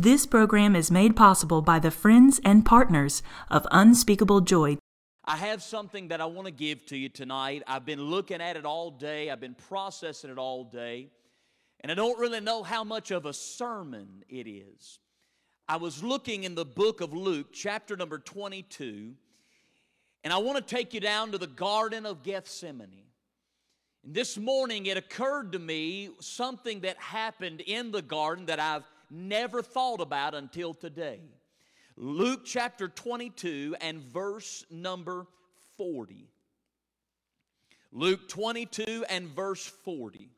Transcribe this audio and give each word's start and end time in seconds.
This 0.00 0.26
program 0.26 0.76
is 0.76 0.92
made 0.92 1.16
possible 1.16 1.60
by 1.60 1.80
the 1.80 1.90
friends 1.90 2.40
and 2.44 2.64
partners 2.64 3.20
of 3.50 3.66
Unspeakable 3.72 4.42
Joy. 4.42 4.78
I 5.24 5.36
have 5.36 5.60
something 5.60 6.06
that 6.06 6.20
I 6.20 6.24
want 6.26 6.46
to 6.46 6.52
give 6.52 6.86
to 6.86 6.96
you 6.96 7.08
tonight. 7.08 7.64
I've 7.66 7.84
been 7.84 8.02
looking 8.02 8.40
at 8.40 8.56
it 8.56 8.64
all 8.64 8.92
day, 8.92 9.28
I've 9.28 9.40
been 9.40 9.56
processing 9.56 10.30
it 10.30 10.38
all 10.38 10.62
day, 10.62 11.08
and 11.80 11.90
I 11.90 11.96
don't 11.96 12.16
really 12.16 12.38
know 12.38 12.62
how 12.62 12.84
much 12.84 13.10
of 13.10 13.26
a 13.26 13.32
sermon 13.32 14.22
it 14.28 14.46
is. 14.48 15.00
I 15.68 15.78
was 15.78 16.00
looking 16.00 16.44
in 16.44 16.54
the 16.54 16.64
book 16.64 17.00
of 17.00 17.12
Luke, 17.12 17.48
chapter 17.52 17.96
number 17.96 18.20
22, 18.20 19.14
and 20.22 20.32
I 20.32 20.38
want 20.38 20.64
to 20.64 20.76
take 20.76 20.94
you 20.94 21.00
down 21.00 21.32
to 21.32 21.38
the 21.38 21.48
Garden 21.48 22.06
of 22.06 22.22
Gethsemane. 22.22 23.02
And 24.04 24.14
this 24.14 24.38
morning 24.38 24.86
it 24.86 24.96
occurred 24.96 25.50
to 25.54 25.58
me 25.58 26.10
something 26.20 26.82
that 26.82 26.98
happened 26.98 27.62
in 27.62 27.90
the 27.90 28.00
garden 28.00 28.46
that 28.46 28.60
I've 28.60 28.84
never 29.10 29.62
thought 29.62 30.00
about 30.00 30.34
until 30.34 30.74
today. 30.74 31.20
Luke 31.96 32.42
chapter 32.44 32.88
22 32.88 33.76
and 33.80 34.02
verse 34.02 34.64
number 34.70 35.26
40. 35.76 36.28
Luke 37.90 38.28
22 38.28 39.04
and 39.08 39.28
verse 39.28 39.66
40. 39.66 40.30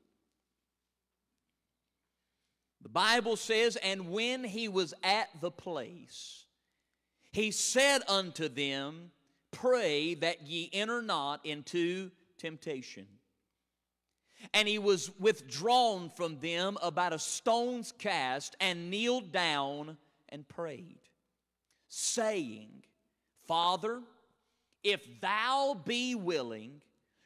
The 2.83 2.89
Bible 2.89 3.37
says, 3.37 3.77
And 3.77 4.11
when 4.11 4.45
he 4.45 4.69
was 4.69 4.95
at 5.03 5.29
the 5.41 5.51
place, 5.51 6.47
he 7.33 7.51
said 7.51 8.03
unto 8.09 8.49
them, 8.49 9.11
Pray 9.51 10.15
that 10.15 10.43
ye 10.43 10.71
enter 10.73 11.03
not 11.03 11.45
into 11.45 12.11
temptation. 12.39 13.07
And 14.55 14.67
he 14.67 14.79
was 14.79 15.11
withdrawn 15.19 16.11
from 16.11 16.39
them 16.41 16.79
about 16.83 17.13
a 17.13 17.19
stone's 17.19 17.93
cast 17.93 18.57
and 18.61 18.91
kneeled 18.91 19.33
down 19.33 19.97
and 20.29 20.49
prayed, 20.49 21.01
saying, 21.89 22.85
Father, 23.47 24.01
if 24.83 25.21
thou 25.21 25.81
be 25.85 26.15
willing, 26.15 26.81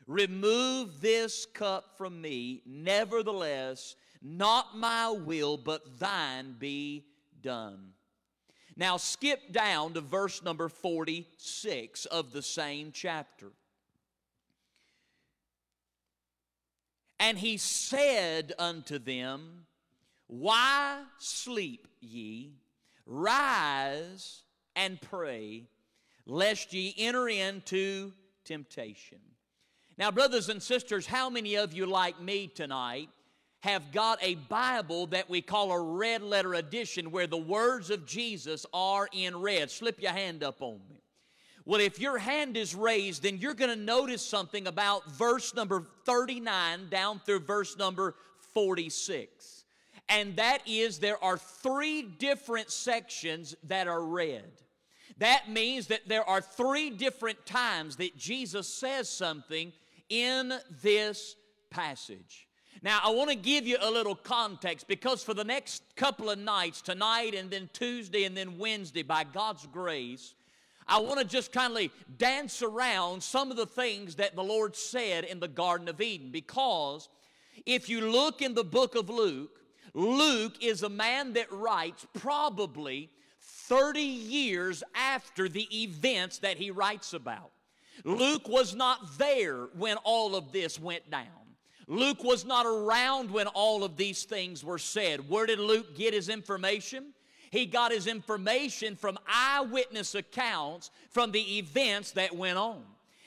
remove 0.07 1.01
this 1.01 1.47
cup 1.47 1.97
from 1.97 2.21
me. 2.21 2.63
Nevertheless, 2.67 3.97
not 4.23 4.77
my 4.77 5.11
will, 5.11 5.57
but 5.57 5.99
thine 5.99 6.57
be 6.59 7.05
done. 7.43 7.93
Now, 8.77 8.97
skip 8.97 9.53
down 9.53 9.93
to 9.95 10.01
verse 10.01 10.43
number 10.43 10.69
46 10.69 12.07
of 12.07 12.33
the 12.33 12.43
same 12.43 12.91
chapter. 12.93 13.53
And 17.25 17.39
he 17.39 17.57
said 17.57 18.53
unto 18.59 18.99
them, 18.99 19.65
Why 20.27 21.05
sleep 21.17 21.89
ye? 22.03 22.53
Rise 23.07 24.43
and 24.77 25.01
pray, 25.01 25.65
lest 26.27 26.75
ye 26.75 26.95
enter 26.99 27.27
into 27.31 28.13
temptation. 28.45 29.21
Now, 29.97 30.11
brothers 30.11 30.51
and 30.51 30.63
sisters, 30.63 31.07
how 31.07 31.31
many 31.31 31.55
of 31.55 31.73
you, 31.73 31.87
like 31.87 32.21
me 32.21 32.47
tonight, 32.47 33.09
have 33.61 33.91
got 33.91 34.19
a 34.23 34.35
Bible 34.35 35.07
that 35.07 35.31
we 35.31 35.41
call 35.41 35.73
a 35.73 35.81
red 35.81 36.21
letter 36.21 36.53
edition 36.53 37.11
where 37.11 37.27
the 37.27 37.39
words 37.39 37.89
of 37.89 38.05
Jesus 38.05 38.67
are 38.75 39.09
in 39.15 39.35
red? 39.41 39.71
Slip 39.71 40.03
your 40.03 40.13
hand 40.13 40.45
up 40.45 40.61
on 40.61 40.79
me. 40.91 41.04
Well, 41.67 41.81
if 41.81 41.99
your 41.99 42.19
hand 42.19 42.57
is 42.57 42.75
raised, 42.75 43.23
then 43.23 43.39
you're 43.39 43.55
going 43.55 43.71
to 43.71 43.83
notice 43.83 44.25
something 44.25 44.67
about 44.67 45.11
verse 45.11 45.55
number 45.55 45.87
39 46.05 46.89
down 46.91 47.21
through 47.25 47.41
verse 47.41 47.79
number 47.79 48.15
46. 48.53 49.65
And 50.09 50.37
that 50.37 50.59
is 50.67 50.99
there 50.99 51.23
are 51.25 51.39
three 51.39 52.03
different 52.03 52.71
sections 52.71 53.55
that 53.65 53.89
are 53.89 54.05
red. 54.05 54.45
That 55.19 55.49
means 55.49 55.87
that 55.87 56.09
there 56.09 56.29
are 56.29 56.41
three 56.41 56.91
different 56.91 57.47
times 57.47 57.97
that 57.97 58.17
Jesus 58.17 58.69
says 58.69 59.09
something 59.09 59.73
in 60.11 60.53
this 60.83 61.37
passage. 61.71 62.47
Now, 62.83 63.01
I 63.03 63.11
want 63.11 63.31
to 63.31 63.37
give 63.37 63.67
you 63.67 63.79
a 63.81 63.91
little 63.91 64.17
context 64.17 64.87
because 64.89 65.23
for 65.23 65.33
the 65.33 65.45
next 65.45 65.83
couple 65.97 66.29
of 66.29 66.39
nights, 66.39 66.83
tonight 66.83 67.35
and 67.35 67.51
then 67.51 67.71
Tuesday 67.73 68.25
and 68.25 68.37
then 68.37 68.59
Wednesday, 68.59 69.03
by 69.03 69.25
God's 69.25 69.67
grace, 69.67 70.35
I 70.87 71.01
want 71.01 71.19
to 71.21 71.25
just 71.25 71.53
kind 71.53 71.77
of 71.77 71.91
dance 72.19 72.63
around 72.63 73.23
some 73.23 73.51
of 73.51 73.57
the 73.57 73.67
things 73.67 74.17
that 74.17 74.37
the 74.37 74.45
Lord 74.45 74.77
said 74.77 75.25
in 75.25 75.41
the 75.41 75.49
Garden 75.49 75.89
of 75.89 76.01
Eden 76.01 76.31
because 76.31 77.09
if 77.67 77.89
you 77.89 78.11
look 78.11 78.43
in 78.43 78.55
the 78.55 78.65
book 78.65 78.95
of 78.95 79.09
Luke, 79.09 79.61
Luke 79.95 80.63
is 80.63 80.83
a 80.83 80.89
man 80.89 81.35
that 81.35 81.51
writes 81.51 82.07
probably 82.15 83.11
30 83.41 84.01
years 84.01 84.83
after 84.95 85.49
the 85.49 85.69
events 85.83 86.39
that 86.39 86.59
he 86.59 86.71
writes 86.71 87.15
about. 87.15 87.51
Luke 88.05 88.49
was 88.49 88.75
not 88.75 89.19
there 89.19 89.69
when 89.77 89.97
all 89.99 90.35
of 90.35 90.53
this 90.53 90.79
went 90.79 91.09
down. 91.11 91.29
Luke 91.87 92.25
was 92.25 92.45
not 92.45 92.67
around 92.67 93.31
when 93.31 93.47
all 93.49 93.85
of 93.85 93.97
these 93.97 94.25
things 94.25 94.65
were 94.65 94.79
said. 94.79 95.29
Where 95.29 95.47
did 95.47 95.59
Luke 95.59 95.97
get 95.97 96.15
his 96.15 96.29
information? 96.29 97.13
He 97.51 97.67
got 97.67 97.93
his 97.93 98.07
information 98.07 98.97
from 98.97 99.19
eyewitness 99.27 100.15
accounts 100.15 100.91
from 101.11 101.33
the 101.33 101.59
events 101.59 102.13
that 102.13 102.35
went 102.35 102.59
on. 102.59 102.83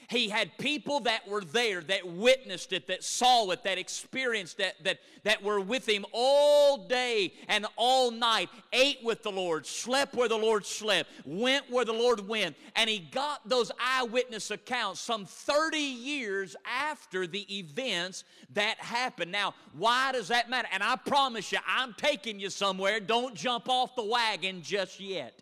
He 0.09 0.29
had 0.29 0.57
people 0.57 1.01
that 1.01 1.27
were 1.27 1.43
there, 1.43 1.81
that 1.81 2.07
witnessed 2.07 2.71
it, 2.71 2.87
that 2.87 3.03
saw 3.03 3.49
it, 3.51 3.63
that 3.65 3.77
experienced 3.77 4.61
it, 4.61 4.75
that, 4.85 4.99
that 5.23 5.43
were 5.43 5.59
with 5.59 5.87
him 5.87 6.05
all 6.13 6.87
day 6.87 7.33
and 7.49 7.65
all 7.75 8.11
night, 8.11 8.49
ate 8.71 8.99
with 9.03 9.21
the 9.21 9.31
Lord, 9.31 9.65
slept 9.65 10.15
where 10.15 10.29
the 10.29 10.37
Lord 10.37 10.65
slept, 10.65 11.09
went 11.25 11.69
where 11.69 11.83
the 11.83 11.91
Lord 11.91 12.25
went. 12.25 12.55
And 12.77 12.89
he 12.89 12.99
got 12.99 13.47
those 13.49 13.69
eyewitness 13.81 14.49
accounts 14.49 15.01
some 15.01 15.25
30 15.25 15.77
years 15.77 16.55
after 16.65 17.27
the 17.27 17.45
events 17.57 18.23
that 18.53 18.79
happened. 18.79 19.33
Now, 19.33 19.55
why 19.73 20.13
does 20.13 20.29
that 20.29 20.49
matter? 20.49 20.69
And 20.71 20.83
I 20.83 20.95
promise 20.95 21.51
you, 21.51 21.59
I'm 21.67 21.93
taking 21.97 22.39
you 22.39 22.49
somewhere. 22.49 23.01
Don't 23.01 23.35
jump 23.35 23.67
off 23.67 23.93
the 23.97 24.05
wagon 24.05 24.61
just 24.61 25.01
yet. 25.01 25.41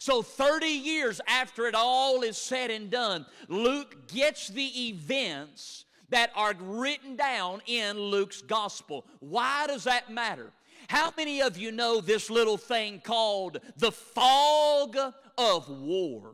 So, 0.00 0.22
30 0.22 0.66
years 0.66 1.20
after 1.28 1.66
it 1.66 1.74
all 1.74 2.22
is 2.22 2.38
said 2.38 2.70
and 2.70 2.90
done, 2.90 3.26
Luke 3.48 4.08
gets 4.08 4.48
the 4.48 4.88
events 4.88 5.84
that 6.08 6.30
are 6.34 6.54
written 6.58 7.16
down 7.16 7.60
in 7.66 7.98
Luke's 7.98 8.40
gospel. 8.40 9.04
Why 9.18 9.66
does 9.66 9.84
that 9.84 10.10
matter? 10.10 10.52
How 10.88 11.12
many 11.18 11.42
of 11.42 11.58
you 11.58 11.70
know 11.70 12.00
this 12.00 12.30
little 12.30 12.56
thing 12.56 13.02
called 13.04 13.58
the 13.76 13.92
fog 13.92 14.96
of 15.36 15.68
war? 15.68 16.32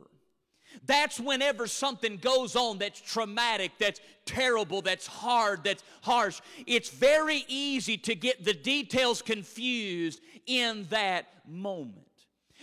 That's 0.84 1.18
whenever 1.18 1.66
something 1.66 2.18
goes 2.18 2.54
on 2.54 2.78
that's 2.78 3.00
traumatic, 3.00 3.72
that's 3.80 4.00
terrible, 4.26 4.80
that's 4.80 5.08
hard, 5.08 5.64
that's 5.64 5.82
harsh. 6.02 6.40
It's 6.68 6.90
very 6.90 7.44
easy 7.48 7.96
to 7.96 8.14
get 8.14 8.44
the 8.44 8.54
details 8.54 9.22
confused 9.22 10.20
in 10.46 10.86
that 10.90 11.26
moment. 11.48 12.05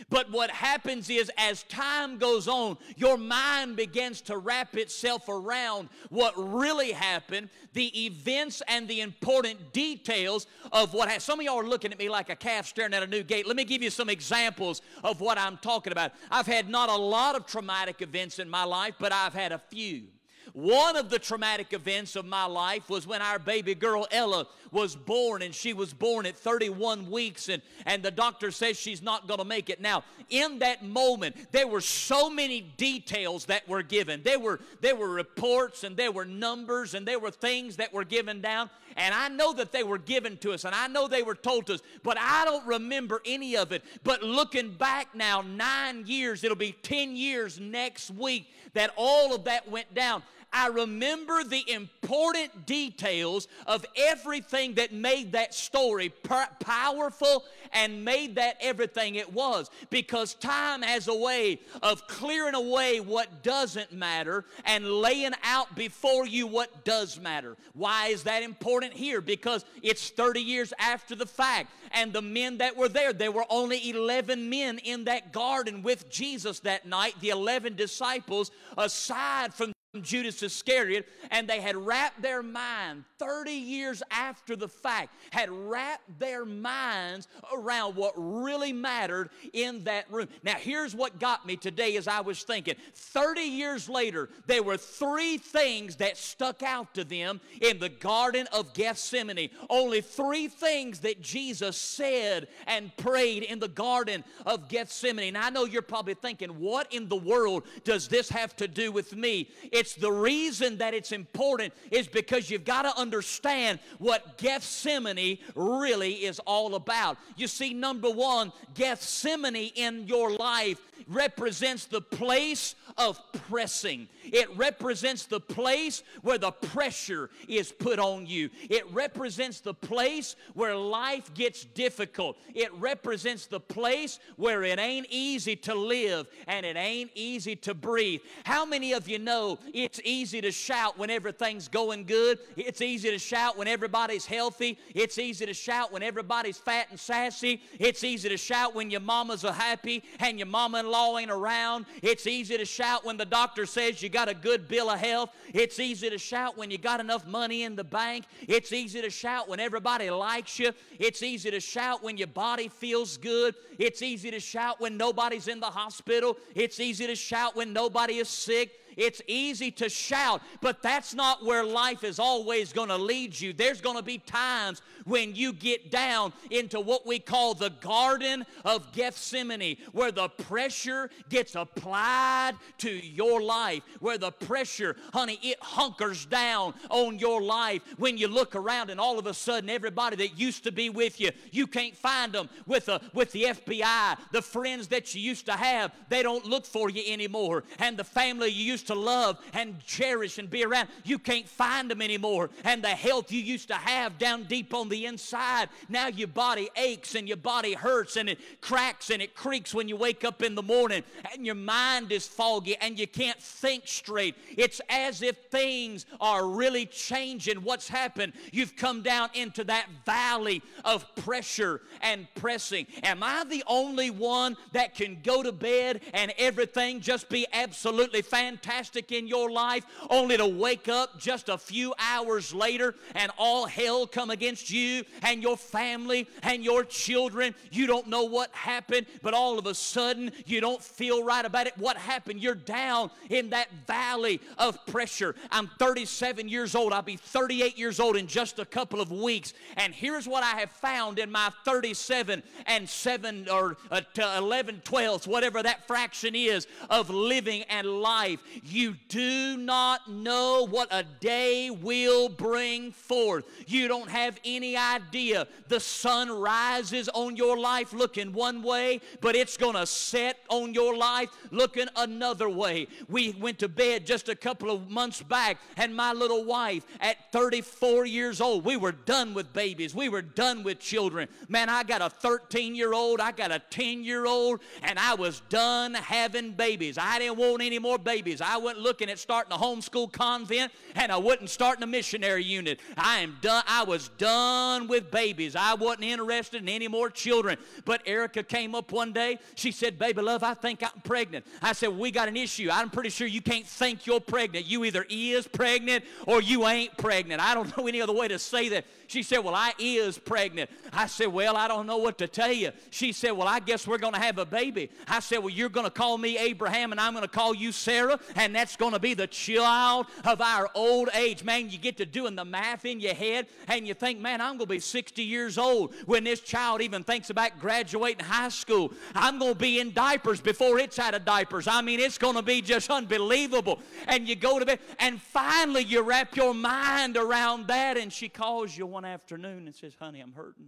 But 0.10 0.32
what 0.32 0.50
happens 0.50 1.10
is, 1.10 1.32
as 1.38 1.64
time 1.64 2.18
goes 2.18 2.48
on, 2.48 2.78
your 2.98 3.18
mind 3.18 3.76
begins 3.76 4.22
to 4.22 4.38
wrap 4.38 4.76
itself 4.78 5.30
around 5.30 5.90
what 6.10 6.34
really 6.36 6.92
happened, 6.92 7.50
the 7.74 8.06
events 8.06 8.62
and 8.68 8.88
the 8.88 9.02
important 9.02 9.74
details 9.74 10.48
of 10.72 10.94
what 10.94 11.08
happened. 11.08 11.24
Some 11.24 11.40
of 11.40 11.46
y'all 11.46 11.60
are 11.60 11.68
looking 11.68 11.92
at 11.92 12.00
me 12.00 12.10
like 12.10 12.30
a 12.30 12.36
calf 12.36 12.68
staring 12.68 12.94
at 12.94 13.04
a 13.04 13.08
new 13.08 13.24
gate. 13.24 13.48
Let 13.48 13.56
me 13.56 13.64
give 13.64 13.82
you 13.82 13.90
some 13.90 14.10
examples 14.10 14.82
of 15.04 15.22
what 15.22 15.38
I'm 15.38 15.58
talking 15.58 15.92
about. 15.92 16.12
I've 16.30 16.48
had 16.48 16.70
not 16.70 16.90
a 16.90 16.96
lot 16.96 17.36
of 17.36 17.46
traumatic 17.46 18.02
events 18.02 18.40
in 18.40 18.50
my 18.50 18.64
life, 18.64 18.96
but 19.00 19.12
I've 19.12 19.34
had 19.34 19.52
a 19.52 19.60
few. 19.60 20.04
One 20.52 20.96
of 20.98 21.10
the 21.10 21.20
traumatic 21.20 21.74
events 21.74 22.16
of 22.16 22.26
my 22.26 22.46
life 22.46 22.90
was 22.90 23.08
when 23.08 23.22
our 23.22 23.40
baby 23.40 23.74
girl 23.74 24.08
Ella 24.12 24.46
was 24.74 24.96
born, 24.96 25.42
and 25.42 25.54
she 25.54 25.74
was 25.74 25.94
born 25.94 26.26
at 26.26 26.36
31 26.36 27.10
weeks, 27.10 27.48
and, 27.50 27.62
and 27.86 28.04
the 28.04 28.12
doctor 28.12 28.52
says 28.52 28.78
she's 28.78 29.02
not 29.02 29.28
going 29.28 29.38
to 29.38 29.46
make 29.46 29.70
it. 29.70 29.80
Now, 29.80 30.04
in 30.30 30.60
that 30.60 30.84
moment, 30.84 31.36
there 31.52 31.68
were 31.68 31.82
so 31.82 32.30
many 32.30 32.62
details 32.62 33.46
that 33.46 33.68
were 33.68 33.84
given. 33.84 34.22
There 34.24 34.40
were, 34.40 34.60
there 34.82 34.96
were 34.96 35.10
reports, 35.10 35.84
and 35.84 35.96
there 35.96 36.12
were 36.12 36.26
numbers, 36.26 36.94
and 36.94 37.08
there 37.08 37.20
were 37.20 37.32
things 37.32 37.78
that 37.78 37.94
were 37.94 38.04
given 38.04 38.42
down. 38.42 38.70
And 38.98 39.14
I 39.14 39.28
know 39.28 39.54
that 39.54 39.72
they 39.72 39.84
were 39.84 39.98
given 39.98 40.38
to 40.38 40.52
us, 40.52 40.66
and 40.66 40.76
I 40.76 40.88
know 40.88 41.08
they 41.08 41.24
were 41.24 41.36
told 41.36 41.68
to 41.68 41.76
us, 41.76 41.82
but 42.04 42.18
I 42.20 42.46
don't 42.46 42.66
remember 42.66 43.22
any 43.26 43.56
of 43.56 43.72
it. 43.72 43.84
But 44.04 44.24
looking 44.24 44.74
back 44.74 45.16
now, 45.16 45.42
nine 45.42 46.04
years, 46.06 46.44
it'll 46.44 46.58
be 46.58 46.76
10 46.84 47.16
years 47.16 47.60
next 47.60 48.12
week 48.12 48.48
that 48.74 48.92
all 48.96 49.34
of 49.34 49.44
that 49.46 49.70
went 49.70 49.94
down. 49.94 50.24
I 50.54 50.68
remember 50.68 51.44
the 51.44 51.64
important 51.68 52.68
details 52.68 53.48
of 53.66 53.86
everything 53.98 54.76
that 54.76 54.94
made 54.94 55.32
that 55.32 55.56
story 55.56 56.14
powerful 56.60 57.44
and 57.72 58.06
made 58.06 58.36
that 58.36 58.58
everything 58.62 59.16
it 59.16 59.34
was. 59.34 59.72
Because 59.90 60.36
time 60.36 60.84
has 60.84 61.08
a 61.08 61.16
way 61.16 61.60
of 61.82 62.08
clearing 62.08 62.54
away 62.54 63.00
what 63.00 63.42
doesn't 63.42 63.92
matter 63.92 64.46
and 64.64 64.88
laying 64.88 65.34
out 65.44 65.76
before 65.76 66.28
you 66.28 66.46
what 66.46 66.86
does 66.86 67.20
matter. 67.20 67.58
Why 67.74 68.08
is 68.08 68.24
that 68.24 68.44
important 68.44 68.94
here? 68.94 69.22
Because 69.22 69.66
it's 69.82 70.10
30 70.10 70.40
years 70.40 70.72
after 70.78 71.16
the 71.16 71.26
fact. 71.26 71.72
And 71.92 72.14
the 72.14 72.22
men 72.22 72.60
that 72.60 72.78
were 72.78 72.90
there, 72.90 73.12
there 73.12 73.32
were 73.32 73.46
only 73.50 73.90
11 73.90 74.50
men 74.50 74.78
in 74.80 75.06
that 75.06 75.32
garden 75.32 75.82
with 75.82 76.10
Jesus 76.12 76.60
that 76.62 76.86
night, 76.86 77.16
the 77.22 77.30
11 77.30 77.76
disciples, 77.76 78.52
aside 78.78 79.54
from 79.54 79.74
Judas 80.02 80.42
Iscariot, 80.42 81.08
and 81.30 81.48
they 81.48 81.62
had 81.62 81.76
wrapped 81.76 82.22
their 82.22 82.42
mind 82.42 83.04
30 83.20 83.52
years 83.52 84.02
after 84.10 84.56
the 84.56 84.68
fact, 84.68 85.16
had 85.30 85.52
wrapped 85.52 86.20
their 86.20 86.46
minds 86.46 87.28
around 87.54 87.96
what 87.96 88.14
really 88.18 88.74
mattered 88.74 89.30
in 89.54 89.84
that 89.84 90.12
room. 90.12 90.28
Now, 90.44 90.56
here's 90.56 90.96
what 90.96 91.20
got 91.20 91.46
me 91.46 91.56
today 91.56 91.96
as 91.96 92.08
I 92.08 92.22
was 92.22 92.44
thinking 92.44 92.76
30 92.96 93.42
years 93.42 93.88
later, 93.88 94.30
there 94.48 94.64
were 94.64 94.78
three 94.78 95.38
things 95.38 95.98
that 95.98 96.18
stuck 96.18 96.64
out 96.64 96.94
to 96.96 97.04
them 97.04 97.40
in 97.62 97.80
the 97.80 97.90
Garden 97.90 98.48
of 98.52 98.74
Gethsemane. 98.74 99.50
Only 99.70 100.02
three 100.02 100.48
things 100.48 101.00
that 101.02 101.22
Jesus 101.22 101.78
said 101.78 102.48
and 102.66 102.96
prayed 102.98 103.44
in 103.44 103.60
the 103.60 103.68
Garden 103.68 104.24
of 104.46 104.70
Gethsemane. 104.70 105.36
And 105.36 105.46
I 105.46 105.50
know 105.50 105.66
you're 105.66 105.82
probably 105.82 106.16
thinking, 106.16 106.50
what 106.60 106.92
in 106.92 107.08
the 107.08 107.16
world 107.16 107.64
does 107.84 108.08
this 108.08 108.30
have 108.30 108.56
to 108.56 108.68
do 108.68 108.92
with 108.92 109.16
me? 109.16 109.50
It 109.72 109.83
it's 109.84 109.96
the 109.96 110.14
reason 110.14 110.78
that 110.78 110.94
it's 110.94 111.12
important 111.12 111.74
is 111.92 112.08
because 112.08 112.50
you've 112.50 112.64
got 112.64 112.84
to 112.84 112.98
understand 112.98 113.80
what 114.00 114.38
Gethsemane 114.38 115.40
really 115.56 116.14
is 116.24 116.40
all 116.40 116.76
about. 116.76 117.18
You 117.36 117.48
see, 117.48 117.74
number 117.74 118.10
one, 118.10 118.54
Gethsemane 118.76 119.74
in 119.76 120.08
your 120.08 120.32
life 120.32 120.80
represents 121.08 121.86
the 121.86 122.00
place 122.00 122.76
of 122.98 123.20
pressing. 123.50 124.08
It 124.24 124.56
represents 124.56 125.26
the 125.26 125.40
place 125.40 126.04
where 126.22 126.38
the 126.38 126.52
pressure 126.52 127.30
is 127.48 127.72
put 127.72 128.00
on 128.00 128.26
you. 128.26 128.50
It 128.70 128.90
represents 128.94 129.60
the 129.60 129.74
place 129.74 130.36
where 130.54 130.76
life 130.76 131.34
gets 131.34 131.66
difficult. 131.66 132.38
It 132.54 132.74
represents 132.76 133.48
the 133.48 133.60
place 133.60 134.20
where 134.38 134.64
it 134.64 134.80
ain't 134.80 135.08
easy 135.10 135.56
to 135.58 135.76
live 135.76 136.28
and 136.48 136.66
it 136.66 136.78
ain't 136.78 137.12
easy 137.16 137.56
to 137.58 137.74
breathe. 137.74 138.22
How 138.46 138.66
many 138.66 138.94
of 138.94 139.10
you 139.10 139.20
know 139.20 139.60
it's 139.74 140.00
easy 140.06 140.40
to 140.42 140.52
shout 140.52 141.00
when 141.00 141.10
everything's 141.10 141.68
going 141.68 142.06
good? 142.06 142.38
It's 142.56 142.82
easy 142.82 143.10
to 143.10 143.18
shout 143.18 143.58
when 143.58 143.68
everybody's 143.68 144.26
healthy. 144.26 144.78
It's 144.94 145.18
easy 145.18 145.48
to 145.48 145.54
shout 145.54 145.92
when 145.92 146.04
everybody's 146.04 146.60
fat 146.60 146.88
and 146.92 147.00
sassy. 147.00 147.62
It's 147.80 148.04
easy 148.04 148.30
to 148.30 148.38
shout 148.38 148.76
when 148.76 148.92
your 148.92 149.02
mamas 149.02 149.44
are 149.44 149.52
happy 149.52 150.04
and 150.20 150.38
your 150.38 150.46
mama 150.46 150.82
in 150.82 150.92
law 150.92 151.18
ain't 151.18 151.32
around. 151.32 151.88
It's 152.04 152.28
easy 152.28 152.56
to 152.58 152.66
shout 152.66 153.04
when 153.04 153.18
the 153.18 153.26
doctor 153.26 153.66
says 153.66 154.04
you 154.04 154.10
got 154.10 154.30
a 154.30 154.36
good 154.36 154.68
bill 154.68 154.92
of 154.92 155.00
health. 155.00 155.32
It's 155.54 155.80
easy 155.80 156.10
to 156.10 156.20
shout 156.20 156.56
when 156.56 156.70
you 156.70 156.78
got 156.78 157.00
enough 157.00 157.26
money 157.26 157.64
in 157.64 157.76
the 157.76 157.84
bank. 157.84 158.26
It's 158.48 158.72
easy 158.72 159.02
to 159.02 159.10
shout 159.10 159.50
when 159.50 159.60
everybody 159.60 160.12
likes 160.12 160.60
you. 160.60 160.72
It's 161.00 161.24
easy 161.24 161.50
to 161.50 161.60
shout 161.60 162.04
when 162.04 162.18
your 162.18 162.28
body 162.28 162.68
feels 162.68 163.18
good. 163.18 163.56
It's 163.80 164.04
easy 164.04 164.30
to 164.30 164.40
shout 164.40 164.80
when 164.80 164.98
nobody's 164.98 165.48
in 165.48 165.60
the 165.60 165.66
hospital. 165.66 166.38
It's 166.54 166.80
easy 166.80 167.08
to 167.08 167.16
shout 167.16 167.56
when 167.56 167.74
nobody 167.74 168.18
is 168.18 168.30
sick. 168.30 168.72
It's 168.98 169.22
easy 169.28 169.72
to 169.72 169.90
shout, 169.90 170.42
but 170.62 170.82
that's 170.82 171.14
not 171.14 171.44
where 171.46 171.64
life 171.64 172.04
is 172.04 172.20
always 172.20 172.74
going 172.74 172.90
to 172.90 172.98
lead 172.98 173.40
you. 173.40 173.54
There's 173.54 173.82
going 173.82 173.98
to 173.98 174.04
be 174.04 174.18
times 174.18 174.82
when 175.06 175.36
you 175.36 175.54
get 175.54 175.92
down 175.92 176.34
into 176.50 176.80
what 176.80 177.06
we 177.06 177.20
call 177.20 177.54
the 177.54 177.70
Garden 177.70 178.46
of 178.64 178.92
Gethsemane, 178.94 179.78
where 179.92 180.12
the 180.12 180.30
pressure 180.30 181.10
gets 181.30 181.56
applied 181.56 182.54
to 182.80 182.90
your 182.90 183.42
life, 183.42 183.84
where 184.00 184.18
the 184.18 184.32
pressure, 184.32 184.96
honey, 185.14 185.40
it 185.42 185.60
hunkers 185.62 186.26
down 186.26 186.74
on 186.90 187.20
your 187.20 187.42
life. 187.42 187.82
When 187.98 188.18
you 188.18 188.28
look 188.28 188.56
around 188.56 188.90
and 188.90 189.00
all 189.00 189.20
of 189.20 189.28
a 189.28 189.34
sudden 189.34 189.70
everybody 189.70 190.16
that 190.18 190.40
used 190.40 190.64
to 190.64 190.72
be 190.72 190.90
with 190.90 191.20
you, 191.20 191.32
you 191.52 191.68
can't 191.68 191.96
find 191.96 192.34
them 192.34 192.50
with, 192.66 192.90
a, 192.90 193.02
with 193.14 193.32
the 193.32 193.44
FBI. 193.44 194.18
The 194.32 194.42
friends 194.42 194.88
that 194.90 195.14
you 195.14 195.22
used 195.22 195.46
to 195.48 195.54
have, 195.54 195.92
they 196.10 196.24
don't 196.24 196.46
look 196.46 196.66
for 196.66 196.90
you 196.90 197.04
anymore. 197.12 197.64
And 197.80 197.98
the 197.98 198.04
family 198.04 198.50
you 198.50 198.64
used 198.64 198.83
used 198.84 198.88
to 198.88 198.96
love 198.96 199.40
and 199.54 199.80
cherish 199.86 200.38
and 200.38 200.50
be 200.50 200.64
around, 200.64 200.90
you 201.06 201.18
can't 201.18 201.48
find 201.48 201.90
them 201.90 202.02
anymore. 202.02 202.50
And 202.66 202.84
the 202.84 202.90
health 202.90 203.32
you 203.32 203.42
used 203.42 203.70
to 203.70 203.76
have 203.76 204.18
down 204.18 204.44
deep 204.44 204.74
on 204.74 204.90
the 204.90 205.06
inside, 205.06 205.70
now 205.88 206.08
your 206.08 206.28
body 206.28 206.70
aches 206.76 207.16
and 207.16 207.28
your 207.28 207.38
body 207.38 207.74
hurts 207.74 208.18
and 208.18 208.28
it 208.28 208.40
cracks 208.62 209.10
and 209.10 209.22
it 209.22 209.36
creaks 209.36 209.74
when 209.74 209.88
you 209.88 209.96
wake 209.96 210.26
up 210.26 210.44
in 210.44 210.56
the 210.56 210.62
morning 210.62 211.04
and 211.34 211.46
your 211.46 211.56
mind 211.56 212.12
is 212.12 212.28
foggy 212.28 212.76
and 212.82 213.00
you 213.00 213.08
can't 213.08 213.42
think 213.42 213.88
straight. 213.88 214.36
It's 214.58 214.82
as 214.90 215.22
if 215.22 215.38
things 215.50 216.06
are 216.20 216.46
really 216.46 216.86
changing. 216.86 217.58
What's 217.58 217.88
happened? 217.88 218.34
You've 218.52 218.76
come 218.76 219.02
down 219.02 219.30
into 219.34 219.64
that 219.66 219.88
valley 220.06 220.62
of 220.84 221.06
pressure 221.16 221.82
and 222.02 222.28
pressing. 222.36 222.88
Am 223.04 223.24
I 223.24 223.46
the 223.46 223.64
only 223.68 224.10
one 224.10 224.58
that 224.74 224.96
can 224.96 225.20
go 225.24 225.42
to 225.42 225.54
bed 225.54 226.02
and 226.14 226.34
everything 226.38 227.00
just 227.00 227.30
be 227.30 227.48
absolutely 227.54 228.22
fantastic? 228.22 228.73
Fantastic 228.74 229.12
in 229.12 229.28
your 229.28 229.52
life 229.52 229.86
only 230.10 230.36
to 230.36 230.48
wake 230.48 230.90
up 230.90 231.20
just 231.20 231.48
a 231.48 231.58
few 231.58 231.94
hours 232.00 232.54
later 232.54 232.96
and 233.14 233.32
all 233.38 233.68
hell 233.68 234.08
come 234.08 234.32
against 234.32 234.72
you 234.72 235.04
and 235.22 235.44
your 235.44 235.56
family 235.56 236.28
and 236.42 236.64
your 236.64 236.84
children. 236.84 237.54
You 237.72 237.86
don't 237.86 238.08
know 238.08 238.24
what 238.24 238.50
happened, 238.52 239.06
but 239.22 239.36
all 239.36 239.60
of 239.60 239.68
a 239.68 239.76
sudden 239.76 240.32
you 240.46 240.60
don't 240.60 240.82
feel 240.82 241.24
right 241.24 241.46
about 241.46 241.68
it. 241.68 241.78
What 241.78 241.98
happened? 241.98 242.42
You're 242.42 242.56
down 242.56 243.12
in 243.30 243.52
that 243.52 243.68
valley 243.86 244.42
of 244.58 244.84
pressure. 244.88 245.36
I'm 245.52 245.70
37 245.78 246.50
years 246.50 246.74
old. 246.74 246.94
I'll 246.94 247.04
be 247.04 247.18
38 247.18 247.78
years 247.78 248.00
old 248.00 248.18
in 248.18 248.26
just 248.26 248.58
a 248.58 248.66
couple 248.66 249.02
of 249.02 249.12
weeks. 249.12 249.54
And 249.78 249.94
here's 249.94 250.28
what 250.28 250.44
I 250.44 250.60
have 250.60 250.72
found 250.72 251.20
in 251.20 251.32
my 251.32 251.52
37 251.64 252.42
and 252.66 252.90
7 252.90 253.48
or 253.50 253.78
uh, 253.92 254.02
11 254.18 254.82
12, 254.84 255.28
whatever 255.28 255.62
that 255.62 255.86
fraction 255.86 256.34
is 256.36 256.66
of 256.90 257.10
living 257.10 257.64
and 257.70 257.88
life. 257.88 258.40
You 258.66 258.96
do 259.10 259.58
not 259.58 260.10
know 260.10 260.66
what 260.70 260.88
a 260.90 261.04
day 261.04 261.70
will 261.70 262.30
bring 262.30 262.94
forth. 262.94 263.44
You 263.68 263.90
don't 263.90 264.10
have 264.10 264.40
any 264.46 264.78
idea. 264.78 265.48
The 265.68 265.82
sun 265.82 266.32
rises 266.32 267.10
on 267.10 267.36
your 267.36 267.60
life 267.60 267.92
looking 267.92 268.32
one 268.32 268.64
way, 268.64 269.02
but 269.20 269.36
it's 269.36 269.58
going 269.58 269.76
to 269.76 269.86
set 269.86 270.38
on 270.48 270.74
your 270.74 270.96
life 270.96 271.30
looking 271.52 271.88
another 271.98 272.48
way. 272.48 272.88
We 273.10 273.32
went 273.32 273.60
to 273.60 273.68
bed 273.68 274.08
just 274.08 274.30
a 274.30 274.36
couple 274.36 274.72
of 274.72 274.90
months 274.90 275.22
back, 275.22 275.58
and 275.76 275.94
my 275.94 276.14
little 276.14 276.46
wife, 276.46 276.86
at 277.02 277.18
34 277.34 278.06
years 278.06 278.40
old, 278.40 278.64
we 278.64 278.78
were 278.78 278.94
done 278.94 279.34
with 279.34 279.52
babies. 279.52 279.94
We 279.94 280.08
were 280.08 280.22
done 280.22 280.64
with 280.64 280.80
children. 280.80 281.28
Man, 281.50 281.68
I 281.68 281.84
got 281.84 282.02
a 282.02 282.10
13 282.10 282.76
year 282.76 282.94
old, 282.94 283.20
I 283.20 283.34
got 283.34 283.52
a 283.52 283.60
10 283.60 284.06
year 284.06 284.26
old, 284.26 284.62
and 284.84 284.98
I 284.98 285.16
was 285.16 285.42
done 285.50 285.96
having 285.96 286.54
babies. 286.54 286.98
I 286.98 287.20
didn't 287.20 287.38
want 287.38 287.62
any 287.62 287.80
more 287.80 287.98
babies. 287.98 288.40
I 288.40 288.53
I 288.54 288.58
wasn't 288.58 288.84
looking 288.84 289.10
at 289.10 289.18
starting 289.18 289.52
a 289.52 289.58
homeschool 289.58 290.12
convent 290.12 290.72
and 290.94 291.12
I 291.12 291.18
wasn't 291.18 291.50
starting 291.50 291.82
a 291.82 291.88
missionary 291.88 292.44
unit. 292.44 292.80
I 292.96 293.22
am 293.22 293.36
done. 293.42 293.64
I 293.68 293.84
was 293.84 294.10
done 294.20 294.88
with 294.88 295.10
babies. 295.10 295.56
I 295.56 295.74
wasn't 295.74 296.04
interested 296.04 296.62
in 296.62 296.70
any 296.70 296.88
more 296.88 297.10
children. 297.10 297.58
But 297.84 298.04
Erica 298.06 298.44
came 298.44 298.76
up 298.76 298.92
one 298.92 299.12
day. 299.12 299.40
She 299.56 299.72
said, 299.72 299.98
Baby 299.98 300.22
love, 300.22 300.44
I 300.44 300.54
think 300.54 300.84
I'm 300.84 301.02
pregnant. 301.02 301.48
I 301.64 301.74
said, 301.74 301.98
We 301.98 302.12
got 302.12 302.28
an 302.28 302.38
issue. 302.38 302.70
I'm 302.72 302.92
pretty 302.92 303.10
sure 303.10 303.26
you 303.26 303.42
can't 303.42 303.66
think 303.66 304.06
you're 304.06 304.20
pregnant. 304.20 304.68
You 304.68 304.86
either 304.86 305.04
is 305.10 305.48
pregnant 305.48 306.04
or 306.28 306.40
you 306.40 306.68
ain't 306.68 306.96
pregnant. 306.96 307.42
I 307.42 307.56
don't 307.56 307.76
know 307.78 307.88
any 307.88 308.04
other 308.04 308.14
way 308.14 308.28
to 308.28 308.38
say 308.38 308.70
that. 308.70 308.86
She 309.08 309.24
said, 309.24 309.40
Well, 309.40 309.56
I 309.56 309.74
is 309.80 310.20
pregnant. 310.20 310.70
I 310.92 311.08
said, 311.08 311.28
Well, 311.28 311.58
I 311.58 311.68
don't 311.68 311.88
know 311.88 311.98
what 311.98 312.20
to 312.20 312.28
tell 312.28 312.52
you. 312.52 312.72
She 312.92 313.14
said, 313.14 313.32
Well, 313.32 313.48
I 313.48 313.60
guess 313.60 313.88
we're 313.88 313.98
going 313.98 314.14
to 314.14 314.20
have 314.20 314.38
a 314.38 314.46
baby. 314.46 314.92
I 315.08 315.22
said, 315.22 315.40
Well, 315.40 315.50
you're 315.50 315.70
going 315.70 315.88
to 315.88 315.92
call 315.92 316.20
me 316.20 316.38
Abraham 316.38 316.92
and 316.92 317.02
I'm 317.02 317.14
going 317.14 317.24
to 317.24 317.28
call 317.28 317.56
you 317.56 317.72
Sarah, 317.72 318.20
and 318.44 318.54
that's 318.54 318.76
going 318.76 318.92
to 318.92 319.00
be 319.00 319.14
the 319.14 319.28
child 319.28 320.08
of 320.26 320.42
our 320.42 320.70
old 320.76 321.10
age. 321.16 321.44
Man, 321.44 321.70
you 321.70 321.78
get 321.78 321.98
to 321.98 322.06
doing 322.06 322.36
the 322.36 322.44
math 322.44 322.84
in 322.84 323.00
your 323.00 323.14
head 323.14 323.48
and 323.68 323.88
you 323.88 323.94
think, 323.94 324.20
Man, 324.20 324.42
I'm 324.42 324.58
going 324.58 324.68
to 324.68 324.74
be 324.76 324.80
60 324.80 325.24
years 325.24 325.58
old 325.58 325.94
when 326.06 326.26
this 326.26 326.42
child 326.42 326.82
even 326.82 327.04
thinks 327.04 327.30
about 327.30 327.60
graduating 327.60 328.26
high 328.26 328.50
school. 328.50 328.92
I'm 329.16 329.40
going 329.40 329.54
to 329.54 329.60
be 329.60 329.80
in 329.80 329.94
diapers 329.94 330.42
before 330.42 330.78
it's 330.80 331.00
out 331.00 331.14
of 331.14 331.26
diapers. 331.26 331.68
I 331.68 331.82
mean, 331.82 332.00
it's 332.00 332.18
going 332.18 332.36
to 332.36 332.42
be 332.42 332.62
just 332.62 332.90
unbelievable. 332.90 333.80
And 334.08 334.28
you 334.28 334.36
go 334.36 334.60
to 334.60 334.66
bed, 334.66 334.80
and 335.00 335.22
finally 335.22 335.84
you 335.84 336.02
wrap 336.02 336.36
your 336.36 336.54
mind 336.54 337.16
around 337.16 337.68
that, 337.68 337.98
and 337.98 338.12
she 338.12 338.28
calls 338.28 338.78
you 338.78 338.86
one 338.86 339.06
afternoon 339.06 339.66
and 339.66 339.76
says, 339.76 339.94
Honey, 339.98 340.20
I'm 340.20 340.34
hurting. 340.34 340.68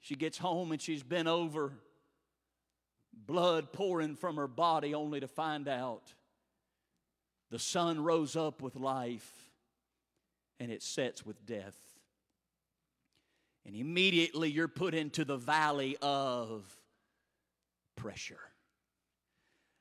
She 0.00 0.16
gets 0.16 0.36
home 0.36 0.72
and 0.72 0.82
she's 0.82 1.04
been 1.04 1.28
over, 1.28 1.74
blood 3.26 3.72
pouring 3.72 4.16
from 4.16 4.36
her 4.36 4.48
body, 4.48 4.94
only 4.94 5.20
to 5.20 5.28
find 5.28 5.68
out 5.68 6.14
the 7.50 7.58
sun 7.58 8.02
rose 8.02 8.36
up 8.36 8.62
with 8.62 8.76
life 8.76 9.30
and 10.58 10.70
it 10.70 10.82
sets 10.82 11.26
with 11.26 11.44
death. 11.44 11.76
And 13.66 13.76
immediately 13.76 14.50
you're 14.50 14.68
put 14.68 14.94
into 14.94 15.24
the 15.24 15.36
valley 15.36 15.96
of 16.00 16.64
pressure. 17.96 18.40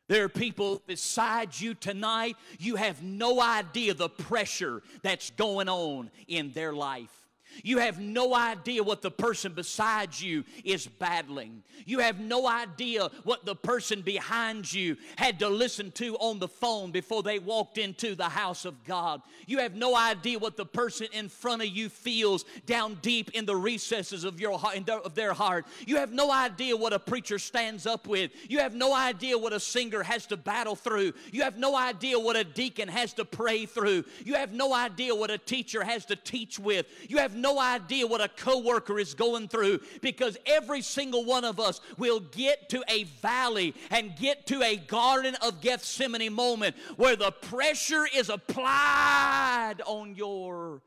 There 0.07 0.25
are 0.25 0.29
people 0.29 0.81
beside 0.85 1.57
you 1.59 1.73
tonight, 1.73 2.35
you 2.59 2.75
have 2.75 3.01
no 3.01 3.39
idea 3.41 3.93
the 3.93 4.09
pressure 4.09 4.83
that's 5.01 5.29
going 5.31 5.69
on 5.69 6.11
in 6.27 6.51
their 6.51 6.73
life. 6.73 7.20
You 7.63 7.79
have 7.79 7.99
no 7.99 8.33
idea 8.33 8.83
what 8.83 9.01
the 9.01 9.11
person 9.11 9.53
beside 9.53 10.19
you 10.19 10.43
is 10.63 10.87
battling. 10.87 11.63
You 11.85 11.99
have 11.99 12.19
no 12.19 12.47
idea 12.47 13.09
what 13.23 13.45
the 13.45 13.55
person 13.55 14.01
behind 14.01 14.71
you 14.71 14.97
had 15.15 15.39
to 15.39 15.49
listen 15.49 15.91
to 15.93 16.15
on 16.17 16.39
the 16.39 16.47
phone 16.47 16.91
before 16.91 17.23
they 17.23 17.39
walked 17.39 17.77
into 17.77 18.15
the 18.15 18.29
house 18.29 18.65
of 18.65 18.83
God. 18.83 19.21
You 19.47 19.59
have 19.59 19.75
no 19.75 19.95
idea 19.95 20.39
what 20.39 20.57
the 20.57 20.65
person 20.65 21.07
in 21.13 21.29
front 21.29 21.61
of 21.61 21.67
you 21.67 21.89
feels 21.89 22.45
down 22.65 22.97
deep 23.01 23.31
in 23.31 23.45
the 23.45 23.55
recesses 23.55 24.23
of 24.23 24.39
your 24.39 24.57
heart, 24.57 24.89
of 24.89 25.15
their 25.15 25.33
heart. 25.33 25.65
You 25.85 25.97
have 25.97 26.11
no 26.11 26.31
idea 26.31 26.75
what 26.77 26.93
a 26.93 26.99
preacher 26.99 27.39
stands 27.39 27.85
up 27.85 28.07
with. 28.07 28.31
You 28.49 28.59
have 28.59 28.75
no 28.75 28.93
idea 28.93 29.37
what 29.37 29.53
a 29.53 29.59
singer 29.59 30.03
has 30.03 30.25
to 30.27 30.37
battle 30.37 30.75
through. 30.75 31.13
You 31.31 31.43
have 31.43 31.57
no 31.57 31.75
idea 31.75 32.19
what 32.19 32.35
a 32.35 32.43
deacon 32.43 32.87
has 32.87 33.13
to 33.13 33.25
pray 33.25 33.65
through. 33.65 34.05
You 34.23 34.35
have 34.35 34.53
no 34.53 34.73
idea 34.73 35.15
what 35.15 35.31
a 35.31 35.37
teacher 35.37 35.83
has 35.83 36.05
to 36.05 36.15
teach 36.15 36.59
with. 36.59 36.85
You 37.07 37.17
have 37.17 37.35
no 37.41 37.59
idea 37.59 38.07
what 38.07 38.21
a 38.21 38.27
coworker 38.29 38.99
is 38.99 39.13
going 39.13 39.47
through 39.47 39.79
because 40.01 40.37
every 40.45 40.81
single 40.81 41.25
one 41.25 41.43
of 41.43 41.59
us 41.59 41.81
will 41.97 42.19
get 42.19 42.69
to 42.69 42.83
a 42.87 43.03
valley 43.21 43.73
and 43.89 44.15
get 44.15 44.47
to 44.47 44.61
a 44.61 44.77
Garden 44.77 45.35
of 45.41 45.61
Gethsemane 45.61 46.33
moment 46.33 46.75
where 46.97 47.15
the 47.15 47.31
pressure 47.31 48.05
is 48.13 48.29
applied 48.29 49.75
on 49.85 50.15
your 50.15 50.81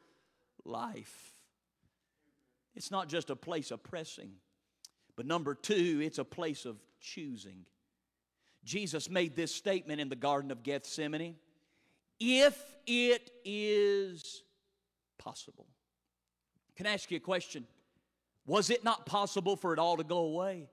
life. 0.65 1.35
It's 2.75 2.91
not 2.91 3.09
just 3.09 3.31
a 3.31 3.37
place 3.37 3.71
of 3.71 3.83
pressing, 3.83 4.33
but 5.17 5.27
number 5.27 5.55
two, 5.55 6.01
it's 6.03 6.19
a 6.19 6.25
place 6.25 6.65
of 6.65 6.77
choosing. 7.01 7.67
Jesus 8.65 9.11
made 9.11 9.37
this 9.37 9.55
statement 9.55 10.01
in 10.01 10.09
the 10.09 10.17
Garden 10.17 10.51
of 10.51 10.63
Gethsemane 10.63 11.37
if 12.19 12.59
it 12.87 13.31
is 13.45 14.43
possible. 15.19 15.67
Can 16.77 16.87
I 16.87 16.93
ask 16.93 17.11
you 17.11 17.17
a 17.17 17.21
question? 17.21 17.67
Was 18.47 18.71
it 18.71 18.85
not 18.85 19.07
possible 19.07 19.57
for 19.57 19.73
it 19.73 19.79
all 19.79 19.97
to 19.97 20.05
go 20.05 20.19
away? 20.19 20.69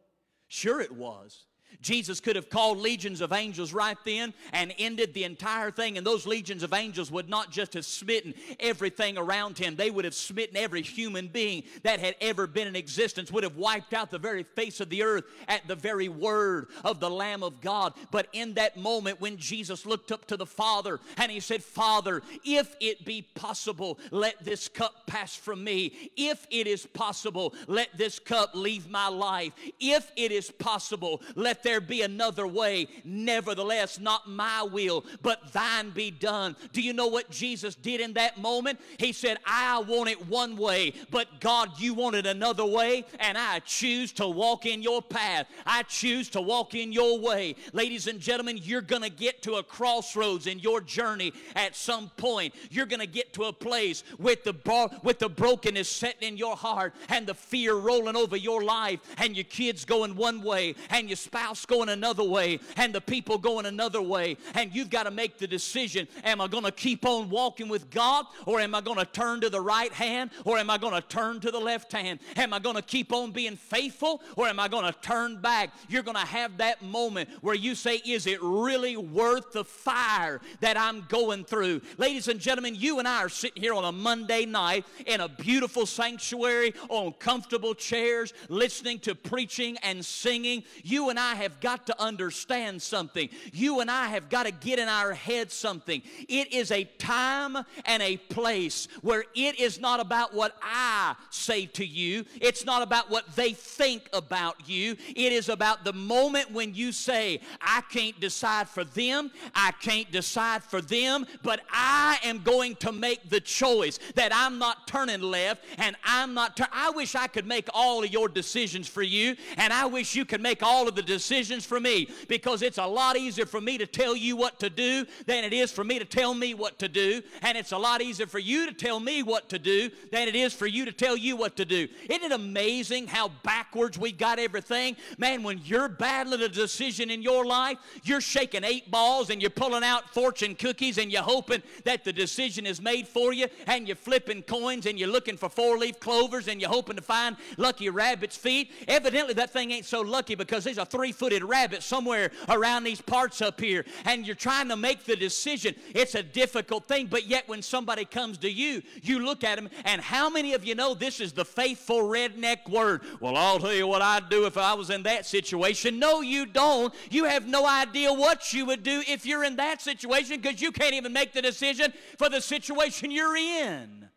Sure, 0.48 0.82
it 0.82 0.92
was. 0.92 1.46
Jesus 1.82 2.20
could 2.20 2.36
have 2.36 2.50
called 2.50 2.78
legions 2.78 3.22
of 3.22 3.32
angels 3.32 3.74
right 3.74 3.98
then 4.06 4.34
and 4.54 4.74
ended 4.78 5.14
the 5.14 5.24
entire 5.24 5.72
thing, 5.72 5.98
and 5.98 6.06
those 6.06 6.28
legions 6.28 6.64
of 6.64 6.74
angels 6.74 7.12
would 7.12 7.30
not 7.30 7.52
just 7.52 7.74
have 7.74 7.86
smitten 7.86 8.34
everything 8.60 9.18
around 9.18 9.58
him, 9.58 9.76
they 9.76 9.90
would 9.90 10.06
have 10.06 10.14
smitten 10.14 10.58
every 10.58 10.82
human 10.82 11.28
being 11.28 11.64
that 11.84 12.00
had 12.00 12.16
ever 12.22 12.48
been 12.48 12.68
in 12.68 12.76
existence, 12.76 13.32
would 13.32 13.44
have 13.44 13.56
wiped 13.56 13.94
out 13.94 14.12
the 14.12 14.20
very 14.20 14.44
face 14.44 14.80
of 14.80 14.90
the 14.90 15.04
earth 15.04 15.26
at 15.48 15.68
the 15.68 15.76
very 15.76 16.10
word 16.10 16.68
of 16.84 17.00
the 17.00 17.10
Lamb 17.10 17.44
of 17.44 17.62
God. 17.62 17.94
But 18.12 18.28
in 18.34 18.54
that 18.56 18.78
moment, 18.78 19.22
when 19.22 19.38
Jesus 19.38 19.86
looked 19.86 20.12
up 20.12 20.26
to 20.28 20.38
the 20.38 20.46
Father 20.46 21.00
and 21.18 21.32
he 21.32 21.40
said, 21.40 21.64
Father, 21.64 22.22
if 22.44 22.76
it 22.80 23.06
be 23.06 23.22
possible, 23.36 24.00
let 24.12 24.44
this 24.44 24.68
cup 24.68 25.08
pass 25.08 25.36
from 25.36 25.64
me. 25.64 26.12
If 26.16 26.46
it 26.50 26.68
is 26.68 26.86
possible, 26.86 27.54
let 27.68 27.96
this 27.98 28.20
cup 28.20 28.52
leave 28.54 28.90
my 28.90 29.08
life. 29.08 29.54
If 29.80 30.12
it 30.16 30.32
is 30.32 30.52
possible, 30.52 31.22
let 31.36 31.61
there 31.64 31.82
be 31.82 32.02
another 32.02 32.48
way. 32.48 32.88
Nevertheless, 33.04 34.00
not 34.00 34.30
my 34.30 34.64
will, 34.64 35.06
but 35.22 35.52
thine 35.54 35.90
be 35.92 36.12
done. 36.12 36.56
Do 36.74 36.82
you 36.82 36.94
know 36.94 37.08
what 37.08 37.30
Jesus 37.30 37.76
did 37.76 38.02
in 38.02 38.14
that 38.14 38.38
moment? 38.38 38.80
He 38.98 39.12
said, 39.12 39.38
I 39.46 39.80
want 39.80 40.10
it 40.10 40.28
one 40.28 40.56
way, 40.58 40.94
but 41.10 41.28
God, 41.40 41.80
you 41.80 41.94
want 41.94 42.16
it 42.16 42.26
another 42.26 42.66
way, 42.66 43.06
and 43.20 43.38
I 43.38 43.60
choose 43.60 44.12
to 44.14 44.28
walk 44.28 44.66
in 44.66 44.82
your 44.82 45.02
path. 45.02 45.48
I 45.66 45.84
choose 45.84 46.30
to 46.30 46.42
walk 46.42 46.76
in 46.76 46.92
your 46.92 47.20
way. 47.20 47.56
Ladies 47.74 48.08
and 48.08 48.20
gentlemen, 48.20 48.60
you're 48.62 48.82
going 48.82 49.02
to 49.02 49.10
get 49.10 49.42
to 49.44 49.56
a 49.56 49.64
crossroads 49.64 50.48
in 50.48 50.60
your 50.60 50.82
journey 50.82 51.34
at 51.56 51.76
some 51.76 52.10
point. 52.18 52.54
You're 52.70 52.86
going 52.86 53.00
to 53.00 53.08
get 53.08 53.34
to 53.34 53.44
a 53.46 53.54
place 53.54 54.04
with 54.18 54.44
the, 54.44 54.54
bar, 54.54 54.90
with 55.04 55.20
the 55.20 55.30
brokenness 55.30 55.90
setting 55.90 56.30
in 56.30 56.38
your 56.38 56.56
heart 56.56 56.94
and 57.10 57.26
the 57.26 57.34
fear 57.34 57.76
rolling 57.76 58.16
over 58.16 58.38
your 58.38 58.64
life, 58.64 59.00
and 59.18 59.36
your 59.36 59.44
kids 59.46 59.86
going 59.86 60.16
one 60.16 60.42
way, 60.42 60.76
and 60.90 61.10
your 61.10 61.18
spouse 61.18 61.51
house 61.52 61.66
going 61.66 61.90
another 61.90 62.24
way 62.24 62.60
and 62.78 62.96
the 62.96 63.02
people 63.02 63.38
going 63.38 63.66
another 63.66 64.02
way. 64.02 64.38
And 64.54 64.74
you've 64.74 64.90
got 64.90 65.04
to 65.04 65.12
make 65.12 65.38
the 65.38 65.48
decision 65.48 66.08
am 66.24 66.40
I 66.40 66.48
going 66.48 66.64
to 66.64 66.72
keep 66.72 67.06
on 67.06 67.30
walking 67.30 67.68
with 67.68 67.90
God 67.90 68.26
or 68.46 68.62
am 68.62 68.74
I 68.74 68.80
going 68.80 68.98
to 68.98 69.06
turn 69.06 69.42
to 69.42 69.50
the 69.50 69.60
right 69.60 69.92
hand 69.92 70.32
or 70.46 70.58
am 70.58 70.70
I 70.70 70.78
going 70.78 70.94
to 70.94 71.02
turn 71.02 71.42
to 71.42 71.52
the 71.52 71.60
left 71.60 71.92
hand? 71.92 72.20
Am 72.38 72.54
I 72.54 72.60
going 72.60 72.78
to 72.78 72.82
keep 72.82 73.12
on 73.12 73.32
being 73.32 73.58
faithful 73.58 74.22
or 74.38 74.48
am 74.48 74.62
I 74.62 74.70
going 74.70 74.86
to 74.86 74.98
turn 75.02 75.42
back? 75.42 75.72
You're 75.90 76.04
going 76.04 76.16
to 76.16 76.26
have 76.26 76.58
that 76.58 76.82
moment 76.82 77.30
where 77.42 77.56
you 77.56 77.76
say, 77.76 77.98
Is 77.98 78.28
it 78.28 78.42
really 78.42 78.96
worth 78.96 79.52
the 79.52 79.66
fire 79.66 80.40
that 80.62 80.78
I'm 80.78 81.02
going 81.10 81.44
through? 81.44 81.82
Ladies 81.98 82.30
and 82.30 82.40
gentlemen, 82.40 82.76
you 82.76 83.00
and 83.00 83.08
I 83.08 83.18
are 83.24 83.30
sitting 83.30 83.62
here 83.62 83.74
on 83.74 83.84
a 83.84 83.92
Monday 83.92 84.46
night 84.46 84.86
in 85.06 85.20
a 85.20 85.28
beautiful 85.28 85.86
sanctuary 85.86 86.74
on 86.88 87.12
comfortable 87.20 87.74
chairs 87.74 88.34
listening 88.48 89.00
to 89.00 89.16
preaching 89.16 89.76
and 89.84 90.06
singing. 90.06 90.64
You 90.84 91.10
and 91.10 91.20
I 91.20 91.36
have 91.42 91.60
got 91.60 91.88
to 91.88 92.02
understand 92.02 92.82
something. 92.82 93.30
You 93.52 93.80
and 93.80 93.90
I 93.90 94.08
have 94.08 94.30
got 94.30 94.46
to 94.46 94.52
get 94.52 94.80
in 94.80 94.88
our 94.88 95.14
head 95.14 95.52
something. 95.52 96.02
It 96.28 96.54
is 96.54 96.72
a 96.72 96.84
time 96.84 97.58
and 97.86 98.04
a 98.04 98.18
place 98.18 98.88
where 99.02 99.24
it 99.36 99.60
is 99.60 99.80
not 99.80 100.00
about 100.00 100.34
what 100.34 100.56
I 100.62 101.16
say 101.30 101.66
to 101.68 101.86
you, 101.86 102.26
it's 102.40 102.66
not 102.66 102.82
about 102.82 103.10
what 103.10 103.36
they 103.36 103.54
think 103.54 104.10
about 104.14 104.70
you. 104.70 104.96
It 105.10 105.32
is 105.32 105.50
about 105.50 105.84
the 105.84 105.94
moment 105.94 106.52
when 106.52 106.74
you 106.74 106.92
say, 106.92 107.42
I 107.62 107.82
can't 107.90 108.20
decide 108.20 108.70
for 108.70 108.84
them, 108.84 109.32
I 109.56 109.72
can't 109.82 110.12
decide 110.12 110.64
for 110.64 110.82
them, 110.82 111.26
but 111.44 111.62
I 111.72 112.20
am 112.24 112.40
going 112.44 112.76
to 112.78 112.92
make 112.92 113.30
the 113.30 113.40
choice 113.40 114.00
that 114.16 114.32
I'm 114.34 114.58
not 114.58 114.88
turning 114.88 115.22
left 115.22 115.64
and 115.78 115.96
I'm 116.04 116.34
not. 116.34 116.60
I 116.72 116.92
wish 116.92 117.16
I 117.16 117.28
could 117.28 117.48
make 117.48 117.68
all 117.74 118.04
of 118.04 118.12
your 118.12 118.28
decisions 118.28 118.88
for 118.88 119.02
you, 119.02 119.36
and 119.58 119.74
I 119.74 119.86
wish 119.86 120.16
you 120.16 120.26
could 120.26 120.42
make 120.42 120.62
all 120.64 120.88
of 120.88 120.96
the 120.96 121.02
decisions 121.02 121.31
decisions 121.32 121.66
for 121.66 121.80
me 121.80 122.10
because 122.28 122.62
it's 122.62 122.78
a 122.78 122.86
lot 122.86 123.16
easier 123.16 123.46
for 123.46 123.62
me 123.62 123.78
to 123.78 123.86
tell 123.86 124.18
you 124.18 124.36
what 124.36 124.60
to 124.60 124.70
do 124.70 125.06
than 125.28 125.46
it 125.46 125.54
is 125.54 125.72
for 125.72 125.86
me 125.86 125.98
to 125.98 126.04
tell 126.04 126.34
me 126.34 126.54
what 126.54 126.78
to 126.80 126.90
do. 126.90 127.22
And 127.42 127.58
it's 127.58 127.72
a 127.72 127.78
lot 127.78 128.02
easier 128.02 128.28
for 128.28 128.40
you 128.40 128.66
to 128.66 128.74
tell 128.74 129.00
me 129.00 129.24
what 129.24 129.48
to 129.48 129.58
do 129.58 129.90
than 130.12 130.28
it 130.28 130.36
is 130.36 130.54
for 130.54 130.68
you 130.68 130.84
to 130.84 130.92
tell 130.92 131.16
you 131.16 131.38
what 131.38 131.56
to 131.56 131.64
do. 131.64 131.88
Isn't 132.10 132.24
it 132.24 132.34
amazing 132.34 133.08
how 133.08 133.30
backwards 133.44 133.98
we 133.98 134.12
got 134.12 134.40
everything? 134.40 134.98
Man, 135.18 135.42
when 135.42 135.62
you're 135.64 135.88
battling 135.88 136.42
a 136.42 136.50
decision 136.50 137.10
in 137.10 137.22
your 137.22 137.46
life, 137.46 137.78
you're 138.04 138.20
shaking 138.20 138.66
eight 138.66 138.92
balls 138.92 139.30
and 139.30 139.42
you're 139.42 139.52
pulling 139.52 139.86
out 139.86 140.14
fortune 140.14 140.54
cookies 140.54 140.98
and 140.98 141.14
you're 141.14 141.24
hoping 141.24 141.64
that 141.86 142.04
the 142.04 142.12
decision 142.12 142.66
is 142.66 142.82
made 142.82 143.08
for 143.08 143.32
you 143.32 143.48
and 143.68 143.88
you're 143.88 143.96
flipping 143.96 144.42
coins 144.42 144.86
and 144.86 145.00
you're 145.00 145.08
looking 145.08 145.38
for 145.38 145.48
four 145.48 145.78
leaf 145.78 145.98
clovers 146.02 146.50
and 146.50 146.60
you're 146.60 146.70
hoping 146.70 146.98
to 146.98 147.02
find 147.02 147.38
lucky 147.56 147.90
rabbit's 147.90 148.36
feet. 148.36 148.70
Evidently, 148.90 149.34
that 149.36 149.52
thing 149.52 149.72
ain't 149.72 149.86
so 149.86 150.02
lucky 150.02 150.36
because 150.36 150.66
there's 150.66 150.78
a 150.78 150.86
three 150.86 151.11
footed 151.12 151.44
rabbit 151.44 151.84
somewhere 151.84 152.32
around 152.50 152.84
these 152.84 153.02
parts 153.02 153.42
up 153.42 153.60
here, 153.60 153.86
and 154.06 154.26
you're 154.26 154.36
trying 154.36 154.70
to 154.70 154.76
make 154.76 155.06
the 155.06 155.16
decision. 155.16 155.76
It's 155.94 156.16
a 156.16 156.24
difficult 156.24 156.88
thing, 156.88 157.08
but 157.08 157.28
yet 157.28 157.48
when 157.48 157.62
somebody 157.62 158.06
comes 158.06 158.38
to 158.40 158.52
you, 158.52 158.82
you 159.02 159.20
look 159.20 159.44
at 159.44 159.56
them, 159.56 159.70
and 159.86 160.02
how 160.02 160.30
many 160.30 160.54
of 160.54 160.66
you 160.66 160.76
know 160.76 160.94
this 160.94 161.20
is 161.20 161.34
the 161.34 161.46
faithful 161.46 162.02
redneck 162.02 162.70
word? 162.70 163.02
Well, 163.20 163.36
I'll 163.36 163.60
tell 163.60 163.74
you 163.74 163.88
what 163.88 164.02
I'd 164.02 164.30
do 164.30 164.46
if 164.46 164.58
I 164.58 164.74
was 164.74 164.90
in 164.90 165.04
that 165.04 165.26
situation. 165.26 166.00
No, 166.00 166.22
you 166.22 166.46
don't. 166.46 166.94
You 167.10 167.26
have 167.26 167.48
no 167.48 167.68
idea 167.68 168.14
what 168.14 168.54
you 168.54 168.66
would 168.66 168.84
do 168.84 169.04
if 169.08 169.26
you're 169.26 169.44
in 169.44 169.56
that 169.58 169.82
situation 169.82 170.42
because 170.42 170.62
you 170.62 170.72
can't 170.72 170.94
even 170.94 171.14
make 171.14 171.34
the 171.34 171.42
decision 171.42 171.94
for 172.18 172.30
the 172.30 172.42
situation 172.42 173.12
you're 173.12 173.36
in. 173.36 174.10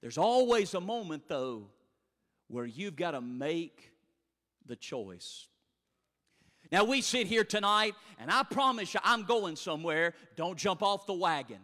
There's 0.00 0.18
always 0.18 0.74
a 0.74 0.80
moment, 0.80 1.28
though, 1.28 1.68
where 2.48 2.66
you've 2.66 2.96
got 2.96 3.12
to 3.12 3.20
make 3.20 3.92
the 4.66 4.76
choice. 4.76 5.46
Now, 6.72 6.84
we 6.84 7.02
sit 7.02 7.26
here 7.26 7.44
tonight, 7.44 7.94
and 8.18 8.30
I 8.30 8.42
promise 8.44 8.94
you, 8.94 9.00
I'm 9.04 9.24
going 9.24 9.56
somewhere. 9.56 10.14
Don't 10.36 10.58
jump 10.58 10.82
off 10.82 11.06
the 11.06 11.12
wagon. 11.12 11.58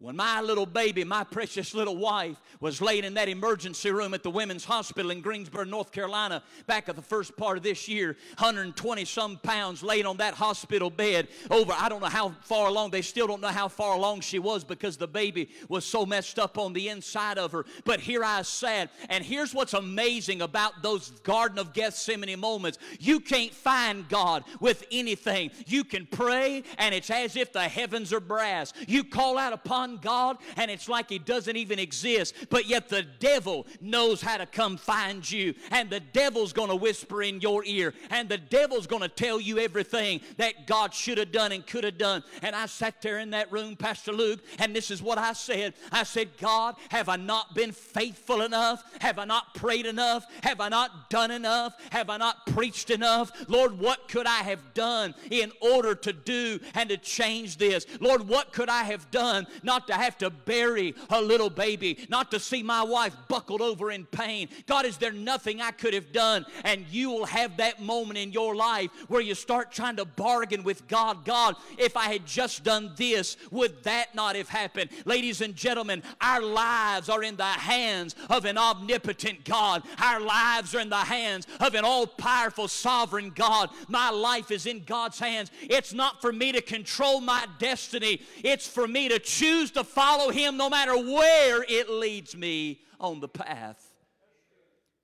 When 0.00 0.16
my 0.16 0.40
little 0.40 0.64
baby, 0.64 1.04
my 1.04 1.24
precious 1.24 1.74
little 1.74 1.98
wife, 1.98 2.40
was 2.58 2.80
laid 2.80 3.04
in 3.04 3.12
that 3.14 3.28
emergency 3.28 3.90
room 3.90 4.14
at 4.14 4.22
the 4.22 4.30
Women's 4.30 4.64
Hospital 4.64 5.10
in 5.10 5.20
Greensboro, 5.20 5.64
North 5.64 5.92
Carolina, 5.92 6.42
back 6.66 6.88
at 6.88 6.96
the 6.96 7.02
first 7.02 7.36
part 7.36 7.58
of 7.58 7.62
this 7.62 7.86
year, 7.86 8.16
120 8.38 9.04
some 9.04 9.36
pounds 9.36 9.82
laid 9.82 10.06
on 10.06 10.16
that 10.16 10.32
hospital 10.32 10.88
bed, 10.88 11.28
over, 11.50 11.74
I 11.76 11.90
don't 11.90 12.00
know 12.00 12.06
how 12.06 12.30
far 12.44 12.68
along, 12.68 12.92
they 12.92 13.02
still 13.02 13.26
don't 13.26 13.42
know 13.42 13.48
how 13.48 13.68
far 13.68 13.94
along 13.94 14.22
she 14.22 14.38
was 14.38 14.64
because 14.64 14.96
the 14.96 15.06
baby 15.06 15.50
was 15.68 15.84
so 15.84 16.06
messed 16.06 16.38
up 16.38 16.56
on 16.56 16.72
the 16.72 16.88
inside 16.88 17.36
of 17.36 17.52
her. 17.52 17.66
But 17.84 18.00
here 18.00 18.24
I 18.24 18.40
sat, 18.40 18.90
and 19.10 19.22
here's 19.22 19.52
what's 19.52 19.74
amazing 19.74 20.40
about 20.40 20.82
those 20.82 21.10
Garden 21.20 21.58
of 21.58 21.74
Gethsemane 21.74 22.40
moments 22.40 22.78
you 22.98 23.20
can't 23.20 23.52
find 23.52 24.08
God 24.08 24.44
with 24.60 24.86
anything. 24.90 25.50
You 25.66 25.84
can 25.84 26.06
pray, 26.06 26.62
and 26.78 26.94
it's 26.94 27.10
as 27.10 27.36
if 27.36 27.52
the 27.52 27.68
heavens 27.68 28.14
are 28.14 28.20
brass. 28.20 28.72
You 28.88 29.04
call 29.04 29.36
out 29.36 29.52
upon 29.52 29.89
God 29.96 30.38
and 30.56 30.70
it's 30.70 30.88
like 30.88 31.08
He 31.08 31.18
doesn't 31.18 31.56
even 31.56 31.78
exist, 31.78 32.34
but 32.50 32.66
yet 32.66 32.88
the 32.88 33.02
devil 33.02 33.66
knows 33.80 34.20
how 34.20 34.36
to 34.36 34.46
come 34.46 34.76
find 34.76 35.28
you, 35.30 35.54
and 35.70 35.90
the 35.90 36.00
devil's 36.00 36.52
going 36.52 36.68
to 36.68 36.76
whisper 36.76 37.22
in 37.22 37.40
your 37.40 37.64
ear, 37.64 37.94
and 38.10 38.28
the 38.28 38.38
devil's 38.38 38.86
going 38.86 39.02
to 39.02 39.08
tell 39.08 39.40
you 39.40 39.58
everything 39.58 40.20
that 40.36 40.66
God 40.66 40.94
should 40.94 41.18
have 41.18 41.32
done 41.32 41.52
and 41.52 41.66
could 41.66 41.84
have 41.84 41.98
done. 41.98 42.22
And 42.42 42.54
I 42.54 42.66
sat 42.66 43.02
there 43.02 43.18
in 43.18 43.30
that 43.30 43.50
room, 43.52 43.76
Pastor 43.76 44.12
Luke, 44.12 44.40
and 44.58 44.74
this 44.74 44.90
is 44.90 45.02
what 45.02 45.18
I 45.18 45.32
said 45.32 45.74
I 45.92 46.02
said, 46.04 46.36
God, 46.38 46.76
have 46.90 47.08
I 47.08 47.16
not 47.16 47.54
been 47.54 47.72
faithful 47.72 48.42
enough? 48.42 48.82
Have 49.00 49.18
I 49.18 49.24
not 49.24 49.54
prayed 49.54 49.86
enough? 49.86 50.26
Have 50.42 50.60
I 50.60 50.68
not 50.68 51.10
done 51.10 51.30
enough? 51.30 51.74
Have 51.90 52.10
I 52.10 52.16
not 52.16 52.46
preached 52.46 52.90
enough? 52.90 53.30
Lord, 53.48 53.78
what 53.78 54.08
could 54.08 54.26
I 54.26 54.42
have 54.42 54.74
done 54.74 55.14
in 55.30 55.52
order 55.60 55.94
to 55.94 56.12
do 56.12 56.60
and 56.74 56.88
to 56.90 56.96
change 56.96 57.56
this? 57.56 57.86
Lord, 58.00 58.28
what 58.28 58.52
could 58.52 58.68
I 58.68 58.84
have 58.84 59.10
done 59.10 59.46
not 59.62 59.79
not 59.80 59.86
to 59.86 59.94
have 59.94 60.18
to 60.18 60.28
bury 60.28 60.94
a 61.08 61.20
little 61.22 61.48
baby, 61.48 62.06
not 62.10 62.30
to 62.30 62.38
see 62.38 62.62
my 62.62 62.82
wife 62.82 63.16
buckled 63.28 63.62
over 63.62 63.90
in 63.90 64.04
pain. 64.04 64.46
God, 64.66 64.84
is 64.84 64.98
there 64.98 65.12
nothing 65.12 65.62
I 65.62 65.70
could 65.70 65.94
have 65.94 66.12
done? 66.12 66.44
And 66.64 66.84
you 66.90 67.10
will 67.10 67.24
have 67.24 67.56
that 67.56 67.80
moment 67.80 68.18
in 68.18 68.30
your 68.30 68.54
life 68.54 68.90
where 69.08 69.22
you 69.22 69.34
start 69.34 69.72
trying 69.72 69.96
to 69.96 70.04
bargain 70.04 70.64
with 70.64 70.86
God. 70.86 71.24
God, 71.24 71.56
if 71.78 71.96
I 71.96 72.12
had 72.12 72.26
just 72.26 72.62
done 72.62 72.92
this, 72.96 73.38
would 73.50 73.82
that 73.84 74.14
not 74.14 74.36
have 74.36 74.50
happened? 74.50 74.90
Ladies 75.06 75.40
and 75.40 75.56
gentlemen, 75.56 76.02
our 76.20 76.42
lives 76.42 77.08
are 77.08 77.22
in 77.22 77.36
the 77.36 77.44
hands 77.44 78.14
of 78.28 78.44
an 78.44 78.58
omnipotent 78.58 79.44
God. 79.46 79.82
Our 79.98 80.20
lives 80.20 80.74
are 80.74 80.80
in 80.80 80.90
the 80.90 80.96
hands 80.96 81.46
of 81.58 81.74
an 81.74 81.86
all 81.86 82.06
powerful 82.06 82.68
sovereign 82.68 83.32
God. 83.34 83.70
My 83.88 84.10
life 84.10 84.50
is 84.50 84.66
in 84.66 84.84
God's 84.84 85.18
hands. 85.18 85.50
It's 85.62 85.94
not 85.94 86.20
for 86.20 86.32
me 86.32 86.52
to 86.52 86.60
control 86.60 87.22
my 87.22 87.46
destiny, 87.58 88.20
it's 88.44 88.68
for 88.68 88.86
me 88.86 89.08
to 89.08 89.18
choose 89.18 89.69
choose 89.70 89.84
to 89.84 89.84
follow 89.84 90.30
Him 90.30 90.56
no 90.56 90.68
matter 90.68 90.96
where 90.96 91.64
it 91.68 91.88
leads 91.90 92.36
me 92.36 92.80
on 92.98 93.20
the 93.20 93.28
path. 93.28 93.94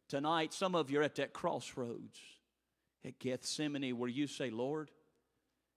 Tonight, 0.08 0.52
some 0.52 0.75
of 0.75 0.90
you 0.90 1.00
are 1.00 1.02
at 1.02 1.16
that 1.16 1.32
crossroads 1.32 2.18
at 3.04 3.18
Gethsemane 3.18 3.99
where 3.99 4.08
you 4.08 4.26
say, 4.26 4.50
Lord, 4.50 4.90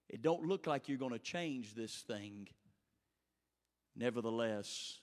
it 0.07 0.21
don't 0.21 0.45
look 0.45 0.67
like 0.67 0.87
you're 0.87 0.97
going 0.97 1.13
to 1.13 1.19
change 1.19 1.73
this 1.73 1.93
thing. 2.07 2.47
Nevertheless, 3.95 4.99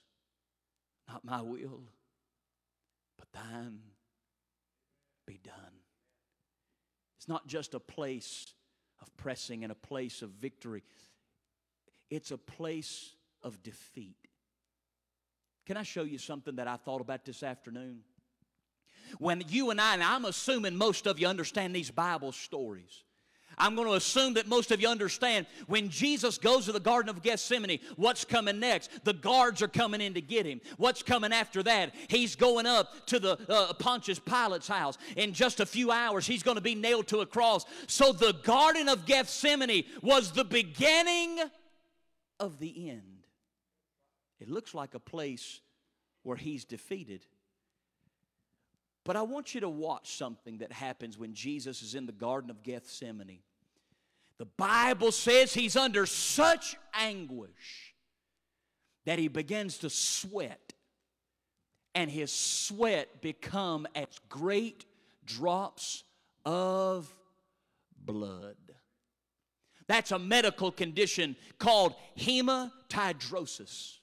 not 1.07 1.23
my 1.23 1.41
will, 1.41 1.83
but 3.17 3.27
thine 3.33 3.79
be 5.25 5.39
done. 5.43 5.53
It's 7.17 7.27
not 7.27 7.47
just 7.47 7.73
a 7.73 7.79
place 7.79 8.53
of 9.01 9.15
pressing 9.17 9.63
and 9.63 9.71
a 9.71 9.75
place 9.75 10.21
of 10.21 10.29
victory, 10.31 10.83
it's 12.09 12.31
a 12.31 12.37
place 12.37 13.16
of 13.43 13.61
defeat. 13.63 14.17
Can 15.65 15.77
I 15.77 15.83
show 15.83 16.03
you 16.03 16.17
something 16.17 16.55
that 16.55 16.67
I 16.67 16.77
thought 16.77 17.01
about 17.01 17.25
this 17.25 17.43
afternoon? 17.43 17.99
When 19.19 19.43
you 19.49 19.69
and 19.69 19.79
I, 19.79 19.93
and 19.93 20.03
I'm 20.03 20.25
assuming 20.25 20.75
most 20.75 21.07
of 21.07 21.19
you 21.19 21.27
understand 21.27 21.75
these 21.75 21.91
Bible 21.91 22.31
stories. 22.31 23.03
I'm 23.59 23.75
going 23.75 23.87
to 23.87 23.95
assume 23.95 24.35
that 24.35 24.47
most 24.47 24.71
of 24.71 24.81
you 24.81 24.87
understand 24.87 25.47
when 25.65 25.89
Jesus 25.89 26.37
goes 26.37 26.65
to 26.65 26.71
the 26.71 26.79
Garden 26.79 27.09
of 27.09 27.23
Gethsemane, 27.23 27.79
what's 27.95 28.23
coming 28.23 28.59
next? 28.59 29.03
The 29.03 29.13
guards 29.13 29.63
are 29.63 29.67
coming 29.67 29.99
in 29.99 30.13
to 30.13 30.21
get 30.21 30.45
him. 30.45 30.61
What's 30.77 31.01
coming 31.01 31.33
after 31.33 31.63
that? 31.63 31.95
He's 32.07 32.35
going 32.35 32.67
up 32.67 33.07
to 33.07 33.19
the 33.19 33.39
uh, 33.49 33.73
Pontius 33.73 34.19
Pilate's 34.19 34.67
house. 34.67 34.97
In 35.15 35.33
just 35.33 35.59
a 35.59 35.65
few 35.65 35.91
hours, 35.91 36.27
he's 36.27 36.43
going 36.43 36.55
to 36.55 36.61
be 36.61 36.75
nailed 36.75 37.07
to 37.07 37.21
a 37.21 37.25
cross. 37.25 37.65
So 37.87 38.11
the 38.11 38.33
Garden 38.43 38.89
of 38.89 39.05
Gethsemane 39.07 39.85
was 40.03 40.31
the 40.31 40.45
beginning 40.45 41.39
of 42.39 42.59
the 42.59 42.91
end. 42.91 43.26
It 44.39 44.49
looks 44.49 44.73
like 44.73 44.93
a 44.93 44.99
place 44.99 45.61
where 46.23 46.37
he's 46.37 46.65
defeated. 46.65 47.25
But 49.03 49.15
I 49.15 49.21
want 49.21 49.55
you 49.55 49.61
to 49.61 49.69
watch 49.69 50.17
something 50.17 50.57
that 50.57 50.71
happens 50.71 51.17
when 51.17 51.33
Jesus 51.33 51.81
is 51.81 51.95
in 51.95 52.05
the 52.05 52.11
Garden 52.11 52.49
of 52.49 52.61
Gethsemane. 52.63 53.39
The 54.37 54.45
Bible 54.45 55.11
says 55.11 55.53
he's 55.53 55.75
under 55.75 56.05
such 56.05 56.75
anguish 56.93 57.95
that 59.05 59.17
he 59.17 59.29
begins 59.29 59.77
to 59.79 59.89
sweat, 59.89 60.73
and 61.95 62.11
his 62.11 62.31
sweat 62.31 63.21
become 63.21 63.87
as 63.95 64.07
great 64.27 64.85
drops 65.25 66.03
of 66.45 67.11
blood. 67.97 68.57
That's 69.87 70.11
a 70.11 70.19
medical 70.19 70.71
condition 70.71 71.37
called 71.57 71.95
hematidrosis. 72.19 73.96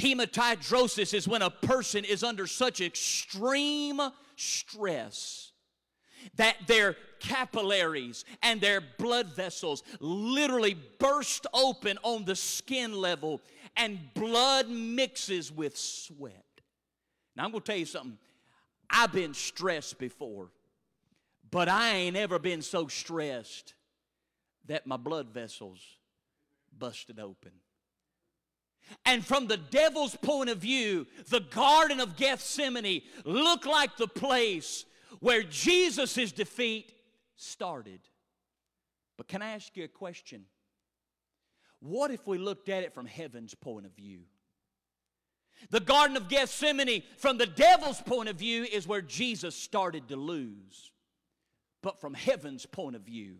Hematidrosis 0.00 1.14
is 1.14 1.28
when 1.28 1.42
a 1.42 1.50
person 1.50 2.04
is 2.04 2.24
under 2.24 2.46
such 2.46 2.80
extreme 2.80 4.00
stress 4.36 5.52
that 6.36 6.56
their 6.66 6.96
capillaries 7.18 8.24
and 8.42 8.60
their 8.60 8.80
blood 8.80 9.34
vessels 9.34 9.82
literally 10.00 10.76
burst 10.98 11.46
open 11.52 11.98
on 12.02 12.24
the 12.24 12.36
skin 12.36 12.94
level 12.94 13.40
and 13.76 13.98
blood 14.14 14.68
mixes 14.68 15.52
with 15.52 15.76
sweat. 15.76 16.44
Now, 17.36 17.44
I'm 17.44 17.52
going 17.52 17.62
to 17.62 17.66
tell 17.66 17.78
you 17.78 17.86
something. 17.86 18.18
I've 18.90 19.12
been 19.12 19.34
stressed 19.34 19.98
before, 19.98 20.48
but 21.50 21.68
I 21.68 21.94
ain't 21.94 22.16
ever 22.16 22.38
been 22.38 22.62
so 22.62 22.88
stressed 22.88 23.74
that 24.66 24.86
my 24.86 24.96
blood 24.96 25.28
vessels 25.28 25.80
busted 26.76 27.20
open. 27.20 27.52
And 29.04 29.24
from 29.24 29.46
the 29.46 29.56
devil's 29.56 30.16
point 30.16 30.50
of 30.50 30.58
view, 30.58 31.06
the 31.28 31.40
Garden 31.40 32.00
of 32.00 32.16
Gethsemane 32.16 33.02
looked 33.24 33.66
like 33.66 33.96
the 33.96 34.08
place 34.08 34.84
where 35.20 35.42
Jesus' 35.42 36.32
defeat 36.32 36.92
started. 37.36 38.00
But 39.16 39.28
can 39.28 39.42
I 39.42 39.50
ask 39.50 39.76
you 39.76 39.84
a 39.84 39.88
question? 39.88 40.44
What 41.80 42.10
if 42.10 42.26
we 42.26 42.38
looked 42.38 42.68
at 42.68 42.82
it 42.82 42.94
from 42.94 43.06
heaven's 43.06 43.54
point 43.54 43.86
of 43.86 43.92
view? 43.92 44.20
The 45.68 45.80
Garden 45.80 46.16
of 46.16 46.28
Gethsemane, 46.28 47.02
from 47.18 47.36
the 47.36 47.46
devil's 47.46 48.00
point 48.00 48.28
of 48.28 48.36
view, 48.36 48.64
is 48.64 48.86
where 48.86 49.02
Jesus 49.02 49.54
started 49.54 50.08
to 50.08 50.16
lose. 50.16 50.90
But 51.82 52.00
from 52.00 52.14
heaven's 52.14 52.66
point 52.66 52.96
of 52.96 53.02
view, 53.02 53.36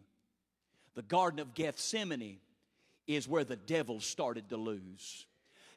the 0.95 1.03
Garden 1.03 1.41
of 1.41 1.55
Gethsemane 1.55 2.39
is 3.07 3.29
where 3.29 3.45
the 3.45 3.57
devil 3.57 4.01
started 4.01 4.49
to 4.51 4.57
lose. 4.57 5.27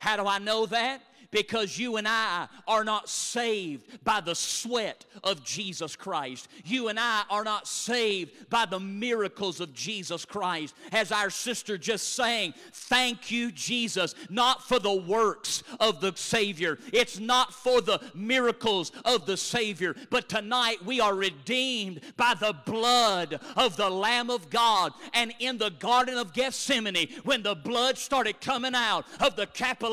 How 0.04 0.18
do 0.18 0.28
I 0.28 0.38
know 0.38 0.66
that? 0.66 1.02
Because 1.32 1.80
you 1.80 1.96
and 1.98 2.08
I 2.08 2.48
are 2.68 2.84
not 2.84 3.10
saved 3.10 4.04
by 4.04 4.22
the 4.22 4.36
sweat 4.36 5.04
of 5.24 5.44
Jesus 5.44 5.96
Christ. 5.96 6.48
You 6.64 6.90
and 6.90 7.00
I 7.00 7.24
are 7.28 7.44
not 7.44 7.68
saved 7.68 8.52
by 8.52 8.68
the 8.68 8.80
miracles 8.80 9.60
of 9.60 9.74
Jesus 9.74 10.26
Christ. 10.26 10.76
As 10.92 11.12
our 11.12 11.32
sister 11.32 11.76
just 11.76 12.14
sang, 12.14 12.54
thank 12.72 13.32
you, 13.32 13.52
Jesus, 13.52 14.14
not 14.30 14.62
for 14.62 14.78
the 14.78 14.94
works 14.94 15.64
of 15.80 16.02
the 16.02 16.14
Savior. 16.16 16.78
It's 16.92 17.20
not 17.20 17.52
for 17.52 17.82
the 17.82 18.00
miracles 18.14 18.92
of 19.04 19.26
the 19.26 19.38
Savior, 19.38 19.96
but 20.12 20.30
tonight 20.30 20.86
we 20.86 21.00
are 21.02 21.16
redeemed 21.16 22.02
by 22.16 22.36
the 22.40 22.54
blood 22.64 23.40
of 23.56 23.76
the 23.76 23.90
Lamb 23.90 24.30
of 24.30 24.52
God. 24.52 24.94
And 25.16 25.34
in 25.40 25.58
the 25.58 25.72
Garden 25.72 26.20
of 26.20 26.34
Gethsemane, 26.34 27.10
when 27.24 27.42
the 27.42 27.56
blood 27.56 27.98
started 27.98 28.40
coming 28.40 28.76
out 28.76 29.08
of 29.20 29.36
the 29.36 29.48
capital 29.48 29.93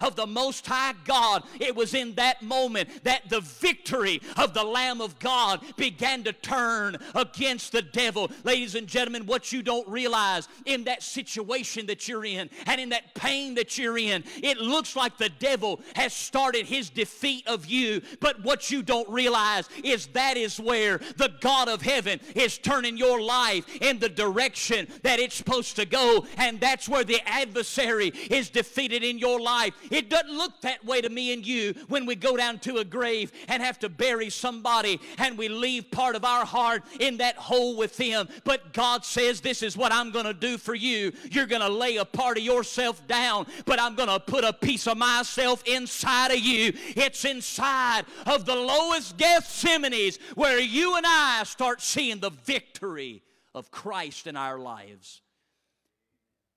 of 0.00 0.16
the 0.16 0.26
Most 0.26 0.66
High 0.66 0.94
God. 1.04 1.44
It 1.60 1.74
was 1.74 1.94
in 1.94 2.14
that 2.14 2.42
moment 2.42 2.88
that 3.04 3.28
the 3.28 3.40
victory 3.40 4.20
of 4.36 4.54
the 4.54 4.64
Lamb 4.64 5.00
of 5.00 5.18
God 5.18 5.60
began 5.76 6.22
to 6.24 6.32
turn 6.32 6.96
against 7.14 7.72
the 7.72 7.82
devil. 7.82 8.30
Ladies 8.44 8.74
and 8.74 8.86
gentlemen, 8.86 9.26
what 9.26 9.52
you 9.52 9.62
don't 9.62 9.86
realize 9.88 10.48
in 10.66 10.84
that 10.84 11.02
situation 11.02 11.86
that 11.86 12.08
you're 12.08 12.24
in 12.24 12.50
and 12.66 12.80
in 12.80 12.90
that 12.90 13.14
pain 13.14 13.54
that 13.54 13.78
you're 13.78 13.98
in, 13.98 14.24
it 14.42 14.58
looks 14.58 14.96
like 14.96 15.18
the 15.18 15.28
devil 15.28 15.80
has 15.94 16.12
started 16.12 16.66
his 16.66 16.90
defeat 16.90 17.46
of 17.46 17.66
you. 17.66 18.02
But 18.20 18.42
what 18.42 18.70
you 18.70 18.82
don't 18.82 19.08
realize 19.08 19.68
is 19.82 20.06
that 20.08 20.36
is 20.36 20.58
where 20.60 20.98
the 21.16 21.32
God 21.40 21.68
of 21.68 21.82
heaven 21.82 22.20
is 22.34 22.58
turning 22.58 22.96
your 22.96 23.20
life 23.20 23.64
in 23.82 23.98
the 23.98 24.08
direction 24.08 24.88
that 25.02 25.18
it's 25.18 25.34
supposed 25.34 25.76
to 25.76 25.84
go. 25.84 26.26
And 26.36 26.60
that's 26.60 26.88
where 26.88 27.04
the 27.04 27.20
adversary 27.26 28.08
is 28.30 28.50
defeated 28.50 29.02
in 29.02 29.18
your 29.18 29.31
your 29.32 29.40
life. 29.40 29.74
It 29.90 30.10
doesn't 30.10 30.36
look 30.36 30.60
that 30.60 30.84
way 30.84 31.00
to 31.00 31.08
me 31.08 31.32
and 31.32 31.46
you 31.46 31.74
when 31.88 32.06
we 32.06 32.14
go 32.14 32.36
down 32.36 32.58
to 32.60 32.78
a 32.78 32.84
grave 32.84 33.32
and 33.48 33.62
have 33.62 33.78
to 33.80 33.88
bury 33.88 34.30
somebody 34.30 35.00
and 35.18 35.38
we 35.38 35.48
leave 35.48 35.90
part 35.90 36.16
of 36.16 36.24
our 36.24 36.44
heart 36.44 36.82
in 37.00 37.16
that 37.18 37.36
hole 37.36 37.76
with 37.76 37.96
them. 37.96 38.28
But 38.44 38.72
God 38.72 39.04
says, 39.04 39.40
This 39.40 39.62
is 39.62 39.76
what 39.76 39.92
I'm 39.92 40.10
going 40.10 40.26
to 40.26 40.34
do 40.34 40.58
for 40.58 40.74
you. 40.74 41.12
You're 41.30 41.46
going 41.46 41.62
to 41.62 41.68
lay 41.68 41.96
a 41.96 42.04
part 42.04 42.36
of 42.36 42.44
yourself 42.44 43.06
down, 43.06 43.46
but 43.64 43.80
I'm 43.80 43.94
going 43.94 44.08
to 44.08 44.20
put 44.20 44.44
a 44.44 44.52
piece 44.52 44.86
of 44.86 44.98
myself 44.98 45.62
inside 45.66 46.32
of 46.32 46.38
you. 46.38 46.72
It's 46.96 47.24
inside 47.24 48.04
of 48.26 48.44
the 48.44 48.54
lowest 48.54 49.16
Gethsemane's 49.16 50.18
where 50.34 50.60
you 50.60 50.96
and 50.96 51.06
I 51.06 51.42
start 51.44 51.80
seeing 51.80 52.20
the 52.20 52.30
victory 52.30 53.22
of 53.54 53.70
Christ 53.70 54.26
in 54.26 54.36
our 54.36 54.58
lives. 54.58 55.22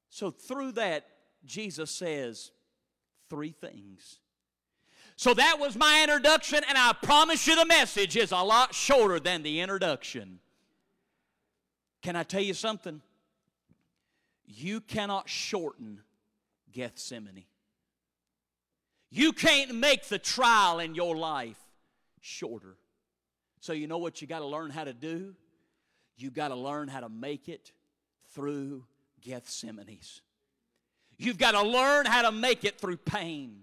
So, 0.09 0.31
through 0.31 0.73
that, 0.73 1.05
Jesus 1.45 1.91
says 1.91 2.51
three 3.29 3.51
things. 3.51 4.19
So, 5.17 5.33
that 5.33 5.59
was 5.59 5.77
my 5.77 6.01
introduction, 6.03 6.61
and 6.67 6.77
I 6.77 6.93
promise 7.01 7.47
you 7.47 7.55
the 7.55 7.65
message 7.65 8.17
is 8.17 8.31
a 8.31 8.37
lot 8.37 8.75
shorter 8.75 9.19
than 9.19 9.43
the 9.43 9.61
introduction. 9.61 10.39
Can 12.01 12.15
I 12.15 12.23
tell 12.23 12.41
you 12.41 12.53
something? 12.53 13.01
You 14.45 14.81
cannot 14.81 15.29
shorten 15.29 16.01
Gethsemane. 16.71 17.45
You 19.09 19.31
can't 19.31 19.73
make 19.73 20.07
the 20.09 20.19
trial 20.19 20.79
in 20.79 20.93
your 20.93 21.15
life 21.15 21.59
shorter. 22.19 22.75
So, 23.61 23.71
you 23.71 23.87
know 23.87 23.97
what 23.97 24.21
you 24.21 24.27
got 24.27 24.39
to 24.39 24.45
learn 24.45 24.69
how 24.69 24.83
to 24.83 24.93
do? 24.93 25.33
You 26.17 26.29
got 26.29 26.49
to 26.49 26.55
learn 26.55 26.89
how 26.89 26.99
to 26.99 27.09
make 27.09 27.47
it 27.47 27.71
through 28.33 28.83
Gethsemane's. 29.21 30.21
You've 31.17 31.37
got 31.37 31.51
to 31.51 31.61
learn 31.61 32.05
how 32.05 32.23
to 32.23 32.31
make 32.31 32.63
it 32.63 32.79
through 32.79 32.97
pain. 32.97 33.61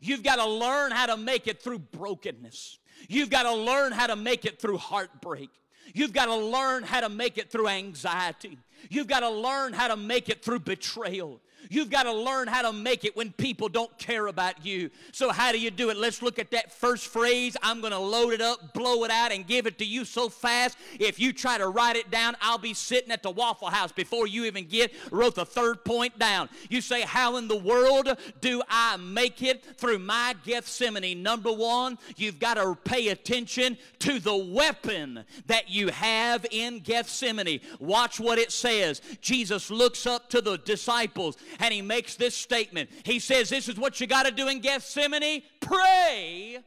You've 0.00 0.22
got 0.22 0.36
to 0.36 0.46
learn 0.46 0.92
how 0.92 1.06
to 1.06 1.16
make 1.16 1.46
it 1.46 1.62
through 1.62 1.80
brokenness. 1.80 2.78
You've 3.08 3.30
got 3.30 3.44
to 3.44 3.54
learn 3.54 3.92
how 3.92 4.06
to 4.06 4.16
make 4.16 4.44
it 4.44 4.60
through 4.60 4.78
heartbreak. 4.78 5.50
You've 5.94 6.12
got 6.12 6.26
to 6.26 6.36
learn 6.36 6.84
how 6.84 7.00
to 7.00 7.08
make 7.08 7.38
it 7.38 7.50
through 7.50 7.68
anxiety. 7.68 8.58
You've 8.88 9.08
got 9.08 9.20
to 9.20 9.30
learn 9.30 9.72
how 9.72 9.88
to 9.88 9.96
make 9.96 10.28
it 10.28 10.42
through 10.42 10.60
betrayal. 10.60 11.40
You've 11.70 11.90
got 11.90 12.04
to 12.04 12.12
learn 12.12 12.48
how 12.48 12.62
to 12.62 12.72
make 12.72 13.04
it 13.04 13.16
when 13.16 13.32
people 13.32 13.68
don't 13.68 13.96
care 13.98 14.26
about 14.26 14.64
you. 14.64 14.90
So, 15.12 15.30
how 15.30 15.52
do 15.52 15.60
you 15.60 15.70
do 15.70 15.90
it? 15.90 15.96
Let's 15.96 16.22
look 16.22 16.38
at 16.38 16.50
that 16.50 16.72
first 16.72 17.06
phrase. 17.06 17.56
I'm 17.62 17.80
going 17.80 17.92
to 17.92 17.98
load 17.98 18.32
it 18.32 18.40
up, 18.40 18.72
blow 18.72 19.04
it 19.04 19.10
out, 19.10 19.32
and 19.32 19.46
give 19.46 19.66
it 19.66 19.78
to 19.78 19.84
you 19.84 20.04
so 20.04 20.28
fast. 20.28 20.76
If 20.98 21.18
you 21.18 21.32
try 21.32 21.58
to 21.58 21.68
write 21.68 21.96
it 21.96 22.10
down, 22.10 22.36
I'll 22.40 22.58
be 22.58 22.74
sitting 22.74 23.10
at 23.10 23.22
the 23.22 23.30
Waffle 23.30 23.68
House 23.68 23.92
before 23.92 24.26
you 24.26 24.44
even 24.44 24.66
get 24.66 24.92
wrote 25.10 25.34
the 25.34 25.46
third 25.46 25.84
point 25.84 26.18
down. 26.18 26.48
You 26.68 26.80
say, 26.80 27.02
How 27.02 27.36
in 27.36 27.48
the 27.48 27.56
world 27.56 28.16
do 28.40 28.62
I 28.68 28.96
make 28.96 29.42
it 29.42 29.64
through 29.76 29.98
my 29.98 30.34
Gethsemane? 30.44 31.22
Number 31.22 31.52
one, 31.52 31.98
you've 32.16 32.38
got 32.38 32.54
to 32.54 32.76
pay 32.84 33.08
attention 33.08 33.78
to 34.00 34.18
the 34.18 34.36
weapon 34.36 35.24
that 35.46 35.70
you 35.70 35.88
have 35.88 36.46
in 36.50 36.80
Gethsemane. 36.80 37.60
Watch 37.78 38.20
what 38.20 38.38
it 38.38 38.52
says. 38.52 39.00
Jesus 39.20 39.70
looks 39.70 40.06
up 40.06 40.28
to 40.30 40.40
the 40.40 40.58
disciples 40.58 41.36
and 41.58 41.72
he 41.72 41.82
makes 41.82 42.16
this 42.16 42.34
statement. 42.34 42.90
He 43.04 43.18
says, 43.18 43.48
This 43.48 43.68
is 43.68 43.76
what 43.76 44.00
you 44.00 44.06
got 44.06 44.26
to 44.26 44.32
do 44.32 44.48
in 44.48 44.60
Gethsemane 44.60 45.42
pray 45.60 46.58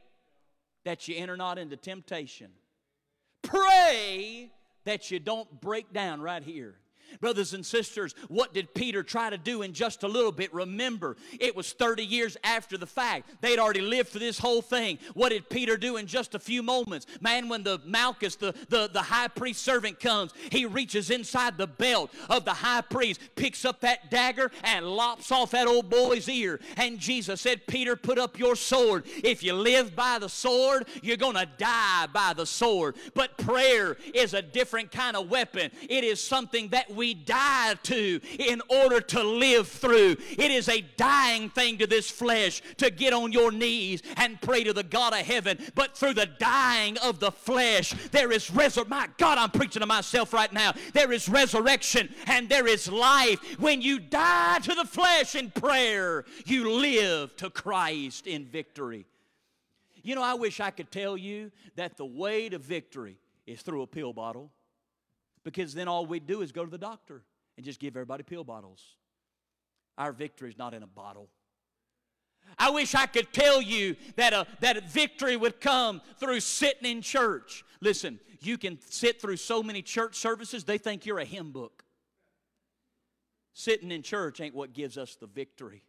that 0.84 1.08
you 1.08 1.16
enter 1.16 1.36
not 1.36 1.58
into 1.58 1.76
temptation. 1.76 2.50
Pray 3.42 4.50
that 4.84 5.10
you 5.10 5.18
don't 5.18 5.60
break 5.60 5.92
down 5.92 6.20
right 6.20 6.42
here. 6.42 6.76
Brothers 7.20 7.54
and 7.54 7.64
sisters, 7.64 8.14
what 8.28 8.54
did 8.54 8.74
Peter 8.74 9.02
try 9.02 9.30
to 9.30 9.38
do 9.38 9.62
in 9.62 9.72
just 9.72 10.02
a 10.02 10.08
little 10.08 10.32
bit? 10.32 10.52
Remember, 10.52 11.16
it 11.38 11.56
was 11.56 11.72
30 11.72 12.04
years 12.04 12.36
after 12.44 12.76
the 12.76 12.86
fact. 12.86 13.30
They'd 13.40 13.58
already 13.58 13.80
lived 13.80 14.10
through 14.10 14.20
this 14.20 14.38
whole 14.38 14.62
thing. 14.62 14.98
What 15.14 15.30
did 15.30 15.48
Peter 15.48 15.76
do 15.76 15.96
in 15.96 16.06
just 16.06 16.34
a 16.34 16.38
few 16.38 16.62
moments? 16.62 17.06
Man, 17.20 17.48
when 17.48 17.62
the 17.62 17.80
Malchus, 17.84 18.36
the, 18.36 18.54
the, 18.68 18.88
the 18.92 19.02
high 19.02 19.28
priest 19.28 19.62
servant 19.62 20.00
comes, 20.00 20.32
he 20.50 20.66
reaches 20.66 21.10
inside 21.10 21.58
the 21.58 21.66
belt 21.66 22.12
of 22.28 22.44
the 22.44 22.52
high 22.54 22.82
priest, 22.82 23.20
picks 23.34 23.64
up 23.64 23.80
that 23.80 24.10
dagger, 24.10 24.50
and 24.62 24.86
lops 24.86 25.32
off 25.32 25.52
that 25.52 25.66
old 25.66 25.90
boy's 25.90 26.28
ear. 26.28 26.60
And 26.76 26.98
Jesus 26.98 27.40
said, 27.40 27.66
Peter, 27.66 27.96
put 27.96 28.18
up 28.18 28.38
your 28.38 28.56
sword. 28.56 29.04
If 29.22 29.42
you 29.42 29.54
live 29.54 29.94
by 29.96 30.18
the 30.18 30.28
sword, 30.28 30.86
you're 31.02 31.16
going 31.16 31.36
to 31.36 31.48
die 31.58 32.06
by 32.12 32.32
the 32.34 32.46
sword. 32.46 32.96
But 33.14 33.36
prayer 33.38 33.96
is 34.14 34.34
a 34.34 34.42
different 34.42 34.90
kind 34.90 35.16
of 35.16 35.30
weapon. 35.30 35.70
It 35.88 36.04
is 36.04 36.22
something 36.22 36.68
that 36.68 36.90
we 36.96 37.14
die 37.14 37.74
to 37.84 38.20
in 38.38 38.62
order 38.68 39.00
to 39.00 39.22
live 39.22 39.68
through. 39.68 40.16
It 40.30 40.50
is 40.50 40.68
a 40.68 40.80
dying 40.96 41.50
thing 41.50 41.78
to 41.78 41.86
this 41.86 42.10
flesh 42.10 42.62
to 42.78 42.90
get 42.90 43.12
on 43.12 43.32
your 43.32 43.52
knees 43.52 44.02
and 44.16 44.40
pray 44.40 44.64
to 44.64 44.72
the 44.72 44.82
God 44.82 45.12
of 45.12 45.20
heaven. 45.20 45.58
But 45.74 45.96
through 45.96 46.14
the 46.14 46.26
dying 46.26 46.96
of 46.98 47.20
the 47.20 47.30
flesh, 47.30 47.92
there 48.10 48.32
is 48.32 48.50
resurrection. 48.50 48.90
My 48.90 49.08
God, 49.18 49.38
I'm 49.38 49.50
preaching 49.50 49.80
to 49.80 49.86
myself 49.86 50.32
right 50.32 50.52
now. 50.52 50.72
There 50.92 51.12
is 51.12 51.28
resurrection 51.28 52.14
and 52.26 52.48
there 52.48 52.66
is 52.66 52.90
life. 52.90 53.38
When 53.60 53.82
you 53.82 54.00
die 54.00 54.58
to 54.60 54.74
the 54.74 54.84
flesh 54.84 55.34
in 55.34 55.50
prayer, 55.50 56.24
you 56.44 56.70
live 56.70 57.36
to 57.36 57.50
Christ 57.50 58.26
in 58.26 58.46
victory. 58.46 59.06
You 60.02 60.14
know, 60.14 60.22
I 60.22 60.34
wish 60.34 60.60
I 60.60 60.70
could 60.70 60.92
tell 60.92 61.16
you 61.16 61.50
that 61.74 61.96
the 61.96 62.04
way 62.04 62.48
to 62.48 62.58
victory 62.58 63.18
is 63.46 63.62
through 63.62 63.82
a 63.82 63.86
pill 63.86 64.12
bottle 64.12 64.52
because 65.46 65.74
then 65.74 65.86
all 65.86 66.04
we'd 66.04 66.26
do 66.26 66.42
is 66.42 66.50
go 66.50 66.64
to 66.64 66.70
the 66.70 66.76
doctor 66.76 67.22
and 67.56 67.64
just 67.64 67.78
give 67.78 67.94
everybody 67.94 68.24
pill 68.24 68.42
bottles. 68.42 68.96
Our 69.96 70.10
victory 70.10 70.50
is 70.50 70.58
not 70.58 70.74
in 70.74 70.82
a 70.82 70.88
bottle. 70.88 71.28
I 72.58 72.70
wish 72.70 72.96
I 72.96 73.06
could 73.06 73.32
tell 73.32 73.62
you 73.62 73.94
that 74.16 74.32
a, 74.32 74.44
that 74.58 74.76
a 74.76 74.80
victory 74.80 75.36
would 75.36 75.60
come 75.60 76.02
through 76.18 76.40
sitting 76.40 76.90
in 76.90 77.00
church. 77.00 77.64
Listen, 77.80 78.18
you 78.40 78.58
can 78.58 78.80
sit 78.90 79.22
through 79.22 79.36
so 79.36 79.62
many 79.62 79.82
church 79.82 80.16
services, 80.16 80.64
they 80.64 80.78
think 80.78 81.06
you're 81.06 81.20
a 81.20 81.24
hymn 81.24 81.52
book. 81.52 81.84
Sitting 83.54 83.92
in 83.92 84.02
church 84.02 84.40
ain't 84.40 84.54
what 84.54 84.72
gives 84.72 84.98
us 84.98 85.14
the 85.14 85.28
victory. 85.28 85.84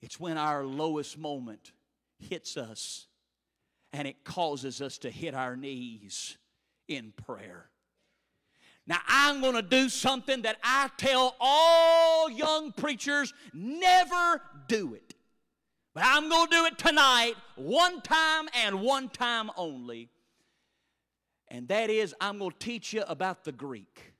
It's 0.00 0.18
when 0.18 0.38
our 0.38 0.64
lowest 0.64 1.18
moment 1.18 1.72
hits 2.18 2.56
us 2.56 3.06
and 3.92 4.08
it 4.08 4.24
causes 4.24 4.80
us 4.80 4.96
to 4.98 5.10
hit 5.10 5.34
our 5.34 5.56
knees 5.56 6.38
in 6.88 7.12
prayer. 7.26 7.66
Now, 8.86 8.98
I'm 9.06 9.40
going 9.40 9.54
to 9.54 9.62
do 9.62 9.88
something 9.88 10.42
that 10.42 10.56
I 10.62 10.90
tell 10.96 11.36
all 11.40 12.28
young 12.28 12.72
preachers 12.72 13.32
never 13.52 14.42
do 14.66 14.94
it. 14.94 15.14
But 15.94 16.04
I'm 16.06 16.28
going 16.28 16.48
to 16.48 16.56
do 16.56 16.64
it 16.64 16.78
tonight, 16.78 17.34
one 17.56 18.00
time 18.00 18.48
and 18.54 18.80
one 18.80 19.08
time 19.08 19.50
only. 19.56 20.08
And 21.48 21.68
that 21.68 21.90
is, 21.90 22.14
I'm 22.20 22.38
going 22.38 22.50
to 22.50 22.58
teach 22.58 22.92
you 22.92 23.02
about 23.06 23.44
the 23.44 23.52
Greek. 23.52 24.14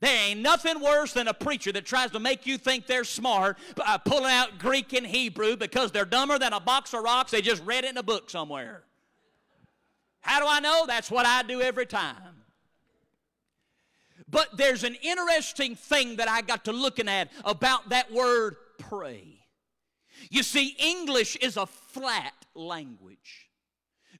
There 0.00 0.28
ain't 0.28 0.40
nothing 0.40 0.80
worse 0.80 1.12
than 1.12 1.26
a 1.26 1.34
preacher 1.34 1.72
that 1.72 1.84
tries 1.84 2.12
to 2.12 2.20
make 2.20 2.46
you 2.46 2.56
think 2.56 2.86
they're 2.86 3.02
smart 3.02 3.58
by 3.74 3.96
pulling 3.96 4.30
out 4.30 4.58
Greek 4.58 4.92
and 4.92 5.06
Hebrew 5.06 5.56
because 5.56 5.90
they're 5.90 6.04
dumber 6.04 6.38
than 6.38 6.52
a 6.52 6.60
box 6.60 6.94
of 6.94 7.02
rocks. 7.02 7.32
They 7.32 7.42
just 7.42 7.64
read 7.64 7.84
it 7.84 7.90
in 7.90 7.96
a 7.96 8.02
book 8.02 8.30
somewhere. 8.30 8.84
How 10.20 10.38
do 10.40 10.46
I 10.48 10.60
know? 10.60 10.84
That's 10.86 11.10
what 11.10 11.26
I 11.26 11.42
do 11.42 11.60
every 11.60 11.86
time. 11.86 12.16
But 14.30 14.56
there's 14.56 14.84
an 14.84 14.96
interesting 15.02 15.74
thing 15.74 16.16
that 16.16 16.28
I 16.28 16.42
got 16.42 16.64
to 16.66 16.72
looking 16.72 17.08
at 17.08 17.30
about 17.44 17.88
that 17.90 18.12
word 18.12 18.56
pray. 18.78 19.38
You 20.30 20.42
see, 20.42 20.76
English 20.78 21.36
is 21.36 21.56
a 21.56 21.66
flat 21.66 22.34
language. 22.54 23.48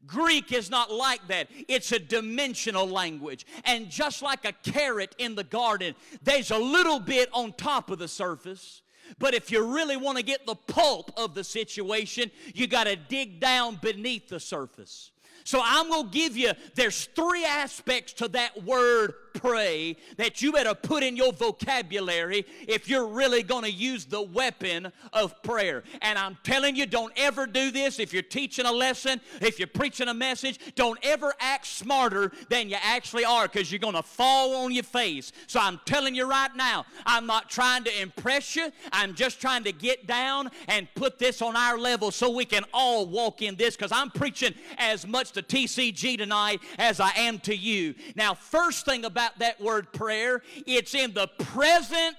Greek 0.07 0.53
is 0.53 0.71
not 0.71 0.91
like 0.91 1.27
that. 1.29 1.49
It's 1.69 1.93
a 1.93 1.99
dimensional 1.99 2.87
language. 2.87 3.45
And 3.65 3.91
just 3.91 4.23
like 4.23 4.45
a 4.45 4.53
carrot 4.53 5.15
in 5.19 5.35
the 5.35 5.45
garden, 5.45 5.95
there's 6.23 6.51
a 6.51 6.59
little 6.59 7.01
bit 7.01 7.29
on 7.33 7.53
top 7.53 7.91
of 7.91 7.99
the 7.99 8.09
surface. 8.09 8.83
But 9.19 9.35
if 9.35 9.51
you 9.51 9.65
really 9.65 9.97
want 9.97 10.19
to 10.19 10.25
get 10.25 10.47
the 10.47 10.55
pulp 10.55 11.13
of 11.17 11.35
the 11.35 11.45
situation, 11.45 12.31
you 12.55 12.67
got 12.67 12.85
to 12.85 12.97
dig 12.97 13.41
down 13.41 13.79
beneath 13.83 14.29
the 14.29 14.41
surface. 14.41 15.11
So 15.45 15.61
I'm 15.65 15.89
going 15.89 16.11
to 16.11 16.11
give 16.11 16.37
you, 16.37 16.53
there's 16.75 17.07
three 17.07 17.45
aspects 17.45 18.13
to 18.15 18.29
that 18.29 18.65
word 18.65 19.15
pray 19.39 19.97
that 20.17 20.43
you 20.43 20.53
better 20.53 20.75
put 20.75 21.03
in 21.03 21.17
your 21.17 21.33
vocabulary 21.33 22.45
if 22.67 22.89
you're 22.89 23.07
really 23.07 23.43
going 23.43 23.65
to 23.65 23.71
use 23.71 24.05
the 24.05 24.21
weapon 24.21 24.93
of 25.13 25.41
prayer. 25.43 25.85
And 26.03 26.19
I'm 26.19 26.37
telling 26.43 26.75
you, 26.77 26.87
don't 26.87 27.13
ever 27.17 27.47
do 27.47 27.71
this 27.71 28.01
if 28.01 28.13
you're 28.13 28.23
teaching 28.23 28.67
a 28.67 28.73
lesson, 28.73 29.21
if 29.41 29.59
you're 29.59 29.69
preaching 29.69 30.09
a 30.09 30.15
message, 30.15 30.59
don't 30.75 30.99
ever 31.03 31.33
act 31.41 31.67
smarter 31.67 32.33
than 32.51 32.69
you 32.69 32.77
actually 32.83 33.25
are 33.25 33.47
because 33.47 33.71
you're 33.71 33.79
going 33.79 33.95
to 33.95 34.03
fall 34.03 34.65
on 34.65 34.73
your 34.73 34.83
face. 34.83 35.33
So 35.47 35.61
I'm 35.61 35.81
telling 35.85 36.15
you 36.15 36.29
right 36.29 36.55
now, 36.57 36.85
I'm 37.07 37.27
not 37.27 37.49
trying 37.49 37.85
to 37.85 38.03
impress 38.03 38.57
you. 38.57 38.71
I'm 38.93 39.15
just 39.15 39.41
trying 39.41 39.65
to 39.65 39.73
get 39.73 40.07
down 40.07 40.51
and 40.67 40.89
put 40.95 41.19
this 41.19 41.41
on 41.43 41.57
our 41.57 41.79
level 41.79 42.11
so 42.11 42.31
we 42.31 42.45
can 42.45 42.65
all 42.75 43.07
walk 43.07 43.43
in 43.43 43.55
this 43.55 43.77
because 43.77 43.93
I'm 43.93 44.11
preaching 44.11 44.55
as 44.79 45.07
much 45.07 45.33
to 45.33 45.43
TCG 45.43 46.19
tonight 46.19 46.61
as 46.79 47.01
I 47.01 47.11
am 47.11 47.39
to 47.41 47.55
you. 47.55 47.95
Now, 48.17 48.35
first 48.35 48.85
thing 48.85 49.05
about 49.05 49.28
about 49.29 49.39
that 49.41 49.61
word 49.61 49.93
prayer, 49.93 50.43
it's 50.67 50.95
in 50.95 51.13
the 51.13 51.29
present 51.39 52.17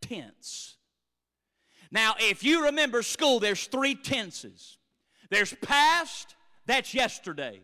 tense. 0.00 0.76
Now, 1.90 2.14
if 2.18 2.42
you 2.42 2.64
remember 2.64 3.02
school, 3.02 3.40
there's 3.40 3.66
three 3.66 3.94
tenses 3.94 4.78
there's 5.30 5.54
past, 5.62 6.36
that's 6.66 6.94
yesterday. 6.94 7.60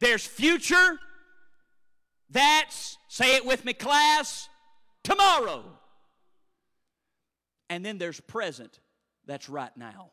There's 0.00 0.26
future, 0.26 0.98
that's, 2.28 2.98
say 3.08 3.36
it 3.36 3.46
with 3.46 3.64
me, 3.64 3.72
class, 3.72 4.48
tomorrow. 5.02 5.64
And 7.70 7.84
then 7.84 7.98
there's 7.98 8.20
present, 8.20 8.80
that's 9.26 9.48
right 9.48 9.74
now. 9.76 10.10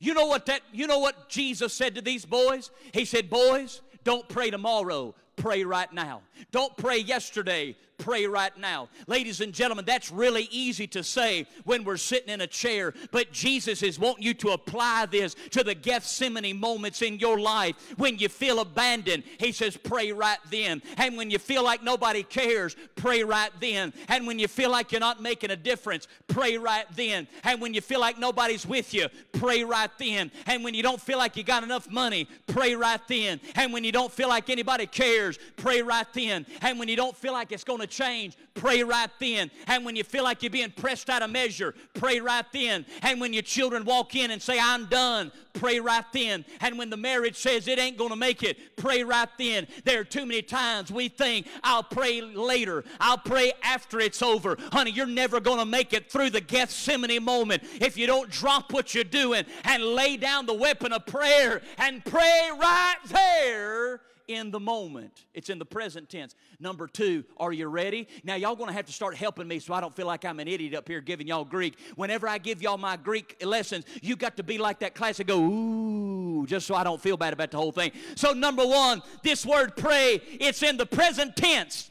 You 0.00 0.14
know 0.14 0.26
what 0.26 0.46
that 0.46 0.60
you 0.72 0.86
know 0.86 0.98
what 0.98 1.28
Jesus 1.28 1.72
said 1.72 1.96
to 1.96 2.02
these 2.02 2.24
boys? 2.24 2.70
He 2.92 3.04
said, 3.04 3.28
"Boys, 3.28 3.80
don't 4.04 4.28
pray 4.28 4.48
tomorrow, 4.50 5.14
pray 5.38 5.64
right 5.64 5.92
now. 5.92 6.22
Don't 6.50 6.76
pray 6.76 6.98
yesterday, 6.98 7.76
pray 7.98 8.26
right 8.26 8.56
now. 8.56 8.88
Ladies 9.06 9.40
and 9.40 9.52
gentlemen, 9.52 9.84
that's 9.84 10.10
really 10.10 10.48
easy 10.50 10.86
to 10.88 11.02
say 11.02 11.46
when 11.64 11.84
we're 11.84 11.96
sitting 11.96 12.30
in 12.30 12.40
a 12.40 12.46
chair, 12.46 12.94
but 13.10 13.32
Jesus 13.32 13.82
is 13.82 13.98
wanting 13.98 14.22
you 14.22 14.34
to 14.34 14.50
apply 14.50 15.06
this 15.06 15.34
to 15.50 15.64
the 15.64 15.74
Gethsemane 15.74 16.58
moments 16.58 17.02
in 17.02 17.18
your 17.18 17.38
life 17.38 17.74
when 17.96 18.18
you 18.18 18.28
feel 18.28 18.60
abandoned. 18.60 19.24
He 19.38 19.52
says, 19.52 19.76
pray 19.76 20.12
right 20.12 20.38
then. 20.50 20.82
And 20.96 21.16
when 21.16 21.30
you 21.30 21.38
feel 21.38 21.64
like 21.64 21.82
nobody 21.82 22.22
cares, 22.22 22.76
pray 22.94 23.24
right 23.24 23.50
then. 23.60 23.92
And 24.08 24.26
when 24.26 24.38
you 24.38 24.48
feel 24.48 24.70
like 24.70 24.92
you're 24.92 25.00
not 25.00 25.20
making 25.20 25.50
a 25.50 25.56
difference, 25.56 26.06
pray 26.28 26.56
right 26.56 26.86
then. 26.94 27.26
And 27.44 27.60
when 27.60 27.74
you 27.74 27.80
feel 27.80 28.00
like 28.00 28.18
nobody's 28.18 28.64
with 28.64 28.94
you, 28.94 29.08
pray 29.32 29.64
right 29.64 29.90
then. 29.98 30.30
And 30.46 30.62
when 30.62 30.74
you 30.74 30.82
don't 30.82 31.00
feel 31.00 31.18
like 31.18 31.36
you 31.36 31.42
got 31.42 31.64
enough 31.64 31.90
money, 31.90 32.28
pray 32.46 32.74
right 32.74 33.00
then. 33.08 33.40
And 33.56 33.72
when 33.72 33.82
you 33.82 33.92
don't 33.92 34.12
feel 34.12 34.28
like 34.28 34.50
anybody 34.50 34.86
cares, 34.86 35.38
pray 35.56 35.82
right 35.82 36.06
then. 36.12 36.46
And 36.62 36.78
when 36.78 36.88
you 36.88 36.96
don't 36.96 37.16
feel 37.16 37.32
like 37.32 37.50
it's 37.50 37.64
going 37.64 37.80
to 37.80 37.87
change, 37.88 38.36
pray 38.54 38.82
right 38.82 39.10
then. 39.18 39.50
And 39.66 39.84
when 39.84 39.96
you 39.96 40.04
feel 40.04 40.24
like 40.24 40.42
you're 40.42 40.50
being 40.50 40.70
pressed 40.70 41.10
out 41.10 41.22
of 41.22 41.30
measure, 41.30 41.74
pray 41.94 42.20
right 42.20 42.44
then. 42.52 42.86
And 43.02 43.20
when 43.20 43.32
your 43.32 43.42
children 43.42 43.84
walk 43.84 44.14
in 44.14 44.30
and 44.30 44.40
say, 44.40 44.58
I'm 44.60 44.86
done, 44.86 45.32
pray 45.54 45.80
right 45.80 46.04
then. 46.12 46.44
And 46.60 46.78
when 46.78 46.90
the 46.90 46.96
marriage 46.96 47.36
says 47.36 47.68
it 47.68 47.78
ain't 47.78 47.98
going 47.98 48.10
to 48.10 48.16
make 48.16 48.42
it, 48.42 48.76
pray 48.76 49.04
right 49.04 49.28
then. 49.38 49.66
There 49.84 50.00
are 50.00 50.04
too 50.04 50.26
many 50.26 50.42
times 50.42 50.90
we 50.92 51.08
think, 51.08 51.46
I'll 51.62 51.82
pray 51.82 52.20
later, 52.20 52.84
I'll 53.00 53.18
pray 53.18 53.52
after 53.62 54.00
it's 54.00 54.22
over. 54.22 54.56
Honey, 54.72 54.90
you're 54.90 55.06
never 55.06 55.40
going 55.40 55.58
to 55.58 55.66
make 55.66 55.92
it 55.92 56.10
through 56.10 56.30
the 56.30 56.40
Gethsemane 56.40 57.22
moment 57.22 57.62
if 57.80 57.96
you 57.96 58.06
don't 58.06 58.30
drop 58.30 58.72
what 58.72 58.94
you're 58.94 59.04
doing 59.04 59.44
and 59.64 59.82
lay 59.82 60.16
down 60.16 60.46
the 60.46 60.54
weapon 60.54 60.92
of 60.92 61.06
prayer 61.06 61.62
and 61.78 62.04
pray 62.04 62.50
right 62.58 62.96
there 63.06 64.00
in 64.28 64.50
the 64.50 64.60
moment. 64.60 65.24
It's 65.34 65.50
in 65.50 65.58
the 65.58 65.64
present 65.64 66.08
tense. 66.08 66.34
Number 66.60 66.86
two, 66.86 67.24
are 67.38 67.52
you 67.52 67.66
ready? 67.66 68.06
Now, 68.22 68.36
y'all 68.36 68.54
gonna 68.54 68.72
have 68.72 68.86
to 68.86 68.92
start 68.92 69.16
helping 69.16 69.48
me 69.48 69.58
so 69.58 69.74
I 69.74 69.80
don't 69.80 69.94
feel 69.96 70.06
like 70.06 70.24
I'm 70.24 70.38
an 70.38 70.46
idiot 70.46 70.74
up 70.74 70.86
here 70.86 71.00
giving 71.00 71.26
y'all 71.26 71.44
Greek. 71.44 71.78
Whenever 71.96 72.28
I 72.28 72.38
give 72.38 72.62
y'all 72.62 72.78
my 72.78 72.96
Greek 72.96 73.42
lessons, 73.44 73.84
you 74.02 74.14
got 74.14 74.36
to 74.36 74.42
be 74.42 74.58
like 74.58 74.78
that 74.80 74.94
class 74.94 75.18
and 75.18 75.26
go, 75.26 75.40
ooh, 75.40 76.46
just 76.46 76.66
so 76.66 76.74
I 76.74 76.84
don't 76.84 77.00
feel 77.00 77.16
bad 77.16 77.32
about 77.32 77.50
the 77.50 77.56
whole 77.56 77.72
thing. 77.72 77.90
So, 78.14 78.32
number 78.32 78.64
one, 78.66 79.02
this 79.22 79.44
word 79.44 79.76
pray, 79.76 80.20
it's 80.38 80.62
in 80.62 80.76
the 80.76 80.86
present 80.86 81.34
tense. 81.34 81.90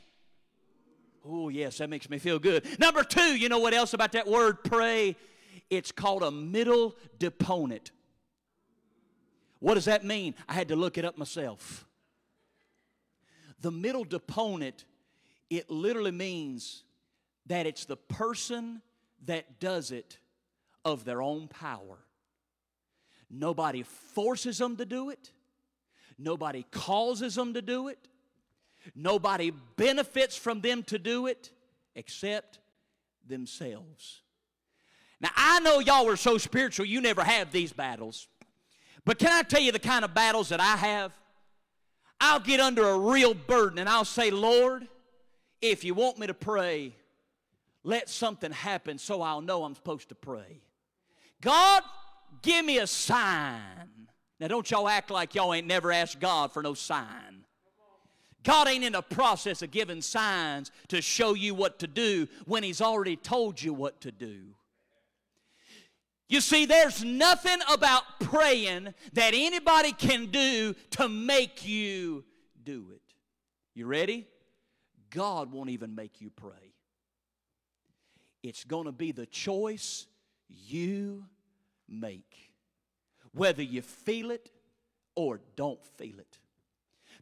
Oh, 1.26 1.50
yes, 1.50 1.80
that 1.80 1.90
makes 1.90 2.10
me 2.10 2.20
feel 2.20 2.40
good. 2.40 2.80
Number 2.80 3.04
two, 3.04 3.36
you 3.36 3.50
know 3.50 3.60
what 3.60 3.74
else 3.74 3.94
about 3.94 4.14
that 4.14 4.28
word 4.28 4.64
pray? 4.64 5.18
It's 5.70 5.92
called 5.92 6.24
a 6.24 6.32
middle 6.32 6.96
deponent. 7.20 7.92
What 9.60 9.74
does 9.74 9.86
that 9.86 10.06
mean? 10.06 10.36
I 10.48 10.54
had 10.54 10.68
to 10.70 10.76
look 10.76 10.98
it 10.98 11.04
up 11.04 11.18
myself. 11.18 11.87
The 13.60 13.72
middle 13.72 14.04
deponent, 14.04 14.86
it 15.50 15.70
literally 15.70 16.12
means 16.12 16.84
that 17.48 17.66
it's 17.66 17.86
the 17.86 17.98
person 17.98 18.82
that 19.26 19.60
does 19.60 19.92
it 19.92 20.20
of 20.86 21.06
their 21.06 21.22
own 21.22 21.48
power. 21.48 21.98
Nobody 23.30 23.84
forces 23.84 24.58
them 24.58 24.78
to 24.78 24.86
do 24.86 25.10
it. 25.10 25.32
Nobody 26.18 26.66
causes 26.72 27.36
them 27.36 27.54
to 27.54 27.62
do 27.62 27.88
it. 27.88 28.08
Nobody 28.96 29.52
benefits 29.76 30.36
from 30.38 30.62
them 30.62 30.84
to 30.84 30.98
do 30.98 31.28
it 31.28 31.52
except 31.96 32.60
themselves. 33.28 34.22
Now, 35.20 35.30
I 35.36 35.60
know 35.60 35.80
y'all 35.80 36.08
are 36.08 36.16
so 36.16 36.38
spiritual, 36.38 36.86
you 36.86 37.02
never 37.02 37.24
have 37.24 37.52
these 37.52 37.74
battles. 37.74 38.28
But 39.04 39.20
can 39.20 39.32
I 39.32 39.42
tell 39.42 39.62
you 39.62 39.72
the 39.72 39.80
kind 39.80 40.06
of 40.06 40.14
battles 40.14 40.50
that 40.50 40.60
I 40.60 40.76
have? 40.76 41.12
I'll 42.20 42.40
get 42.40 42.60
under 42.60 42.88
a 42.88 42.98
real 42.98 43.34
burden 43.34 43.80
and 43.80 43.88
I'll 43.88 44.06
say, 44.06 44.32
Lord, 44.32 44.88
if 45.62 45.84
you 45.84 45.94
want 45.94 46.18
me 46.18 46.28
to 46.28 46.34
pray, 46.34 46.94
let 47.84 48.10
something 48.10 48.52
happen 48.52 48.98
so 48.98 49.22
I'll 49.22 49.42
know 49.42 49.64
I'm 49.64 49.76
supposed 49.76 50.10
to 50.10 50.16
pray. 50.16 50.62
God, 51.42 51.84
give 52.42 52.66
me 52.66 52.80
a 52.80 52.88
sign. 52.88 54.08
Now, 54.40 54.48
don't 54.48 54.70
y'all 54.70 54.88
act 54.88 55.10
like 55.10 55.36
y'all 55.36 55.54
ain't 55.54 55.68
never 55.68 55.92
asked 55.92 56.20
God 56.20 56.52
for 56.52 56.62
no 56.62 56.74
sign. 56.74 57.46
God 58.44 58.68
ain't 58.68 58.84
in 58.84 58.94
the 58.94 59.02
process 59.02 59.62
of 59.62 59.72
giving 59.72 60.02
signs 60.02 60.72
to 60.90 61.02
show 61.02 61.34
you 61.34 61.54
what 61.54 61.80
to 61.80 61.88
do 61.88 62.28
when 62.46 62.64
He's 62.64 62.82
already 62.82 63.16
told 63.16 63.62
you 63.62 63.74
what 63.74 64.00
to 64.02 64.12
do. 64.12 64.54
You 66.30 66.42
see, 66.42 66.66
there's 66.66 67.04
nothing 67.04 67.60
about 67.72 68.04
praying 68.20 68.94
that 69.14 69.34
anybody 69.34 69.94
can 69.94 70.26
do 70.26 70.76
to 70.92 71.08
make 71.08 71.66
you 71.66 72.26
do 72.64 72.88
it. 72.94 73.02
You 73.74 73.86
ready? 73.86 74.28
God 75.10 75.52
won't 75.52 75.70
even 75.70 75.96
make 75.96 76.20
you 76.20 76.30
pray. 76.30 76.74
It's 78.44 78.66
going 78.66 78.86
to 78.86 78.92
be 78.92 79.12
the 79.14 79.26
choice 79.26 80.06
you 80.50 81.26
make, 81.88 82.52
whether 83.34 83.64
you 83.64 83.82
feel 83.82 84.32
it 84.32 84.52
or 85.16 85.40
don't 85.56 85.84
feel 85.98 86.20
it. 86.20 86.38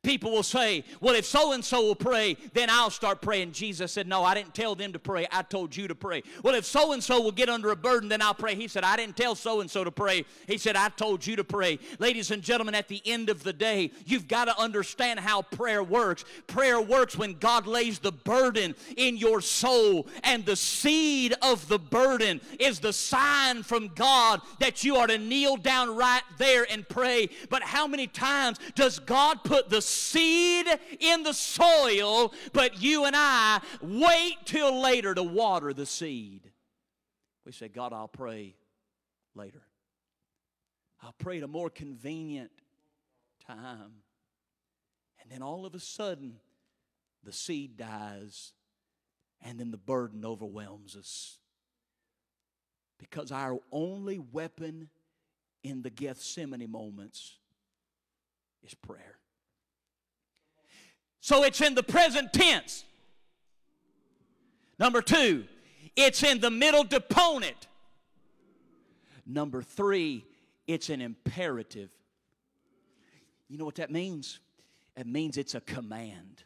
People 0.06 0.30
will 0.30 0.44
say, 0.44 0.84
Well, 1.02 1.15
if 1.15 1.26
so 1.26 1.54
and 1.54 1.65
so 1.65 1.82
will 1.82 1.96
pray, 1.96 2.38
then 2.54 2.70
I'll 2.70 2.91
start 2.91 3.22
praying. 3.22 3.54
Jesus 3.54 3.91
said, 3.91 4.08
No, 4.08 4.24
I 4.24 4.36
didn't 4.36 4.54
tell 4.54 4.76
them 4.76 4.94
to 4.94 5.00
pray. 5.00 5.26
I 5.32 5.41
told 5.41 5.76
you 5.76 5.88
to 5.88 5.96
pray. 5.96 6.22
Well, 6.44 6.54
if 6.54 6.63
so 6.63 6.94
and 6.94 7.04
so 7.04 7.20
will 7.20 7.32
get 7.32 7.50
under 7.50 7.72
a 7.72 7.76
burden, 7.76 8.08
then 8.08 8.22
I'll 8.22 8.36
pray. 8.36 8.54
He 8.54 8.68
said, 8.68 8.84
I 8.84 8.98
didn't 8.98 9.18
tell 9.18 9.34
so 9.34 9.62
and 9.62 9.72
so 9.72 9.84
to 9.84 9.89
pray. 9.89 10.24
He 10.46 10.60
said, 10.60 10.76
I 10.76 10.89
told 10.89 11.26
you 11.26 11.36
to 11.38 11.44
pray. 11.44 11.80
Ladies 11.98 12.30
and 12.30 12.44
gentlemen, 12.44 12.76
at 12.76 12.88
the 12.88 13.02
end 13.04 13.30
of 13.32 13.41
the 13.41 13.52
day, 13.52 13.89
you've 14.06 14.28
got 14.28 14.46
to 14.46 14.56
understand 14.60 15.20
how 15.20 15.41
prayer 15.41 15.82
works. 15.82 16.24
Prayer 16.46 16.80
works 16.80 17.18
when 17.18 17.34
God 17.39 17.65
lays 17.65 17.98
the 17.98 18.12
burden 18.12 18.76
in 18.98 19.18
your 19.18 19.41
soul, 19.41 20.06
and 20.24 20.46
the 20.46 20.56
seed 20.56 21.34
of 21.41 21.68
the 21.68 21.80
burden 21.80 22.41
is 22.60 22.80
the 22.80 22.94
sign 22.94 23.63
from 23.63 23.88
God 23.96 24.41
that 24.60 24.84
you 24.84 24.98
are 24.98 25.08
to 25.08 25.18
kneel 25.18 25.58
down 25.58 25.96
right 25.96 26.22
there 26.38 26.68
and 26.70 26.88
pray. 26.88 27.28
But 27.50 27.63
how 27.63 27.88
many 27.88 28.06
times 28.06 28.60
does 28.76 29.00
God 29.00 29.44
put 29.44 29.70
the 29.70 29.82
seed 29.95 30.67
in 30.99 31.23
the 31.23 31.34
soil, 31.34 32.34
but 32.53 32.81
you 32.81 33.05
and 33.05 33.15
I 33.15 33.62
wait 33.81 34.38
till 34.45 34.81
later 34.81 35.13
to 35.15 35.23
water 35.23 35.73
the 35.73 35.86
seed. 35.86 36.51
We 37.45 37.51
say, 37.51 37.67
God, 37.67 37.93
I'll 37.93 38.08
pray 38.08 38.55
later. 39.36 39.62
I'll 41.01 41.15
pray 41.17 41.38
at 41.38 41.43
a 41.43 41.47
more 41.47 41.69
convenient 41.69 42.51
time. 43.45 44.01
And 45.21 45.31
then 45.31 45.41
all 45.41 45.65
of 45.65 45.75
a 45.75 45.79
sudden, 45.79 46.36
the 47.23 47.31
seed 47.31 47.77
dies, 47.77 48.53
and 49.41 49.60
then 49.60 49.71
the 49.71 49.77
burden 49.77 50.25
overwhelms 50.25 50.95
us. 50.95 51.38
Because 52.97 53.31
our 53.31 53.60
only 53.71 54.19
weapon 54.19 54.89
in 55.63 55.81
the 55.81 55.89
Gethsemane 55.89 56.71
moments 56.71 57.38
is 58.63 58.73
prayer. 58.73 59.17
So 61.26 61.44
it's 61.44 61.60
in 61.60 61.74
the 61.74 61.82
present 61.82 62.34
tense. 62.34 62.86
Number 64.78 65.02
two, 65.02 65.46
it's 65.96 66.22
in 66.22 66.40
the 66.40 66.52
middle 66.52 66.84
deponent. 66.84 67.66
Number 69.26 69.64
three, 69.64 70.24
it's 70.68 70.92
an 70.92 71.02
imperative. 71.02 71.90
You 73.48 73.58
know 73.58 73.66
what 73.66 73.74
that 73.78 73.90
means? 73.90 74.40
It 74.96 75.08
means 75.08 75.38
it's 75.38 75.56
a 75.56 75.62
command. 75.62 76.44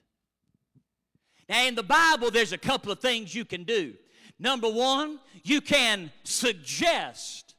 Now, 1.50 1.65
in 1.65 1.76
the 1.76 1.84
Bible, 1.84 2.32
there's 2.32 2.54
a 2.54 2.58
couple 2.58 2.89
of 2.89 3.02
things 3.02 3.36
you 3.36 3.44
can 3.44 3.65
do. 3.65 3.96
Number 4.39 4.70
one, 4.70 5.20
you 5.44 5.60
can 5.60 6.10
suggest 6.24 7.54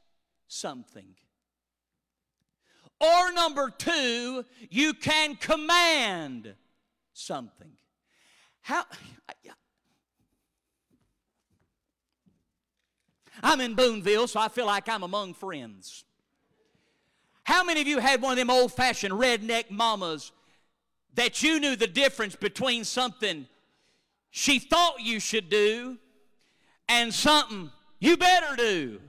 something. 0.48 1.16
Or 2.98 3.30
number 3.30 3.68
two, 3.68 4.46
you 4.70 4.94
can 4.94 5.36
command 5.36 6.54
something. 7.20 7.72
How. 8.62 8.84
I'm 13.42 13.60
in 13.60 13.74
Boonville, 13.74 14.28
so 14.28 14.40
I 14.40 14.48
feel 14.48 14.66
like 14.66 14.88
I'm 14.88 15.02
among 15.02 15.34
friends. 15.34 16.04
How 17.44 17.64
many 17.64 17.80
of 17.80 17.86
you 17.86 17.98
had 17.98 18.20
one 18.20 18.32
of 18.32 18.38
them 18.38 18.50
old 18.50 18.72
fashioned 18.72 19.14
redneck 19.14 19.70
mamas 19.70 20.32
that 21.14 21.42
you 21.42 21.58
knew 21.58 21.74
the 21.74 21.86
difference 21.86 22.36
between 22.36 22.84
something 22.84 23.46
she 24.30 24.58
thought 24.58 25.00
you 25.00 25.20
should 25.20 25.48
do 25.48 25.98
and 26.88 27.12
something 27.12 27.70
You 28.00 28.16
better 28.16 28.56
do. 28.56 29.00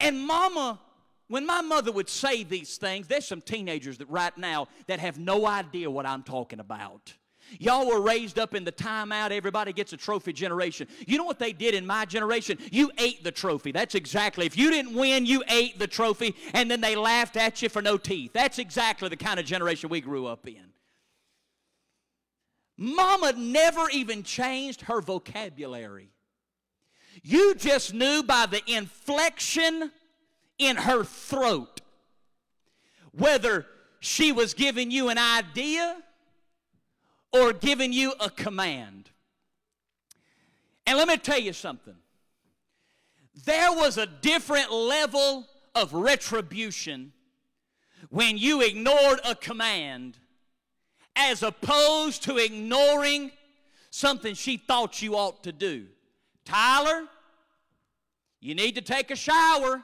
And 0.00 0.26
mama, 0.26 0.80
when 1.32 1.46
my 1.46 1.62
mother 1.62 1.90
would 1.90 2.10
say 2.10 2.42
these 2.42 2.76
things, 2.76 3.08
there's 3.08 3.26
some 3.26 3.40
teenagers 3.40 3.96
that 3.96 4.10
right 4.10 4.36
now 4.36 4.68
that 4.86 4.98
have 4.98 5.18
no 5.18 5.46
idea 5.46 5.90
what 5.90 6.04
I'm 6.04 6.22
talking 6.22 6.60
about. 6.60 7.14
Y'all 7.58 7.86
were 7.86 8.02
raised 8.02 8.38
up 8.38 8.54
in 8.54 8.64
the 8.64 8.72
timeout, 8.72 9.30
everybody 9.30 9.72
gets 9.72 9.94
a 9.94 9.96
trophy 9.96 10.34
generation. 10.34 10.86
You 11.06 11.16
know 11.16 11.24
what 11.24 11.38
they 11.38 11.54
did 11.54 11.74
in 11.74 11.86
my 11.86 12.04
generation? 12.04 12.58
You 12.70 12.90
ate 12.98 13.24
the 13.24 13.30
trophy. 13.30 13.72
That's 13.72 13.94
exactly. 13.94 14.44
If 14.44 14.58
you 14.58 14.70
didn't 14.70 14.92
win, 14.92 15.24
you 15.24 15.42
ate 15.48 15.78
the 15.78 15.86
trophy, 15.86 16.36
and 16.52 16.70
then 16.70 16.82
they 16.82 16.96
laughed 16.96 17.38
at 17.38 17.62
you 17.62 17.70
for 17.70 17.80
no 17.80 17.96
teeth. 17.96 18.34
That's 18.34 18.58
exactly 18.58 19.08
the 19.08 19.16
kind 19.16 19.40
of 19.40 19.46
generation 19.46 19.88
we 19.88 20.02
grew 20.02 20.26
up 20.26 20.46
in. 20.46 20.74
Mama 22.76 23.32
never 23.38 23.88
even 23.88 24.22
changed 24.22 24.82
her 24.82 25.00
vocabulary. 25.00 26.10
You 27.22 27.54
just 27.54 27.94
knew 27.94 28.22
by 28.22 28.44
the 28.44 28.60
inflection 28.70 29.92
in 30.66 30.76
her 30.76 31.04
throat 31.04 31.80
whether 33.12 33.66
she 34.00 34.32
was 34.32 34.54
giving 34.54 34.90
you 34.90 35.08
an 35.08 35.18
idea 35.18 36.02
or 37.32 37.52
giving 37.52 37.92
you 37.92 38.14
a 38.20 38.28
command. 38.30 39.10
And 40.86 40.98
let 40.98 41.08
me 41.08 41.16
tell 41.16 41.38
you 41.38 41.52
something. 41.52 41.94
There 43.44 43.72
was 43.72 43.98
a 43.98 44.06
different 44.06 44.72
level 44.72 45.46
of 45.74 45.92
retribution 45.94 47.12
when 48.10 48.36
you 48.36 48.60
ignored 48.60 49.20
a 49.24 49.34
command 49.34 50.18
as 51.16 51.42
opposed 51.42 52.24
to 52.24 52.38
ignoring 52.38 53.30
something 53.90 54.34
she 54.34 54.56
thought 54.56 55.00
you 55.00 55.14
ought 55.14 55.42
to 55.44 55.52
do. 55.52 55.86
Tyler, 56.44 57.06
you 58.40 58.54
need 58.54 58.74
to 58.74 58.80
take 58.80 59.10
a 59.10 59.16
shower. 59.16 59.82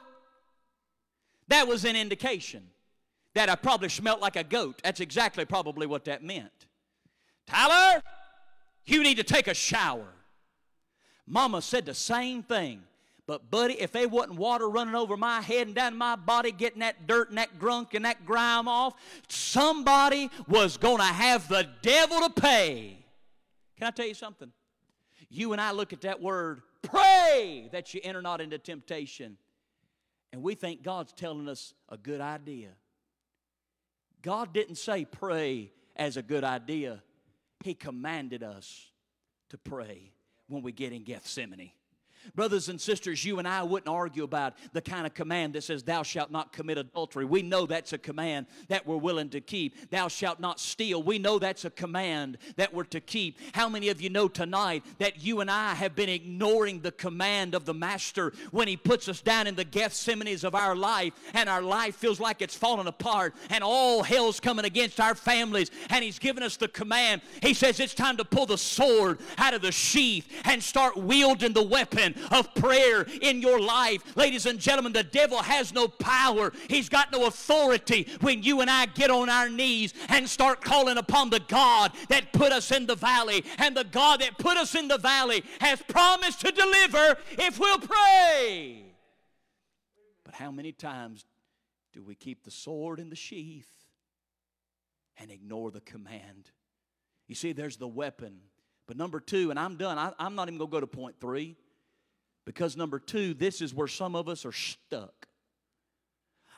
That 1.49 1.67
was 1.67 1.85
an 1.85 1.95
indication 1.95 2.63
that 3.33 3.49
I 3.49 3.55
probably 3.55 3.89
smelt 3.89 4.21
like 4.21 4.35
a 4.35 4.43
goat. 4.43 4.81
That's 4.83 4.99
exactly 4.99 5.45
probably 5.45 5.87
what 5.87 6.05
that 6.05 6.23
meant. 6.23 6.51
Tyler, 7.45 8.01
you 8.85 9.03
need 9.03 9.17
to 9.17 9.23
take 9.23 9.47
a 9.47 9.53
shower. 9.53 10.07
Mama 11.27 11.61
said 11.61 11.85
the 11.85 11.93
same 11.93 12.43
thing. 12.43 12.81
But, 13.27 13.51
buddy, 13.51 13.79
if 13.79 13.91
there 13.91 14.07
wasn't 14.07 14.39
water 14.39 14.67
running 14.67 14.95
over 14.95 15.15
my 15.15 15.41
head 15.41 15.67
and 15.67 15.75
down 15.75 15.95
my 15.95 16.15
body, 16.15 16.51
getting 16.51 16.79
that 16.79 17.05
dirt 17.05 17.29
and 17.29 17.37
that 17.37 17.59
grunk 17.59 17.93
and 17.93 18.03
that 18.05 18.25
grime 18.25 18.67
off, 18.67 18.95
somebody 19.27 20.31
was 20.47 20.77
going 20.77 20.97
to 20.97 21.03
have 21.03 21.47
the 21.47 21.67
devil 21.83 22.21
to 22.21 22.29
pay. 22.31 22.97
Can 23.77 23.85
I 23.85 23.91
tell 23.91 24.07
you 24.07 24.15
something? 24.15 24.51
You 25.29 25.51
and 25.51 25.61
I 25.61 25.71
look 25.73 25.93
at 25.93 26.01
that 26.01 26.19
word, 26.19 26.63
pray 26.81 27.69
that 27.71 27.93
you 27.93 28.01
enter 28.03 28.21
not 28.23 28.41
into 28.41 28.57
temptation. 28.57 29.37
And 30.31 30.43
we 30.43 30.55
think 30.55 30.83
God's 30.83 31.13
telling 31.13 31.49
us 31.49 31.73
a 31.89 31.97
good 31.97 32.21
idea. 32.21 32.69
God 34.21 34.53
didn't 34.53 34.75
say 34.75 35.05
pray 35.05 35.71
as 35.95 36.17
a 36.17 36.21
good 36.21 36.43
idea, 36.43 37.01
He 37.63 37.73
commanded 37.73 38.43
us 38.43 38.89
to 39.49 39.57
pray 39.57 40.11
when 40.47 40.61
we 40.61 40.71
get 40.71 40.93
in 40.93 41.03
Gethsemane. 41.03 41.71
Brothers 42.35 42.69
and 42.69 42.79
sisters, 42.79 43.23
you 43.23 43.39
and 43.39 43.47
I 43.47 43.63
wouldn't 43.63 43.89
argue 43.89 44.23
about 44.23 44.53
the 44.73 44.81
kind 44.81 45.05
of 45.05 45.13
command 45.13 45.53
that 45.53 45.63
says, 45.63 45.83
Thou 45.83 46.03
shalt 46.03 46.31
not 46.31 46.53
commit 46.53 46.77
adultery. 46.77 47.25
We 47.25 47.41
know 47.41 47.65
that's 47.65 47.93
a 47.93 47.97
command 47.97 48.47
that 48.67 48.85
we're 48.85 48.97
willing 48.97 49.29
to 49.29 49.41
keep. 49.41 49.89
Thou 49.89 50.07
shalt 50.07 50.39
not 50.39 50.59
steal. 50.59 51.01
We 51.01 51.19
know 51.19 51.39
that's 51.39 51.65
a 51.65 51.69
command 51.69 52.37
that 52.55 52.73
we're 52.73 52.83
to 52.85 52.99
keep. 52.99 53.39
How 53.53 53.69
many 53.69 53.89
of 53.89 54.01
you 54.01 54.09
know 54.09 54.27
tonight 54.27 54.83
that 54.99 55.23
you 55.23 55.41
and 55.41 55.49
I 55.49 55.73
have 55.73 55.95
been 55.95 56.09
ignoring 56.09 56.81
the 56.81 56.91
command 56.91 57.55
of 57.55 57.65
the 57.65 57.73
Master 57.73 58.33
when 58.51 58.67
He 58.67 58.77
puts 58.77 59.07
us 59.07 59.21
down 59.21 59.47
in 59.47 59.55
the 59.55 59.65
Gethsemanes 59.65 60.43
of 60.43 60.55
our 60.55 60.75
life 60.75 61.13
and 61.33 61.49
our 61.49 61.61
life 61.61 61.95
feels 61.95 62.19
like 62.19 62.41
it's 62.41 62.55
falling 62.55 62.87
apart 62.87 63.33
and 63.49 63.63
all 63.63 64.03
hell's 64.03 64.39
coming 64.39 64.65
against 64.65 64.99
our 64.99 65.15
families 65.15 65.71
and 65.89 66.03
He's 66.03 66.19
given 66.19 66.43
us 66.43 66.57
the 66.57 66.67
command? 66.67 67.21
He 67.41 67.53
says, 67.53 67.79
It's 67.79 67.93
time 67.93 68.17
to 68.17 68.25
pull 68.25 68.45
the 68.45 68.57
sword 68.57 69.19
out 69.37 69.53
of 69.53 69.61
the 69.61 69.71
sheath 69.71 70.27
and 70.45 70.61
start 70.61 70.97
wielding 70.97 71.53
the 71.53 71.63
weapon 71.63 72.08
of 72.31 72.53
prayer 72.55 73.05
in 73.21 73.41
your 73.41 73.59
life. 73.59 74.15
Ladies 74.15 74.45
and 74.45 74.59
gentlemen, 74.59 74.93
the 74.93 75.03
devil 75.03 75.39
has 75.39 75.73
no 75.73 75.87
power, 75.87 76.51
he's 76.67 76.89
got 76.89 77.11
no 77.11 77.25
authority 77.27 78.07
when 78.21 78.43
you 78.43 78.61
and 78.61 78.69
I 78.69 78.85
get 78.87 79.09
on 79.09 79.29
our 79.29 79.49
knees 79.49 79.93
and 80.09 80.29
start 80.29 80.61
calling 80.61 80.97
upon 80.97 81.29
the 81.29 81.39
God 81.39 81.91
that 82.09 82.33
put 82.33 82.51
us 82.51 82.71
in 82.71 82.85
the 82.85 82.95
valley. 82.95 83.43
And 83.57 83.75
the 83.75 83.83
God 83.83 84.21
that 84.21 84.37
put 84.37 84.57
us 84.57 84.75
in 84.75 84.87
the 84.87 84.97
valley 84.97 85.43
has 85.59 85.81
promised 85.81 86.41
to 86.41 86.51
deliver 86.51 87.17
if 87.31 87.59
we'll 87.59 87.79
pray. 87.79 88.83
But 90.23 90.35
how 90.35 90.51
many 90.51 90.71
times 90.71 91.25
do 91.93 92.03
we 92.03 92.15
keep 92.15 92.43
the 92.43 92.51
sword 92.51 92.99
in 92.99 93.09
the 93.09 93.15
sheath 93.15 93.71
and 95.17 95.31
ignore 95.31 95.71
the 95.71 95.81
command? 95.81 96.51
You 97.27 97.35
see, 97.35 97.51
there's 97.51 97.77
the 97.77 97.87
weapon. 97.87 98.39
But 98.87 98.97
number 98.97 99.19
two, 99.19 99.51
and 99.51 99.59
I'm 99.59 99.75
done, 99.75 99.97
I, 99.97 100.13
am 100.19 100.35
not 100.35 100.47
even 100.47 100.57
going 100.57 100.69
to 100.69 100.75
go 100.75 100.79
to 100.79 100.87
point 100.87 101.15
three. 101.21 101.55
Because 102.49 102.75
number 102.75 102.97
two, 102.97 103.35
this 103.35 103.61
is 103.61 103.75
where 103.75 103.87
some 103.87 104.15
of 104.15 104.27
us 104.27 104.43
are 104.43 104.51
stuck. 104.51 105.27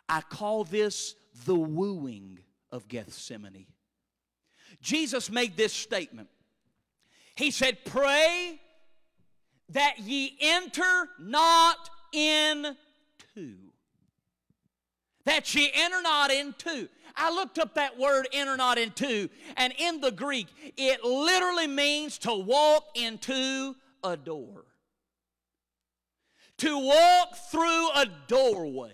I 0.07 0.21
call 0.21 0.63
this 0.63 1.15
the 1.43 1.53
wooing 1.53 2.39
of 2.71 2.87
Gethsemane. 2.87 3.65
Jesus 4.81 5.29
made 5.29 5.57
this 5.57 5.73
statement. 5.73 6.29
He 7.35 7.51
said, 7.51 7.83
Pray 7.83 8.61
that 9.67 9.99
ye 9.99 10.37
enter 10.39 11.09
not 11.19 11.89
into. 12.13 12.77
That 15.25 15.53
ye 15.53 15.71
enter 15.73 16.01
not 16.01 16.31
into. 16.31 16.87
I 17.17 17.35
looked 17.35 17.59
up 17.59 17.73
that 17.73 17.99
word 17.99 18.29
enter 18.31 18.55
not 18.55 18.77
into, 18.77 19.27
and 19.57 19.73
in 19.77 19.99
the 19.99 20.11
Greek, 20.11 20.47
it 20.77 21.03
literally 21.03 21.67
means 21.67 22.17
to 22.19 22.33
walk 22.33 22.85
into 22.95 23.75
a 24.05 24.15
door 24.15 24.63
to 26.61 26.79
walk 26.79 27.35
through 27.51 27.89
a 27.91 28.05
doorway. 28.27 28.93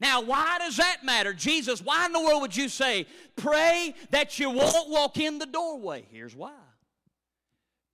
Now, 0.00 0.20
why 0.20 0.58
does 0.58 0.76
that 0.76 0.98
matter? 1.04 1.32
Jesus, 1.32 1.80
why 1.80 2.04
in 2.04 2.12
the 2.12 2.20
world 2.20 2.42
would 2.42 2.56
you 2.56 2.68
say, 2.68 3.06
pray 3.34 3.94
that 4.10 4.38
you 4.38 4.50
won't 4.50 4.90
walk 4.90 5.16
in 5.18 5.38
the 5.38 5.46
doorway? 5.46 6.06
Here's 6.10 6.36
why 6.36 6.52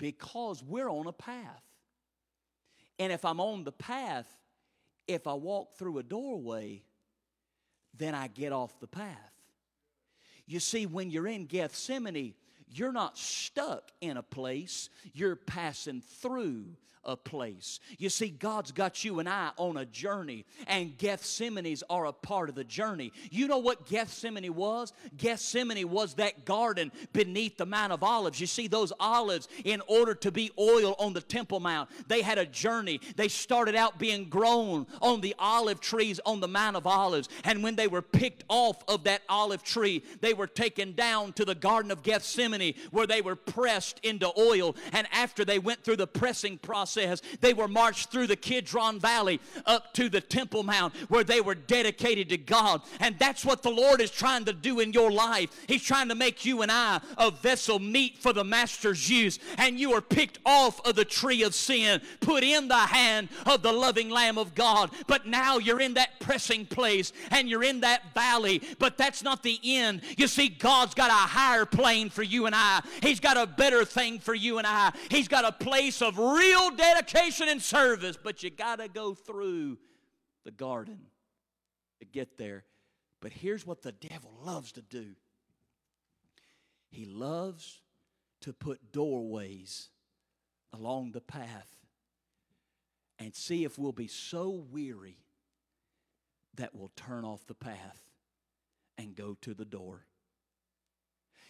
because 0.03 0.65
we're 0.65 0.91
on 0.91 1.07
a 1.07 1.13
path. 1.13 1.63
And 2.99 3.13
if 3.13 3.25
I'm 3.25 3.39
on 3.39 3.63
the 3.63 3.71
path, 3.71 4.27
if 5.07 5.29
I 5.29 5.35
walk 5.35 5.77
through 5.77 5.99
a 5.99 6.03
doorway, 6.03 6.83
then 7.97 8.13
I 8.13 8.27
get 8.27 8.53
off 8.53 8.81
the 8.81 8.89
path. 8.89 9.17
You 10.45 10.59
see, 10.59 10.87
when 10.87 11.13
you're 11.13 11.29
in 11.29 11.47
Gethsemane, 11.47 12.35
you're 12.69 12.93
not 12.93 13.17
stuck 13.17 13.93
in 14.01 14.17
a 14.17 14.25
place, 14.25 14.91
you're 15.13 15.37
passing 15.37 16.01
through 16.01 16.77
a 17.05 17.17
place. 17.17 17.81
You 17.99 18.09
see, 18.09 18.29
God's 18.29 18.73
got 18.73 19.05
you 19.05 19.19
and 19.19 19.29
I 19.29 19.51
on 19.57 19.77
a 19.77 19.85
journey, 19.85 20.45
and 20.67 20.97
Gethsemane's 20.97 21.83
are 21.91 22.07
a 22.07 22.13
part 22.13 22.49
of 22.49 22.55
the 22.55 22.65
journey. 22.65 23.13
You 23.31 23.49
know 23.49 23.59
what 23.59 23.87
Gethsemane 23.87 24.55
was? 24.55 24.93
Gethsemane 25.17 25.89
was 25.89 26.15
that 26.15 26.45
garden 26.45 26.93
beneath 27.13 27.57
the 27.57 27.67
Mount 27.67 27.93
of 27.93 28.03
Olives. 28.03 28.41
You 28.41 28.47
see, 28.47 28.69
those 28.69 28.93
olives, 29.01 29.49
in 29.65 29.83
order 29.87 30.15
to 30.15 30.31
be 30.31 30.51
oil 30.59 30.95
on 30.99 31.13
the 31.13 31.21
Temple 31.21 31.61
Mount, 31.61 31.89
they 32.09 32.23
had 32.23 32.39
a 32.39 32.47
journey. 32.47 33.01
They 33.17 33.29
started 33.29 33.75
out 33.75 33.99
being 33.99 34.29
grown 34.29 34.87
on 35.01 35.21
the 35.21 35.35
olive 35.39 35.81
trees 35.81 36.21
on 36.25 36.41
the 36.41 36.49
Mount 36.49 36.77
of 36.77 36.87
Olives, 36.87 37.29
and 37.45 37.63
when 37.63 37.77
they 37.77 37.89
were 37.89 38.03
picked 38.03 38.45
off 38.49 38.83
of 38.89 39.05
that 39.05 39.23
olive 39.29 39.63
tree, 39.63 40.03
they 40.21 40.35
were 40.35 40.47
taken 40.47 40.93
down 40.93 41.33
to 41.35 41.45
the 41.45 41.55
Garden 41.55 41.91
of 41.91 42.03
Gethsemane 42.03 42.75
where 42.91 43.07
they 43.07 43.23
were 43.23 43.37
pressed 43.37 43.99
into 44.03 44.31
oil. 44.39 44.77
And 44.93 45.07
after 45.13 45.45
they 45.45 45.59
went 45.59 45.83
through 45.83 45.97
the 45.97 46.07
pressing 46.07 46.59
process, 46.59 46.92
process, 46.93 47.23
they 47.41 47.55
were 47.55 47.69
marched 47.69 48.11
through 48.11 48.27
the 48.27 48.37
Kidron 48.37 48.99
Valley 48.99 49.41
up 49.67 49.93
to 49.95 50.09
the 50.09 50.21
Temple 50.21 50.63
Mount 50.63 50.95
where 51.09 51.25
they 51.25 51.41
were 51.41 51.55
dedicated 51.55 52.29
to 52.31 52.37
God. 52.37 52.83
And 53.01 53.19
that's 53.19 53.45
what 53.45 53.63
the 53.63 53.71
Lord 53.71 54.01
is 54.01 54.11
trying 54.11 54.45
to 54.47 54.53
do 54.53 54.81
in 54.81 54.93
your 54.93 55.11
life. 55.11 55.51
He's 55.67 55.83
trying 55.83 56.09
to 56.09 56.15
make 56.15 56.45
you 56.45 56.63
and 56.63 56.71
I 56.71 57.01
a 57.17 57.31
vessel 57.31 57.79
meet 57.79 58.19
for 58.19 58.33
the 58.33 58.45
Master's 58.45 59.09
use. 59.09 59.39
And 59.59 59.79
you 59.79 59.93
are 59.93 60.01
picked 60.01 60.39
off 60.45 60.85
of 60.87 60.97
the 60.97 61.05
tree 61.05 61.43
of 61.43 61.55
sin, 61.55 62.01
put 62.21 62.45
in 62.45 62.69
the 62.69 62.75
hand 62.75 63.29
of 63.47 63.63
the 63.63 63.73
loving 63.73 64.11
Lamb 64.11 64.39
of 64.39 64.55
God. 64.55 64.91
But 65.07 65.27
now 65.27 65.59
you're 65.59 65.81
in 65.81 65.95
that 65.95 66.21
pressing 66.21 66.67
place 66.67 67.13
and 67.31 67.49
you're 67.49 67.65
in 67.65 67.81
that 67.81 68.15
valley. 68.15 68.63
But 68.79 68.99
that's 68.99 69.23
not 69.23 69.43
the 69.43 69.59
end. 69.65 70.03
You 70.17 70.27
see, 70.27 70.49
God's 70.49 70.95
got 70.95 71.11
a 71.11 71.15
higher 71.15 71.65
plane 71.65 72.11
for 72.11 72.23
you 72.23 72.47
and 72.47 72.55
I, 72.55 72.83
He's 73.03 73.21
got 73.21 73.37
a 73.37 73.47
better 73.47 73.85
thing 73.85 74.19
for 74.19 74.35
you 74.35 74.59
and 74.59 74.67
I. 74.67 74.93
He's 75.11 75.29
got 75.29 75.45
a 75.45 75.53
place 75.53 76.03
of 76.03 76.19
real 76.19 76.71
dedication 76.83 77.49
and 77.49 77.63
service, 77.63 78.19
but 78.23 78.43
you 78.43 78.51
got 78.51 78.81
to 78.81 78.89
go 78.89 79.15
through 79.15 79.79
the 80.45 80.51
garden 80.51 80.99
to 82.01 82.07
get 82.07 82.37
there. 82.37 82.65
But 83.21 83.33
here's 83.33 83.67
what 83.67 83.83
the 83.83 83.93
devil 83.93 84.33
loves 84.45 84.73
to 84.73 84.83
do 84.83 85.15
he 86.91 87.07
loves 87.07 87.81
to 88.43 88.53
put 88.53 88.93
doorways 88.93 89.89
along 90.75 91.13
the 91.13 91.21
path 91.21 91.71
and 93.19 93.35
see 93.35 93.65
if 93.65 93.79
we'll 93.79 93.93
be 93.93 94.09
so 94.09 94.51
weary 94.71 95.17
that 96.57 96.75
we'll 96.75 96.91
turn 96.97 97.25
off 97.25 97.47
the 97.47 97.55
path 97.55 98.03
and 98.99 99.17
go 99.17 99.39
to 99.41 99.55
the 99.55 99.65
door. 99.65 100.05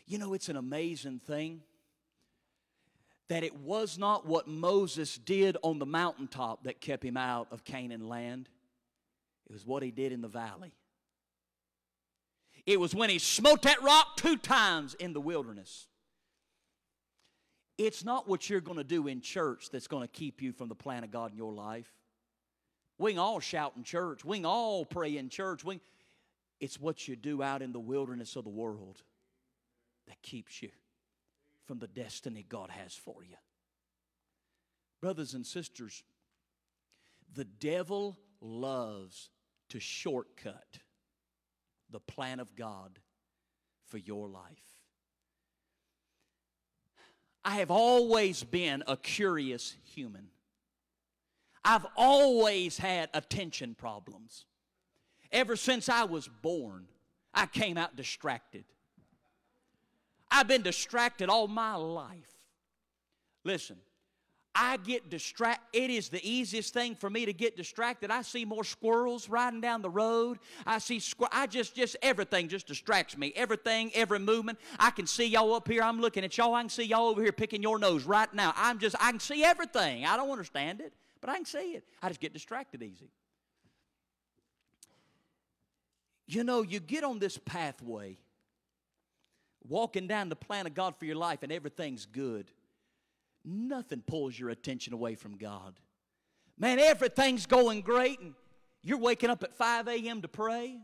You 0.07 0.18
know, 0.18 0.33
it's 0.33 0.49
an 0.49 0.57
amazing 0.57 1.18
thing 1.18 1.62
that 3.33 3.45
it 3.45 3.57
was 3.61 3.97
not 3.97 4.26
what 4.26 4.47
Moses 4.47 5.16
did 5.16 5.57
on 5.62 5.78
the 5.78 5.87
mountaintop 5.87 6.64
that 6.64 6.83
kept 6.83 7.03
him 7.03 7.16
out 7.16 7.49
of 7.51 7.64
Canaan 7.64 8.07
land, 8.07 8.47
it 9.49 9.55
was 9.55 9.64
what 9.64 9.83
he 9.83 9.91
did 9.91 10.12
in 10.12 10.20
the 10.20 10.28
valley. 10.28 10.74
It 12.66 12.78
was 12.78 12.95
when 12.95 13.09
he 13.09 13.18
smote 13.18 13.62
that 13.62 13.83
rock 13.83 14.18
two 14.18 14.37
times 14.37 14.93
in 14.93 15.14
the 15.14 15.20
wilderness. 15.20 15.87
It's 17.78 18.05
not 18.05 18.28
what 18.28 18.51
you're 18.51 18.61
going 18.61 18.76
to 18.76 18.85
do 18.85 19.07
in 19.07 19.22
church 19.22 19.70
that's 19.72 19.87
going 19.87 20.03
to 20.03 20.12
keep 20.12 20.43
you 20.43 20.53
from 20.53 20.68
the 20.68 20.74
plan 20.74 21.03
of 21.03 21.11
God 21.11 21.30
in 21.30 21.39
your 21.39 21.55
life. 21.55 21.91
We 22.99 23.12
can 23.12 23.18
all 23.18 23.41
shout 23.41 23.72
in 23.78 23.83
church. 23.83 24.26
We 24.26 24.37
can 24.37 24.45
all 24.45 24.85
pray 24.85 25.16
in 25.16 25.30
church. 25.30 25.64
We, 25.64 25.80
it's 26.61 26.78
what 26.78 27.09
you 27.09 27.16
do 27.16 27.43
out 27.43 27.62
in 27.62 27.72
the 27.72 27.80
wilderness 27.80 28.37
of 28.37 28.45
the 28.45 28.51
world 28.51 29.03
that 30.07 30.20
keeps 30.20 30.61
you 30.61 30.68
from 31.67 31.79
the 31.79 31.89
destiny 31.89 32.45
God 32.49 32.71
has 32.71 32.95
for 32.95 33.23
you. 33.23 33.37
Brothers 35.01 35.35
and 35.35 35.47
sisters, 35.47 36.03
the 37.35 37.45
devil 37.45 38.19
loves 38.41 39.31
to 39.71 39.81
shortcut 39.81 40.79
the 41.91 42.01
plan 42.01 42.41
of 42.41 42.55
God 42.57 42.99
for 43.87 43.99
your 43.99 44.29
life. 44.29 44.43
I 47.45 47.57
have 47.57 47.71
always 47.71 48.45
been 48.45 48.85
a 48.87 48.97
curious 48.97 49.75
human. 49.85 50.29
I've 51.65 51.87
always 51.97 52.79
had 52.79 53.09
attention 53.15 53.75
problems. 53.75 54.47
Ever 55.31 55.57
since 55.57 55.89
I 55.89 56.05
was 56.05 56.29
born, 56.29 56.87
I 57.35 57.47
came 57.47 57.77
out 57.77 57.97
distracted. 57.97 58.65
I've 60.33 60.49
been 60.49 60.62
distracted 60.62 61.28
all 61.28 61.47
my 61.47 61.74
life. 61.74 62.33
Listen, 63.45 63.76
I 64.55 64.78
get 64.78 65.11
distracted. 65.11 65.64
It 65.72 65.91
is 65.91 66.09
the 66.09 66.20
easiest 66.26 66.72
thing 66.72 66.95
for 66.95 67.11
me 67.11 67.26
to 67.26 67.33
get 67.33 67.57
distracted. 67.57 68.11
I 68.11 68.22
see 68.22 68.45
more 68.45 68.64
squirrels 68.64 69.28
riding 69.28 69.61
down 69.61 69.83
the 69.83 69.91
road. 69.91 70.39
I 70.66 70.78
see 70.78 70.99
squir- 70.99 71.28
I 71.33 71.47
just 71.47 71.74
just 71.74 71.97
everything 72.03 72.49
just 72.49 72.66
distracts 72.66 73.16
me. 73.16 73.33
Everything, 73.37 73.91
every 73.95 74.18
movement. 74.18 74.59
I 74.78 74.91
can 74.91 75.07
see 75.07 75.26
y'all 75.26 75.55
up 75.55 75.68
here. 75.68 75.83
I'm 75.83 76.01
looking 76.01 76.24
at 76.24 76.37
y'all. 76.37 76.55
I 76.55 76.62
can 76.62 76.70
see 76.70 76.85
y'all 76.85 77.09
over 77.09 77.22
here 77.22 77.33
picking 77.33 77.62
your 77.62 77.78
nose 77.78 78.05
right 78.05 78.33
now. 78.33 78.53
I'm 78.57 78.78
just 78.78 78.97
I 79.01 79.11
can 79.11 79.20
see 79.20 79.45
everything. 79.45 80.05
I 80.07 80.16
don't 80.16 80.30
understand 80.30 80.80
it, 80.80 80.95
but 81.20 81.28
I 81.30 81.37
can 81.37 81.47
see 81.47 81.74
it. 81.74 81.85
I 82.03 82.09
just 82.09 82.20
get 82.20 82.33
distracted 82.33 82.83
easy. 82.83 83.11
You 86.26 86.45
know, 86.45 86.62
you 86.62 86.80
get 86.80 87.05
on 87.05 87.18
this 87.18 87.37
pathway 87.39 88.18
walking 89.69 90.07
down 90.07 90.29
the 90.29 90.37
plan 90.37 90.67
of 90.67 90.75
God 90.75 90.97
for 90.97 91.05
your 91.05 91.17
life 91.17 91.43
and 91.43 91.53
everything's 91.53 92.07
good 92.07 92.51
nothing 93.45 94.03
pulls 94.07 94.39
your 94.39 94.51
attention 94.51 94.93
away 94.93 95.15
from 95.15 95.37
God. 95.37 95.79
Man, 96.59 96.79
everything's 96.79 97.47
going 97.47 97.81
great, 97.81 98.21
and 98.21 98.35
you're 98.83 98.99
waking 98.99 99.31
up 99.31 99.43
at 99.43 99.55
5 99.55 99.89
a.m. 99.89 100.23
to 100.23 100.29
pray, 100.29 100.79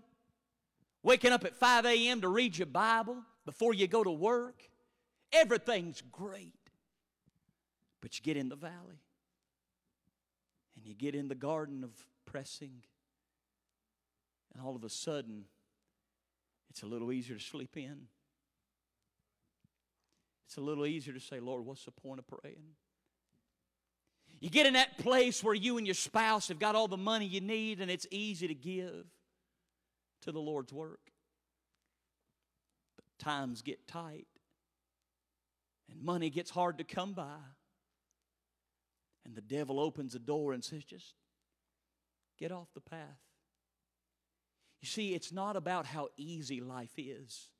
waking 1.03 1.33
up 1.33 1.45
at 1.45 1.55
5 1.55 1.87
a.m. 1.87 2.21
to 2.23 2.29
read 2.29 2.57
your 2.57 2.67
Bible 2.67 3.23
before 3.45 3.75
you 3.75 3.87
go 3.87 4.03
to 4.03 4.11
work. 4.11 4.69
Everything's 5.33 6.03
great. 6.11 6.55
But 8.01 8.19
you 8.19 8.23
get 8.23 8.37
in 8.37 8.49
the 8.49 8.57
valley, 8.57 9.03
and 10.77 10.87
you 10.87 10.95
get 10.95 11.15
in 11.15 11.29
the 11.29 11.35
garden 11.35 11.85
of 11.85 11.91
pressing, 12.25 12.83
and 14.55 14.65
all 14.65 14.75
of 14.75 14.85
a 14.85 14.91
sudden, 14.91 15.45
it's 16.71 16.83
a 16.83 16.87
little 16.87 17.13
easier 17.13 17.37
to 17.37 17.43
sleep 17.43 17.77
in. 17.77 18.07
It's 20.49 20.57
a 20.57 20.63
little 20.63 20.87
easier 20.87 21.13
to 21.13 21.21
say, 21.21 21.41
Lord, 21.41 21.67
what's 21.67 21.85
the 21.85 21.91
point 21.91 22.21
of 22.21 22.27
praying? 22.27 22.63
You 24.41 24.49
get 24.49 24.65
in 24.65 24.73
that 24.73 24.97
place 24.97 25.45
where 25.45 25.55
you 25.55 25.77
and 25.77 25.87
your 25.87 25.93
spouse 25.93 26.49
have 26.49 26.59
got 26.59 26.75
all 26.75 26.89
the 26.89 26.97
money 26.97 27.27
you 27.27 27.43
need 27.43 27.83
and 27.83 27.91
it's 27.91 28.07
easy 28.11 28.49
to 28.49 28.55
give 28.55 29.05
to 30.23 30.33
the 30.33 30.41
Lord's 30.41 30.73
work. 30.73 31.01
But 32.97 33.05
times 33.23 33.61
get 33.61 33.87
tight 33.87 34.27
and 35.93 36.03
money 36.03 36.31
gets 36.31 36.49
hard 36.49 36.79
to 36.79 36.85
come 36.85 37.13
by. 37.13 37.37
And 39.27 39.35
the 39.35 39.43
devil 39.43 39.79
opens 39.79 40.15
the 40.15 40.19
door 40.19 40.55
and 40.55 40.65
says, 40.65 40.83
just 40.83 41.13
get 42.39 42.53
off 42.53 42.69
the 42.73 42.81
path. 42.81 43.21
You 44.81 44.89
see, 44.89 45.13
it's 45.13 45.31
not 45.31 45.57
about 45.57 45.85
how 45.85 46.09
easy 46.17 46.63
life 46.63 46.93
is. 46.97 47.51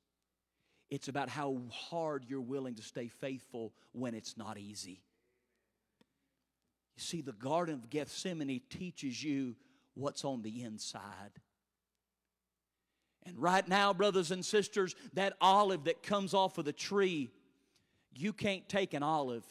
It's 0.89 1.07
about 1.07 1.29
how 1.29 1.61
hard 1.71 2.25
you're 2.27 2.41
willing 2.41 2.75
to 2.75 2.81
stay 2.81 3.07
faithful 3.07 3.73
when 3.91 4.15
it's 4.15 4.37
not 4.37 4.57
easy. 4.57 5.01
You 6.95 7.03
see, 7.03 7.21
the 7.21 7.31
Garden 7.31 7.75
of 7.75 7.89
Gethsemane 7.89 8.61
teaches 8.69 9.23
you 9.23 9.55
what's 9.93 10.25
on 10.25 10.41
the 10.41 10.63
inside. 10.63 11.31
And 13.25 13.37
right 13.37 13.67
now, 13.67 13.93
brothers 13.93 14.31
and 14.31 14.43
sisters, 14.43 14.95
that 15.13 15.33
olive 15.39 15.83
that 15.83 16.01
comes 16.01 16.33
off 16.33 16.57
of 16.57 16.65
the 16.65 16.73
tree, 16.73 17.29
you 18.15 18.33
can't 18.33 18.67
take 18.67 18.93
an 18.93 19.03
olive 19.03 19.45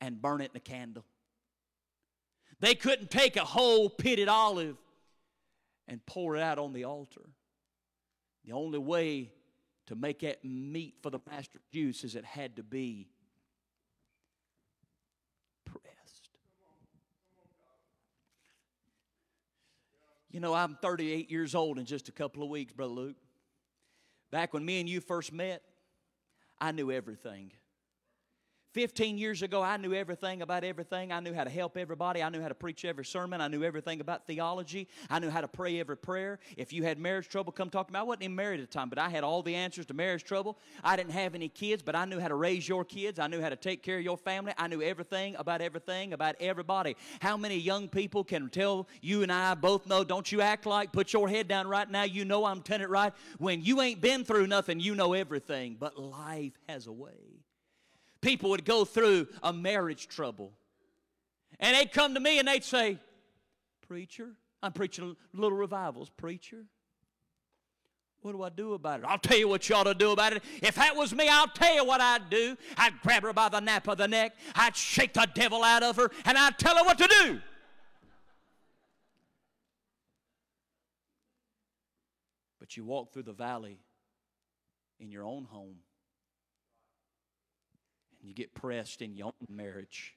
and 0.00 0.20
burn 0.20 0.40
it 0.40 0.50
in 0.52 0.56
a 0.56 0.60
candle. 0.60 1.04
They 2.60 2.74
couldn't 2.74 3.10
take 3.10 3.36
a 3.36 3.44
whole 3.44 3.88
pitted 3.88 4.28
olive 4.28 4.76
and 5.88 6.04
pour 6.04 6.36
it 6.36 6.42
out 6.42 6.58
on 6.58 6.72
the 6.72 6.84
altar. 6.84 7.30
The 8.44 8.52
only 8.52 8.78
way 8.78 9.32
to 9.90 9.96
make 9.96 10.20
that 10.20 10.44
meet 10.44 10.94
for 11.02 11.10
the 11.10 11.18
master's 11.28 11.62
use 11.72 12.04
as 12.04 12.14
it 12.14 12.24
had 12.24 12.54
to 12.54 12.62
be 12.62 13.08
pressed. 15.64 16.28
You 20.30 20.38
know, 20.38 20.54
I'm 20.54 20.78
38 20.80 21.28
years 21.28 21.56
old 21.56 21.76
in 21.76 21.86
just 21.86 22.08
a 22.08 22.12
couple 22.12 22.44
of 22.44 22.50
weeks, 22.50 22.72
Brother 22.72 22.92
Luke. 22.92 23.16
Back 24.30 24.54
when 24.54 24.64
me 24.64 24.78
and 24.78 24.88
you 24.88 25.00
first 25.00 25.32
met, 25.32 25.60
I 26.60 26.70
knew 26.70 26.92
everything. 26.92 27.50
15 28.72 29.18
years 29.18 29.42
ago, 29.42 29.62
I 29.62 29.76
knew 29.76 29.94
everything 29.94 30.42
about 30.42 30.62
everything. 30.62 31.10
I 31.10 31.20
knew 31.20 31.34
how 31.34 31.44
to 31.44 31.50
help 31.50 31.76
everybody. 31.76 32.22
I 32.22 32.28
knew 32.28 32.40
how 32.40 32.48
to 32.48 32.54
preach 32.54 32.84
every 32.84 33.04
sermon. 33.04 33.40
I 33.40 33.48
knew 33.48 33.64
everything 33.64 34.00
about 34.00 34.26
theology. 34.26 34.88
I 35.08 35.18
knew 35.18 35.28
how 35.28 35.40
to 35.40 35.48
pray 35.48 35.80
every 35.80 35.96
prayer. 35.96 36.38
If 36.56 36.72
you 36.72 36.84
had 36.84 36.98
marriage 36.98 37.28
trouble, 37.28 37.52
come 37.52 37.68
talk 37.68 37.88
to 37.88 37.92
me. 37.92 37.98
I 37.98 38.02
wasn't 38.02 38.24
even 38.24 38.36
married 38.36 38.60
at 38.60 38.70
the 38.70 38.72
time, 38.72 38.88
but 38.88 38.98
I 38.98 39.08
had 39.08 39.24
all 39.24 39.42
the 39.42 39.54
answers 39.54 39.86
to 39.86 39.94
marriage 39.94 40.22
trouble. 40.22 40.58
I 40.84 40.96
didn't 40.96 41.12
have 41.12 41.34
any 41.34 41.48
kids, 41.48 41.82
but 41.82 41.96
I 41.96 42.04
knew 42.04 42.20
how 42.20 42.28
to 42.28 42.34
raise 42.36 42.68
your 42.68 42.84
kids. 42.84 43.18
I 43.18 43.26
knew 43.26 43.40
how 43.40 43.48
to 43.48 43.56
take 43.56 43.82
care 43.82 43.98
of 43.98 44.04
your 44.04 44.16
family. 44.16 44.52
I 44.56 44.68
knew 44.68 44.82
everything 44.82 45.34
about 45.36 45.60
everything, 45.60 46.12
about 46.12 46.36
everybody. 46.38 46.96
How 47.20 47.36
many 47.36 47.56
young 47.56 47.88
people 47.88 48.22
can 48.22 48.48
tell 48.50 48.86
you 49.02 49.22
and 49.22 49.32
I 49.32 49.54
both 49.54 49.86
know, 49.86 50.04
don't 50.04 50.30
you 50.30 50.42
act 50.42 50.66
like, 50.66 50.92
put 50.92 51.12
your 51.12 51.28
head 51.28 51.48
down 51.48 51.66
right 51.66 51.90
now, 51.90 52.04
you 52.04 52.24
know 52.24 52.44
I'm 52.44 52.62
telling 52.62 52.82
it 52.82 52.90
right. 52.90 53.12
When 53.38 53.62
you 53.62 53.80
ain't 53.80 54.00
been 54.00 54.24
through 54.24 54.46
nothing, 54.46 54.78
you 54.78 54.94
know 54.94 55.12
everything, 55.12 55.76
but 55.78 55.98
life 55.98 56.52
has 56.68 56.86
a 56.86 56.92
way 56.92 57.40
people 58.20 58.50
would 58.50 58.64
go 58.64 58.84
through 58.84 59.28
a 59.42 59.52
marriage 59.52 60.08
trouble. 60.08 60.52
And 61.58 61.76
they'd 61.76 61.92
come 61.92 62.14
to 62.14 62.20
me 62.20 62.38
and 62.38 62.48
they'd 62.48 62.64
say, 62.64 62.98
Preacher, 63.86 64.30
I'm 64.62 64.72
preaching 64.72 65.16
little 65.34 65.56
revivals. 65.56 66.10
Preacher, 66.10 66.64
what 68.22 68.32
do 68.32 68.42
I 68.42 68.50
do 68.50 68.74
about 68.74 69.00
it? 69.00 69.06
I'll 69.08 69.18
tell 69.18 69.38
you 69.38 69.48
what 69.48 69.68
you 69.68 69.74
ought 69.74 69.84
to 69.84 69.94
do 69.94 70.12
about 70.12 70.34
it. 70.34 70.44
If 70.62 70.74
that 70.74 70.94
was 70.94 71.14
me, 71.14 71.28
I'll 71.28 71.48
tell 71.48 71.74
you 71.74 71.84
what 71.84 72.00
I'd 72.00 72.28
do. 72.30 72.56
I'd 72.76 73.00
grab 73.02 73.22
her 73.22 73.32
by 73.32 73.48
the 73.48 73.60
nape 73.60 73.88
of 73.88 73.98
the 73.98 74.08
neck, 74.08 74.36
I'd 74.54 74.76
shake 74.76 75.14
the 75.14 75.26
devil 75.34 75.64
out 75.64 75.82
of 75.82 75.96
her, 75.96 76.10
and 76.24 76.36
I'd 76.36 76.58
tell 76.58 76.76
her 76.76 76.84
what 76.84 76.98
to 76.98 77.08
do. 77.08 77.40
But 82.58 82.76
you 82.76 82.84
walk 82.84 83.12
through 83.12 83.24
the 83.24 83.32
valley 83.32 83.80
in 85.00 85.10
your 85.10 85.24
own 85.24 85.44
home 85.44 85.76
and 88.20 88.28
you 88.28 88.34
get 88.34 88.54
pressed 88.54 89.02
in 89.02 89.14
your 89.14 89.26
own 89.26 89.46
marriage. 89.48 90.14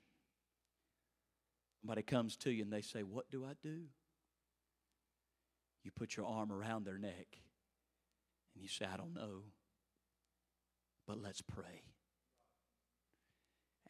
Somebody 1.81 2.01
comes 2.01 2.37
to 2.37 2.51
you 2.51 2.63
and 2.63 2.71
they 2.71 2.81
say, 2.81 3.03
What 3.03 3.29
do 3.29 3.45
I 3.45 3.53
do? 3.61 3.81
You 5.83 5.91
put 5.91 6.15
your 6.15 6.25
arm 6.25 6.51
around 6.51 6.85
their 6.85 6.97
neck 6.97 7.27
and 8.53 8.61
you 8.61 8.67
say, 8.67 8.85
I 8.91 8.97
don't 8.97 9.13
know, 9.13 9.43
but 11.07 11.21
let's 11.21 11.41
pray. 11.41 11.83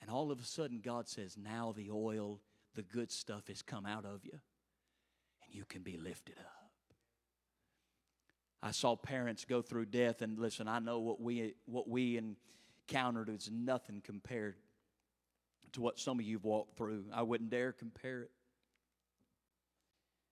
And 0.01 0.09
all 0.09 0.31
of 0.31 0.41
a 0.41 0.45
sudden, 0.45 0.81
God 0.83 1.07
says, 1.07 1.37
Now 1.37 1.73
the 1.75 1.89
oil, 1.91 2.41
the 2.75 2.81
good 2.81 3.11
stuff 3.11 3.47
has 3.47 3.61
come 3.61 3.85
out 3.85 4.05
of 4.05 4.25
you, 4.25 4.39
and 5.45 5.53
you 5.53 5.63
can 5.65 5.81
be 5.81 5.97
lifted 5.97 6.35
up. 6.39 6.63
I 8.61 8.71
saw 8.71 8.95
parents 8.95 9.45
go 9.45 9.61
through 9.61 9.85
death, 9.87 10.21
and 10.21 10.39
listen, 10.39 10.67
I 10.67 10.79
know 10.79 10.99
what 10.99 11.21
we 11.21 11.53
what 11.65 11.87
we 11.87 12.17
and 12.17 12.35
encountered 12.87 13.29
is 13.29 13.49
nothing 13.51 14.01
compared 14.03 14.55
to 15.73 15.81
what 15.81 15.99
some 15.99 16.19
of 16.19 16.25
you've 16.25 16.43
walked 16.43 16.77
through. 16.77 17.05
I 17.13 17.23
wouldn't 17.23 17.49
dare 17.49 17.71
compare 17.71 18.23
it. 18.23 18.31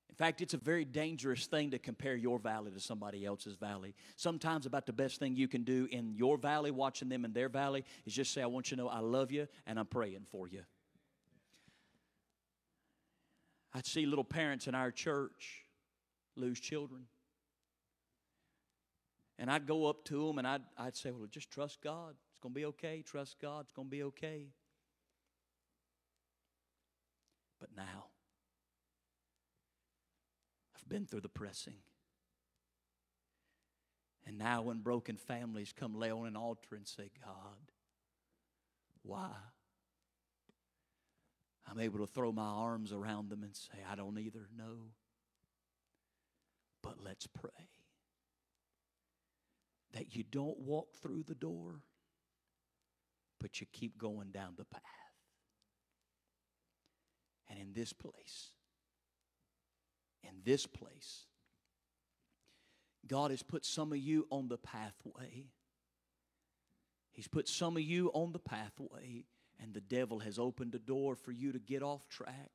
In 0.10 0.16
fact, 0.16 0.42
it's 0.42 0.54
a 0.54 0.58
very 0.58 0.86
dangerous 0.86 1.48
thing 1.48 1.72
to 1.72 1.80
compare 1.80 2.16
your 2.16 2.38
valley 2.38 2.72
to 2.72 2.80
somebody 2.80 3.26
else's 3.26 3.56
valley. 3.56 3.96
Sometimes, 4.18 4.66
about 4.66 4.86
the 4.86 4.94
best 4.94 5.20
thing 5.20 5.36
you 5.36 5.48
can 5.48 5.64
do 5.64 5.88
in 5.90 6.14
your 6.14 6.38
valley, 6.38 6.70
watching 6.70 7.10
them 7.10 7.26
in 7.26 7.34
their 7.34 7.50
valley, 7.50 7.86
is 8.06 8.14
just 8.14 8.34
say, 8.34 8.42
I 8.42 8.46
want 8.46 8.70
you 8.70 8.78
to 8.78 8.84
know 8.84 8.90
I 8.90 9.00
love 9.00 9.32
you 9.32 9.48
and 9.66 9.80
I'm 9.80 9.86
praying 9.86 10.26
for 10.30 10.48
you. 10.48 10.62
I'd 13.74 13.86
see 13.86 14.06
little 14.06 14.26
parents 14.26 14.68
in 14.68 14.76
our 14.76 14.92
church 14.92 15.64
lose 16.36 16.60
children. 16.60 17.04
And 19.40 19.50
I'd 19.50 19.66
go 19.66 19.88
up 19.88 20.04
to 20.06 20.28
them 20.28 20.38
and 20.38 20.48
I'd, 20.48 20.62
I'd 20.78 20.96
say, 20.96 21.12
Well, 21.12 21.28
just 21.32 21.50
trust 21.50 21.82
God. 21.82 22.16
It's 22.42 22.44
going 22.44 22.54
to 22.56 22.60
be 22.60 22.66
okay. 22.66 23.04
Trust 23.04 23.38
God. 23.40 23.66
It's 23.66 23.72
going 23.72 23.88
to 23.88 23.92
be 23.92 24.02
okay. 24.02 24.48
But 27.60 27.70
now, 27.78 28.06
I've 30.76 30.90
been 30.90 31.06
through 31.06 31.22
the 31.22 31.30
pressing. 31.30 31.76
And 34.26 34.40
now, 34.40 34.64
when 34.64 34.80
broken 34.80 35.18
families 35.18 35.72
come 35.72 35.94
lay 35.94 36.10
on 36.10 36.26
an 36.26 36.36
altar 36.36 36.74
and 36.76 36.88
say, 36.88 37.12
God, 37.24 37.72
why? 39.04 39.30
I'm 41.70 41.80
able 41.80 42.00
to 42.00 42.08
throw 42.08 42.32
my 42.32 42.42
arms 42.42 42.92
around 42.92 43.30
them 43.30 43.44
and 43.44 43.56
say, 43.56 43.78
I 43.88 43.94
don't 43.94 44.18
either 44.18 44.48
know. 44.58 44.94
But 46.82 46.96
let's 47.04 47.28
pray 47.28 47.70
that 49.94 50.16
you 50.16 50.24
don't 50.24 50.58
walk 50.58 50.96
through 50.96 51.22
the 51.28 51.36
door, 51.36 51.82
but 53.42 53.60
you 53.60 53.68
keep 53.72 53.98
going 53.98 54.30
down 54.32 54.54
the 54.58 54.66
path. 54.66 54.82
And 57.50 57.60
in 57.60 57.74
this 57.74 57.92
place, 57.92 58.52
in 60.24 60.36
this 60.46 60.66
place, 60.66 61.26
God 63.08 63.32
has 63.32 63.44
put 63.44 63.66
some 63.66 63.92
of 63.92 63.98
you 63.98 64.28
on 64.30 64.48
the 64.48 64.58
pathway. 64.58 65.48
He's 67.12 67.28
put 67.28 67.50
some 67.50 67.76
of 67.76 67.84
you 67.84 68.10
on 68.14 68.32
the 68.32 68.40
pathway, 68.40 69.26
and 69.60 69.74
the 69.74 69.82
devil 69.82 70.20
has 70.20 70.40
opened 70.40 70.76
a 70.76 70.80
door 70.80 71.16
for 71.16 71.32
you 71.32 71.52
to 71.52 71.60
get 71.60 71.84
off 71.84 72.08
track. 72.08 72.52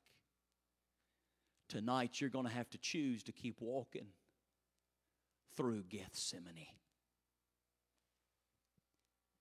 Tonight, 1.68 2.20
you're 2.20 2.30
going 2.30 2.46
to 2.46 2.52
have 2.52 2.70
to 2.70 2.78
choose 2.78 3.22
to 3.24 3.32
keep 3.32 3.60
walking 3.60 4.06
through 5.56 5.82
Gethsemane. 5.90 6.68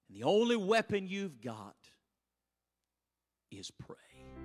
And 0.08 0.18
the 0.18 0.24
only 0.24 0.56
weapon 0.56 1.08
you've 1.08 1.42
got 1.42 1.76
is 3.52 3.72
pray. 3.72 4.45